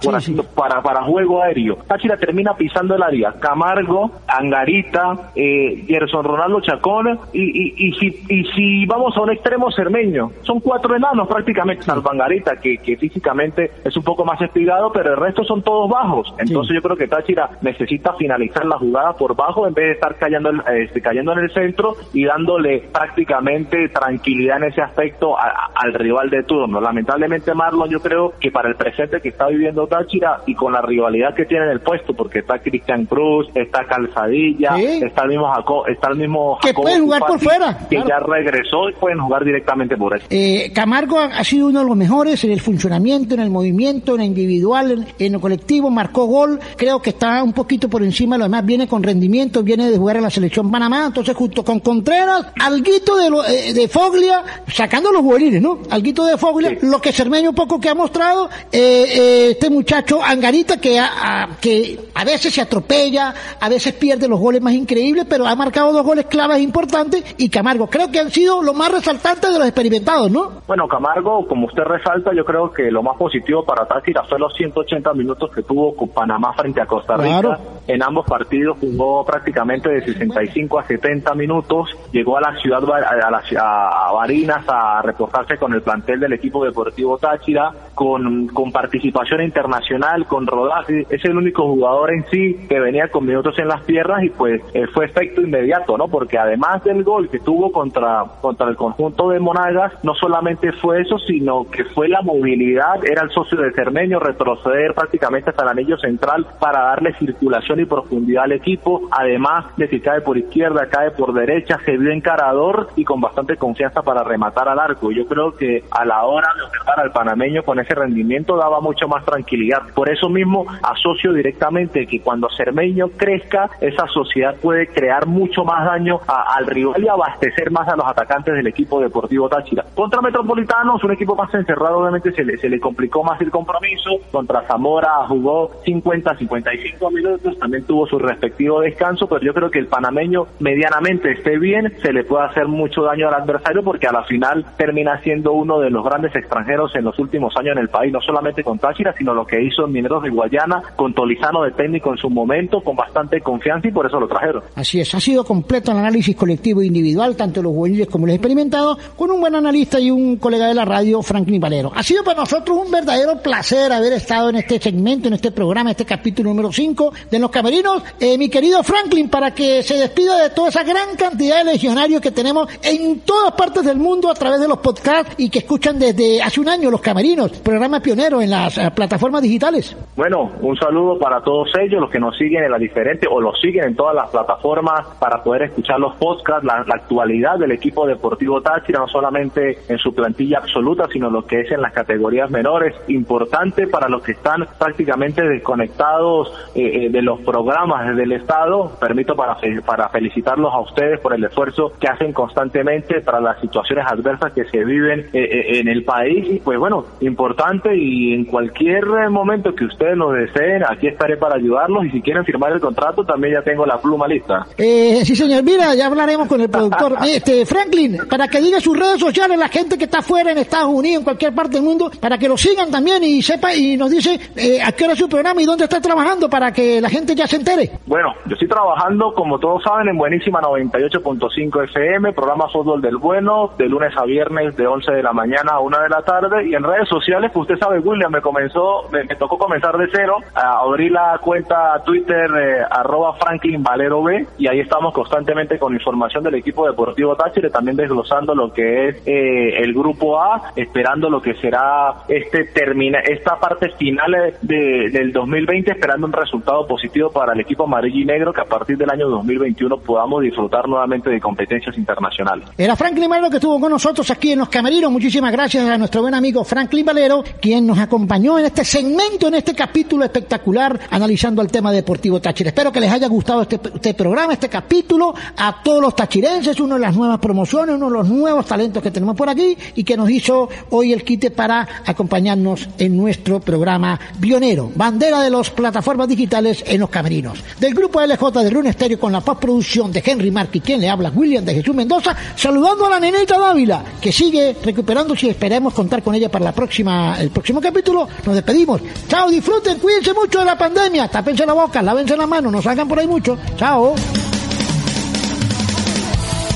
Para, 0.56 0.82
para 0.82 1.04
juego 1.04 1.42
aéreo. 1.42 1.67
Táchira 1.76 2.18
termina 2.18 2.54
pisando 2.56 2.96
el 2.96 3.04
área. 3.04 3.34
Camargo, 3.34 4.12
Angarita, 4.28 5.32
eh, 5.36 5.84
Gerson 5.88 6.24
Ronaldo 6.24 6.62
Chacón 6.62 7.20
y, 7.34 7.88
y, 7.88 7.94
si, 7.94 8.08
y 8.30 8.44
si 8.56 8.86
vamos 8.86 9.16
a 9.18 9.22
un 9.22 9.32
extremo 9.32 9.72
cermeño, 9.72 10.32
son 10.42 10.60
cuatro 10.60 10.96
enanos 10.96 11.28
prácticamente, 11.28 11.84
Salvangarita, 11.84 12.58
que, 12.58 12.78
que 12.78 12.98
físicamente 12.98 13.72
es 13.84 13.96
un 13.96 14.04
poco 14.04 14.26
más 14.26 14.42
espigado, 14.42 14.92
pero 14.92 15.12
el 15.12 15.18
resto 15.18 15.44
son 15.44 15.62
todos 15.62 15.90
bajos. 15.90 16.34
Entonces 16.38 16.76
yo 16.76 16.82
creo 16.82 16.96
que 16.96 17.08
Táchira 17.08 17.50
necesita 17.62 18.14
finalizar 18.14 18.66
la 18.66 18.78
jugada 18.78 19.14
por 19.14 19.36
bajo 19.36 19.68
en 19.68 19.74
vez 19.74 19.86
de 19.86 19.92
estar 19.94 20.16
cayendo, 20.16 20.52
este, 20.72 21.02
cayendo 21.02 21.34
en 21.34 21.40
el 21.40 21.54
centro 21.54 21.96
y 22.14 22.26
dándole 22.26 22.84
prácticamente 22.92 23.90
tranquilidad 23.90 24.58
en 24.58 24.66
ese 24.66 24.82
aspecto 24.82 25.36
al 25.38 25.94
rival 25.94 26.30
de 26.30 26.44
turno. 26.44 26.80
Lamentablemente 26.80 27.54
Marlon 27.54 27.90
yo 27.90 28.00
creo 28.00 28.34
que 28.40 28.52
para 28.52 28.70
el 28.70 28.76
presente 28.76 29.22
que 29.22 29.30
está 29.30 29.48
viviendo 29.48 29.88
Táchira 29.88 30.42
y 30.46 30.56
con 30.56 30.74
la 30.74 30.82
rivalidad 30.82 31.34
que 31.34 31.46
tiene 31.46 31.57
en 31.64 31.70
el 31.70 31.82
puesto, 31.82 32.14
porque 32.14 32.40
está 32.40 32.60
Cristian 32.60 33.06
Cruz, 33.06 33.48
está 33.54 33.86
Calzadilla, 33.86 34.78
está 34.78 35.24
el 35.24 35.30
mismo 35.30 35.52
Jacob, 35.54 35.88
está 35.88 36.10
el 36.10 36.18
mismo 36.18 36.58
que 36.62 36.74
puede 36.74 37.00
jugar 37.00 37.22
por 37.26 37.40
fuera 37.40 37.78
que 37.90 37.98
ya 37.98 38.20
regresó 38.20 38.90
y 38.90 38.94
pueden 38.94 39.20
jugar 39.20 39.44
directamente 39.44 39.98
por 39.98 40.16
él. 40.16 40.22
Eh, 40.30 40.72
Camargo 40.74 41.20
ha, 41.20 41.44
sido 41.44 41.68
uno 41.68 41.80
de 41.80 41.86
los 41.86 41.96
mejores 41.96 42.44
en 42.44 42.52
el 42.52 42.62
funcionamiento, 42.62 43.34
en 43.34 43.42
el 43.42 43.50
movimiento, 43.50 44.16
en 44.16 44.22
el 44.22 44.28
individual, 44.28 45.08
en, 45.18 45.34
el 45.34 45.40
colectivo, 45.40 45.90
marcó 45.90 46.26
gol, 46.26 46.60
creo 46.76 47.02
que 47.02 47.12
está 47.12 47.44
un 47.44 47.54
poquito 47.54 47.90
por 47.90 48.04
encima 48.04 48.36
de 48.36 48.40
lo 48.40 48.46
demás, 48.46 48.66
viene 48.66 48.88
con 48.88 49.04
rendimiento, 49.04 49.64
viene 49.64 49.90
de 49.90 49.98
jugar 49.98 50.18
en 50.18 50.24
la 50.24 50.30
selección 50.30 50.70
Panamá, 50.72 51.06
entonces 51.08 51.36
junto 51.36 51.64
con 51.64 51.80
Contreras, 51.80 52.48
alguito 52.60 53.16
de, 53.18 53.28
eh, 53.50 53.74
de 53.74 53.88
Foglia, 53.88 54.44
sacando 54.68 55.12
los 55.12 55.22
juveniles, 55.22 55.62
¿no? 55.62 55.80
Alguito 55.90 56.26
de 56.26 56.38
Foglia, 56.38 56.78
lo 56.82 57.00
que 57.00 57.12
Cermeño 57.12 57.54
poco 57.54 57.80
que 57.80 57.90
ha 57.90 57.96
mostrado, 57.96 58.50
eh, 58.72 59.50
este 59.52 59.70
muchacho 59.70 60.22
Angarita 60.24 60.78
que 60.78 61.00
a, 61.00 61.47
que 61.62 62.00
a 62.14 62.24
veces 62.24 62.54
se 62.54 62.62
atropella, 62.62 63.34
a 63.60 63.70
veces 63.70 63.94
pierde 63.94 64.28
los 64.28 64.40
goles 64.40 64.62
más 64.62 64.74
increíbles, 64.74 65.26
pero 65.30 65.46
ha 65.46 65.56
marcado 65.56 65.94
dos 65.94 66.04
goles 66.04 66.26
claves 66.26 66.62
importantes 66.62 67.36
y 67.38 67.50
Camargo 67.50 67.88
creo 67.88 68.12
que 68.12 68.20
han 68.20 68.32
sido 68.32 68.62
lo 68.62 68.74
más 68.74 68.92
resaltante 68.92 69.50
de 69.50 69.58
los 69.58 69.68
experimentados, 69.68 70.32
¿no? 70.32 70.62
Bueno, 70.68 70.88
Camargo, 70.88 71.48
como 71.48 71.68
usted 71.68 71.84
resalta, 71.84 72.32
yo 72.34 72.46
creo 72.46 72.72
que 72.72 72.92
lo 72.92 73.04
más 73.04 73.18
positivo 73.18 73.64
para 73.66 73.86
Táchira 73.86 74.24
fue 74.24 74.40
los 74.40 74.54
180 74.54 75.14
minutos 75.14 75.52
que 75.54 75.64
tuvo 75.64 75.96
con 75.96 76.10
Panamá 76.10 76.54
frente 76.54 76.82
a 76.82 76.86
Costa 76.86 77.18
Rica. 77.18 77.60
En 77.88 78.04
ambos 78.04 78.26
partidos 78.26 78.78
jugó 78.80 79.26
prácticamente 79.26 79.90
de 79.90 80.02
65 80.02 80.80
a 80.80 80.84
70 80.84 81.34
minutos. 81.36 81.90
Llegó 82.12 82.38
a 82.38 82.42
la 82.42 82.56
ciudad, 82.60 82.84
a, 82.84 83.32
la, 83.32 83.42
a 83.90 84.12
Barinas 84.12 84.66
a 84.68 85.02
reposarse 85.02 85.58
con 85.58 85.74
el 85.74 85.82
plantel 85.82 86.20
del 86.20 86.34
equipo 86.34 86.66
deportivo 86.66 87.18
Táchira, 87.18 87.72
con, 87.96 88.48
con 88.48 88.72
participación 88.72 89.42
internacional, 89.42 90.26
con 90.26 90.46
rodaje. 90.46 91.06
Es 91.10 91.24
el 91.26 91.38
único 91.38 91.64
jugador 91.64 92.12
en 92.12 92.26
sí 92.30 92.66
que 92.68 92.80
venía 92.80 93.10
con 93.10 93.26
minutos 93.26 93.58
en 93.58 93.68
las 93.68 93.82
piernas 93.84 94.24
y 94.24 94.30
pues 94.30 94.62
eh, 94.74 94.88
fue 94.94 95.06
efecto 95.06 95.42
inmediato, 95.42 95.98
¿no? 95.98 96.08
Porque 96.08 96.38
además 96.38 96.84
del 96.84 97.04
gol 97.04 97.30
que 97.30 97.40
tuvo 97.40 97.72
contra, 97.72 98.24
contra 98.42 98.68
el 98.68 98.76
conjunto 98.76 99.30
de 99.30 99.40
Monagas, 99.40 99.94
no 100.04 100.14
solamente 100.16 100.72
fue 100.74 101.02
eso, 101.02 101.18
sino 101.20 101.66
que 101.70 101.86
fue 101.86 102.10
la 102.10 102.22
movilidad, 102.22 103.04
era 103.06 103.24
el 103.24 103.32
socio 103.32 103.60
de 103.60 103.72
Cermeño, 103.72 104.20
retroceder 104.20 104.94
prácticamente 104.94 105.50
hasta 105.50 105.64
el 105.64 105.70
anillo 105.70 105.98
central 105.98 106.46
para 106.60 106.82
darle 106.82 107.14
circulación 107.14 107.77
y 107.82 107.86
profundidad 107.86 108.46
al 108.46 108.54
equipo, 108.54 109.08
además 109.12 109.66
de 109.78 109.90
que 109.90 110.02
cae 110.02 110.22
por 110.22 110.38
izquierda, 110.38 110.88
cae 110.90 111.12
por 111.12 111.34
derecha, 111.34 111.80
se 111.86 111.98
vio 111.98 112.12
encarador 112.12 112.90
y 112.96 113.04
con 113.04 113.22
bastante 113.22 113.58
confianza 113.58 114.02
para 114.02 114.24
rematar 114.24 114.70
al 114.70 114.80
arco. 114.80 115.12
Yo 115.12 115.26
creo 115.28 115.56
que 115.56 115.84
a 115.92 116.06
la 116.06 116.24
hora 116.26 116.50
de 116.56 116.64
observar 116.64 117.00
al 117.00 117.12
panameño 117.12 117.64
con 117.64 117.80
ese 117.80 117.96
rendimiento 117.96 118.58
daba 118.58 118.82
mucho 118.82 119.08
más 119.08 119.26
tranquilidad. 119.26 119.84
Por 119.94 120.10
eso 120.10 120.30
mismo 120.30 120.66
asocio 120.82 121.34
directamente 121.34 122.08
que 122.08 122.22
cuando 122.22 122.50
Cermeño 122.56 123.10
crezca, 123.16 123.70
esa 123.82 124.08
sociedad 124.08 124.56
puede 124.62 124.88
crear 124.88 125.26
mucho 125.28 125.64
más 125.64 125.86
daño 125.86 126.20
al 126.28 126.66
rival 126.66 127.04
y 127.04 127.08
abastecer 127.08 127.72
más 127.72 127.88
a 127.88 127.96
los 127.96 128.06
atacantes 128.06 128.54
del 128.56 128.68
equipo 128.68 129.00
deportivo 129.00 129.50
Táchira. 129.50 129.86
Contra 129.96 130.22
Metropolitanos, 130.22 131.04
un 131.04 131.12
equipo 131.12 131.36
más 131.36 131.54
encerrado, 131.54 132.00
obviamente 132.00 132.32
se 132.32 132.44
le, 132.44 132.58
se 132.58 132.70
le 132.70 132.80
complicó 132.80 133.24
más 133.24 133.40
el 133.42 133.52
compromiso. 133.52 134.12
Contra 134.32 134.62
Zamora 134.64 135.26
jugó 135.28 135.72
50, 135.84 136.38
55 136.38 137.12
minutos, 137.12 137.58
también 137.68 137.84
tuvo 137.84 138.08
su 138.08 138.18
respectivo 138.18 138.80
descanso, 138.80 139.28
pero 139.28 139.42
yo 139.42 139.54
creo 139.54 139.70
que 139.70 139.80
el 139.80 139.88
panameño 139.88 140.48
medianamente 140.60 141.34
esté 141.34 141.60
bien, 141.60 141.94
se 142.02 142.14
le 142.14 142.24
puede 142.24 142.46
hacer 142.46 142.66
mucho 142.70 143.02
daño 143.02 143.28
al 143.28 143.34
adversario 143.34 143.84
porque 143.84 144.08
a 144.08 144.14
la 144.14 144.24
final 144.24 144.66
termina 144.78 145.22
siendo 145.22 145.52
uno 145.52 145.82
de 145.82 145.90
los 145.90 146.02
grandes 146.06 146.34
extranjeros 146.34 146.96
en 146.96 147.04
los 147.04 147.20
últimos 147.20 147.54
años 147.58 147.74
en 147.76 147.80
el 147.80 147.90
país, 147.90 148.14
no 148.14 148.22
solamente 148.22 148.64
con 148.64 148.80
Táchira, 148.80 149.14
sino 149.18 149.34
lo 149.34 149.46
que 149.46 149.62
hizo 149.62 149.84
en 149.86 149.92
Mineros 149.92 150.24
de 150.24 150.30
Guayana, 150.30 150.82
con 150.96 151.14
Tolizano 151.14 151.64
de 151.64 151.72
técnico 151.72 152.10
en 152.10 152.18
su 152.18 152.30
momento, 152.30 152.80
con 152.80 152.96
bastante 152.96 153.42
confianza 153.42 153.90
y 153.90 153.92
por 153.92 154.06
eso 154.06 154.18
lo 154.18 154.30
trajeron. 154.30 154.64
Así 154.76 155.02
es, 155.02 155.14
ha 155.14 155.20
sido 155.20 155.44
completo 155.44 155.92
el 155.92 155.98
análisis 155.98 156.38
colectivo 156.38 156.82
e 156.82 156.86
individual, 156.86 157.36
tanto 157.36 157.62
los 157.62 157.74
juveniles 157.74 158.08
como 158.08 158.28
los 158.28 158.36
experimentados, 158.36 158.98
con 159.18 159.30
un 159.30 159.42
buen 159.42 159.56
analista 159.56 160.00
y 160.00 160.10
un 160.10 160.38
colega 160.38 160.70
de 160.70 160.74
la 160.74 160.86
radio, 160.86 161.22
Franklin 161.22 161.60
Valero. 161.60 161.92
Ha 161.94 162.04
sido 162.04 162.24
para 162.24 162.40
nosotros 162.40 162.78
un 162.86 162.90
verdadero 162.90 163.42
placer 163.42 163.92
haber 163.92 164.14
estado 164.14 164.52
en 164.52 164.56
este 164.56 164.80
segmento, 164.80 165.28
en 165.28 165.34
este 165.34 165.52
programa, 165.52 165.92
este 165.92 166.06
capítulo 166.06 166.52
número 166.52 166.72
5 166.72 167.14
de 167.30 167.40
Los 167.40 167.52
Camerinos. 167.58 168.04
Eh, 168.20 168.38
mi 168.38 168.50
querido 168.50 168.84
Franklin, 168.84 169.30
para 169.30 169.50
que 169.50 169.82
se 169.82 169.96
despida 169.96 170.38
de 170.44 170.52
toda 170.52 170.70
esa 170.70 170.84
gran 170.84 171.16
cantidad 171.16 171.58
de 171.58 171.72
legionarios 171.72 172.22
que 172.22 172.30
tenemos 172.30 172.70
en 172.84 173.22
todas 173.22 173.54
partes 173.54 173.84
del 173.84 173.98
mundo 173.98 174.30
a 174.30 174.36
través 174.36 174.60
de 174.60 174.68
los 174.68 174.78
podcasts 174.78 175.34
y 175.40 175.50
que 175.50 175.58
escuchan 175.60 175.98
desde 175.98 176.40
hace 176.40 176.60
un 176.60 176.70
año 176.70 176.92
Los 176.92 177.02
Camerinos, 177.02 177.52
programa 177.54 178.00
pionero 178.00 178.44
en 178.44 178.52
las 178.52 178.78
eh, 178.78 178.92
plataformas 178.94 179.42
digitales. 179.42 179.98
Bueno, 180.16 180.52
un 180.62 180.78
saludo 180.78 181.18
para 181.18 181.42
todos 181.42 181.70
ellos, 181.82 182.00
los 182.00 182.12
que 182.12 182.20
nos 182.20 182.38
siguen 182.38 182.64
en 182.64 182.70
las 182.70 182.80
diferentes 182.80 183.28
o 183.32 183.42
los 183.42 183.60
siguen 183.60 183.86
en 183.86 183.96
todas 183.96 184.14
las 184.14 184.30
plataformas 184.30 185.08
para 185.20 185.42
poder 185.42 185.64
escuchar 185.64 186.00
los 186.00 186.16
podcasts, 186.18 186.64
la, 186.64 186.86
actualidad 186.88 187.58
del 187.58 187.72
equipo 187.72 188.06
deportivo 188.06 188.62
Táchira, 188.62 189.00
no 189.00 189.08
solamente 189.08 189.80
en 189.88 189.98
su 189.98 190.14
plantilla 190.14 190.60
absoluta, 190.60 191.08
sino 191.12 191.32
lo 191.32 191.48
que 191.48 191.62
es 191.62 191.72
en 191.72 191.82
las 191.82 191.92
categorías 191.92 192.52
menores, 192.52 192.94
importante 193.08 193.88
para 193.88 194.08
los 194.08 194.22
que 194.22 194.34
están 194.34 194.68
prácticamente 194.78 195.42
desconectados 195.42 196.52
eh, 196.76 197.06
eh, 197.06 197.10
de 197.10 197.22
los 197.22 197.40
programas 197.48 198.14
del 198.14 198.34
Estado. 198.34 198.92
Permito 199.00 199.34
para, 199.34 199.58
para 199.86 200.10
felicitarlos 200.10 200.74
a 200.74 200.82
ustedes 200.82 201.22
por 201.22 201.34
el 201.34 201.46
esfuerzo 201.46 201.94
que 201.98 202.08
hacen 202.08 202.34
constantemente 202.34 203.22
para 203.22 203.40
las 203.40 203.62
situaciones 203.62 204.06
adversas 204.06 204.52
que 204.52 204.66
se 204.66 204.84
viven 204.84 205.22
eh, 205.32 205.40
eh, 205.40 205.80
en 205.80 205.88
el 205.88 206.04
país 206.04 206.46
y 206.50 206.60
pues 206.60 206.78
bueno, 206.78 207.06
importante 207.22 207.96
y 207.96 208.34
en 208.34 208.44
cualquier 208.44 209.06
momento 209.30 209.74
que 209.74 209.86
ustedes 209.86 210.18
lo 210.18 210.32
deseen, 210.32 210.84
aquí 210.84 211.08
estaré 211.08 211.38
para 211.38 211.56
ayudarlos 211.56 212.06
y 212.06 212.12
si 212.12 212.22
quieren 212.22 212.44
firmar 212.44 212.74
el 212.74 212.82
contrato 212.82 213.24
también 213.24 213.54
ya 213.54 213.62
tengo 213.62 213.86
la 213.86 213.98
pluma 213.98 214.28
lista. 214.28 214.68
Eh, 214.78 215.22
sí 215.24 215.34
señor, 215.34 215.64
mira, 215.64 215.96
ya 215.96 216.08
hablaremos 216.08 216.50
con 216.50 216.60
el 216.60 216.70
productor. 216.70 217.16
este 217.26 217.66
Franklin, 217.66 218.18
para 218.30 218.50
que 218.50 218.60
diga 218.60 218.82
sus 218.82 219.00
redes 219.00 219.22
sociales 219.22 219.58
la 219.58 219.70
gente 219.70 219.98
que 219.98 220.04
está 220.04 220.20
afuera 220.20 220.52
en 220.52 220.58
Estados 220.58 220.90
Unidos, 220.90 221.20
en 221.20 221.24
cualquier 221.24 221.56
parte 221.56 221.78
del 221.78 221.84
mundo, 221.84 222.12
para 222.20 222.38
que 222.38 222.50
lo 222.50 222.58
sigan 222.58 222.92
también 222.92 223.24
y 223.24 223.42
sepa 223.42 223.74
y 223.74 223.96
nos 223.96 224.12
dice 224.12 224.38
eh, 224.58 224.82
a 224.84 224.92
qué 224.92 225.06
hora 225.06 225.14
es 225.14 225.20
su 225.20 225.30
programa 225.30 225.62
y 225.62 225.66
dónde 225.66 225.86
está 225.86 226.02
trabajando 226.02 226.50
para 226.50 226.74
que 226.74 227.00
la 227.00 227.10
gente 227.10 227.37
ya 227.38 227.48
se 227.48 227.56
entere. 227.58 227.90
Bueno, 228.06 228.34
yo 228.46 228.54
estoy 228.54 228.68
trabajando, 228.68 229.34
como 229.34 229.60
todos 229.60 229.84
saben, 229.84 230.10
en 230.10 230.18
Buenísima 230.18 230.60
98.5 230.62 231.84
FM, 231.86 232.34
programa 232.34 232.68
Fútbol 232.70 233.02
del 233.02 233.18
Bueno, 233.18 233.72
de 233.78 233.88
lunes 233.88 234.12
a 234.18 234.26
viernes 234.26 234.76
de 234.76 234.88
11 234.88 235.12
de 235.12 235.24
la 235.24 235.32
mañana 235.32 235.74
a 235.74 235.80
1 235.80 236.00
de 236.02 236.10
la 236.10 236.22
tarde. 236.24 236.68
Y 236.68 236.76
en 236.76 236.84
redes 236.84 237.08
sociales, 237.08 237.52
pues 237.54 237.70
usted 237.70 237.80
sabe, 237.80 238.00
William, 238.00 238.32
me 238.32 238.42
comenzó, 238.42 239.08
me, 239.12 239.26
tocó 239.36 239.58
comenzar 239.58 239.98
de 239.98 240.08
cero. 240.12 240.38
a 240.56 240.80
abrir 240.80 241.12
la 241.12 241.38
cuenta 241.42 242.02
Twitter 242.04 242.50
eh, 242.60 242.82
arroba 242.90 243.34
Franklin 243.36 243.84
Valero 243.84 244.24
B 244.24 244.46
y 244.58 244.68
ahí 244.68 244.80
estamos 244.80 245.14
constantemente 245.14 245.78
con 245.78 245.94
información 245.94 246.44
del 246.44 246.56
equipo 246.56 246.88
deportivo 246.88 247.36
Táchira, 247.36 247.70
también 247.70 247.98
desglosando 247.98 248.56
lo 248.56 248.74
que 248.74 249.10
es 249.10 249.28
eh, 249.28 249.84
el 249.84 249.94
grupo 249.94 250.40
A, 250.40 250.72
esperando 250.76 251.30
lo 251.30 251.42
que 251.42 251.54
será 251.56 252.16
este 252.28 252.66
termina 252.66 253.20
esta 253.20 253.60
parte 253.60 253.90
final 253.92 254.56
de, 254.62 255.10
del 255.12 255.32
2020, 255.32 255.92
esperando 255.92 256.28
un 256.28 256.34
resultado 256.34 256.88
positivo 256.88 257.17
para 257.34 257.54
el 257.54 257.60
equipo 257.60 257.84
amarillo 257.84 258.20
y 258.20 258.26
negro 258.26 258.54
que 258.54 258.62
a 258.62 258.66
partir 258.66 258.98
del 258.98 259.10
año 259.10 259.28
2021 259.28 259.98
podamos 259.98 260.44
disfrutar 260.44 260.88
nuevamente 260.88 261.30
de 261.30 261.40
competencias 261.40 261.98
internacionales. 261.98 262.70
Era 262.78 262.96
Franklin 262.96 263.30
Valero 263.30 263.50
que 263.50 263.58
estuvo 263.58 263.80
con 263.80 263.92
nosotros 263.92 264.30
aquí 264.30 264.52
en 264.52 264.60
Los 264.60 264.70
Camerinos. 264.70 265.12
Muchísimas 265.12 265.52
gracias 265.52 265.88
a 265.88 265.98
nuestro 265.98 266.22
buen 266.22 266.36
amigo 266.36 266.64
Franklin 266.64 267.06
Valero, 267.06 267.44
quien 267.60 267.88
nos 267.88 267.98
acompañó 267.98 268.60
en 268.60 268.66
este 268.66 268.86
segmento, 268.86 269.48
en 269.48 269.56
este 269.56 269.74
capítulo 269.74 270.24
espectacular, 270.24 271.00
analizando 271.10 271.62
el 271.62 271.70
tema 271.70 271.92
deportivo 271.92 272.40
Táchira. 272.40 272.70
Espero 272.70 272.92
que 272.92 273.00
les 273.00 273.12
haya 273.12 273.28
gustado 273.28 273.64
este, 273.64 273.80
este 273.94 274.14
programa, 274.14 274.54
este 274.54 274.70
capítulo, 274.70 275.34
a 275.58 275.82
todos 275.84 276.02
los 276.02 276.16
tachirenses, 276.16 276.80
una 276.80 276.96
de 276.96 277.02
las 277.02 277.16
nuevas 277.16 277.40
promociones, 277.40 277.96
uno 277.96 278.08
de 278.08 278.14
los 278.14 278.30
nuevos 278.30 278.66
talentos 278.66 279.02
que 279.02 279.12
tenemos 279.12 279.36
por 279.36 279.50
aquí 279.50 279.78
y 279.96 280.04
que 280.04 280.16
nos 280.16 280.30
hizo 280.30 280.70
hoy 280.92 281.14
el 281.14 281.24
quite 281.24 281.52
para 281.52 281.88
acompañarnos 282.06 282.90
en 282.98 283.18
nuestro 283.18 283.60
programa 283.60 284.20
pionero, 284.40 284.92
bandera 284.96 285.42
de 285.42 285.50
las 285.50 285.70
plataformas 285.70 286.28
digitales 286.28 286.84
en 286.88 287.02
Los 287.02 287.07
Camerinos. 287.10 287.60
Del 287.80 287.94
grupo 287.94 288.22
LJ 288.22 288.64
de 288.64 288.70
Rune 288.70 288.90
Estéreo 288.90 289.20
con 289.20 289.32
la 289.32 289.42
postproducción 289.42 290.12
de 290.12 290.24
Henry 290.26 290.52
Marque, 290.52 290.82
quien 290.82 291.02
le 291.02 291.10
habla, 291.10 291.32
William 291.34 291.64
de 291.64 291.76
Jesús 291.76 291.96
Mendoza, 291.96 292.36
saludando 292.56 293.06
a 293.06 293.10
la 293.10 293.20
nenita 293.20 293.58
Dávila, 293.58 294.04
que 294.22 294.32
sigue 294.32 294.76
recuperándose 294.84 295.48
y 295.48 295.50
esperemos 295.50 295.94
contar 295.94 296.24
con 296.24 296.36
ella 296.36 296.50
para 296.50 296.66
la 296.66 296.72
próxima, 296.72 297.40
el 297.40 297.50
próximo 297.50 297.82
capítulo. 297.82 298.28
Nos 298.46 298.56
despedimos. 298.56 299.02
Chao, 299.28 299.50
disfruten, 299.50 300.00
cuídense 300.00 300.34
mucho 300.34 300.60
de 300.60 300.66
la 300.66 300.78
pandemia, 300.78 301.28
tápense 301.28 301.66
la 301.66 301.74
boca, 301.74 302.02
lávense 302.02 302.36
la 302.36 302.48
mano, 302.48 302.72
no 302.72 302.82
salgan 302.82 303.08
por 303.08 303.20
ahí 303.20 303.28
mucho. 303.28 303.58
Chao. 303.78 304.16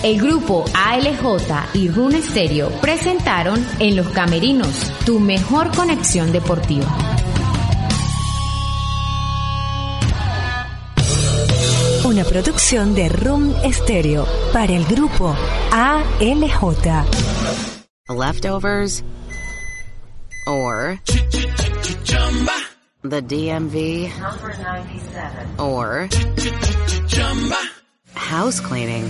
El 0.04 0.20
grupo 0.20 0.66
ALJ 0.74 1.76
y 1.76 1.88
Rune 1.90 2.24
Stereo 2.24 2.70
presentaron 2.82 3.64
En 3.78 3.96
los 3.96 4.10
Camerinos, 4.10 4.92
tu 5.06 5.20
mejor 5.20 5.70
conexión 5.76 6.32
deportiva. 6.32 6.88
Una 12.12 12.26
producción 12.26 12.94
de 12.94 13.08
Room 13.08 13.56
Stereo 13.72 14.28
para 14.52 14.74
el 14.74 14.84
grupo 14.84 15.34
ALJ. 15.72 17.06
Leftovers 18.10 19.02
or 20.46 21.00
the 23.04 23.22
DMV 23.22 24.12
or 25.58 26.10
house 28.14 28.60
cleaning 28.60 29.10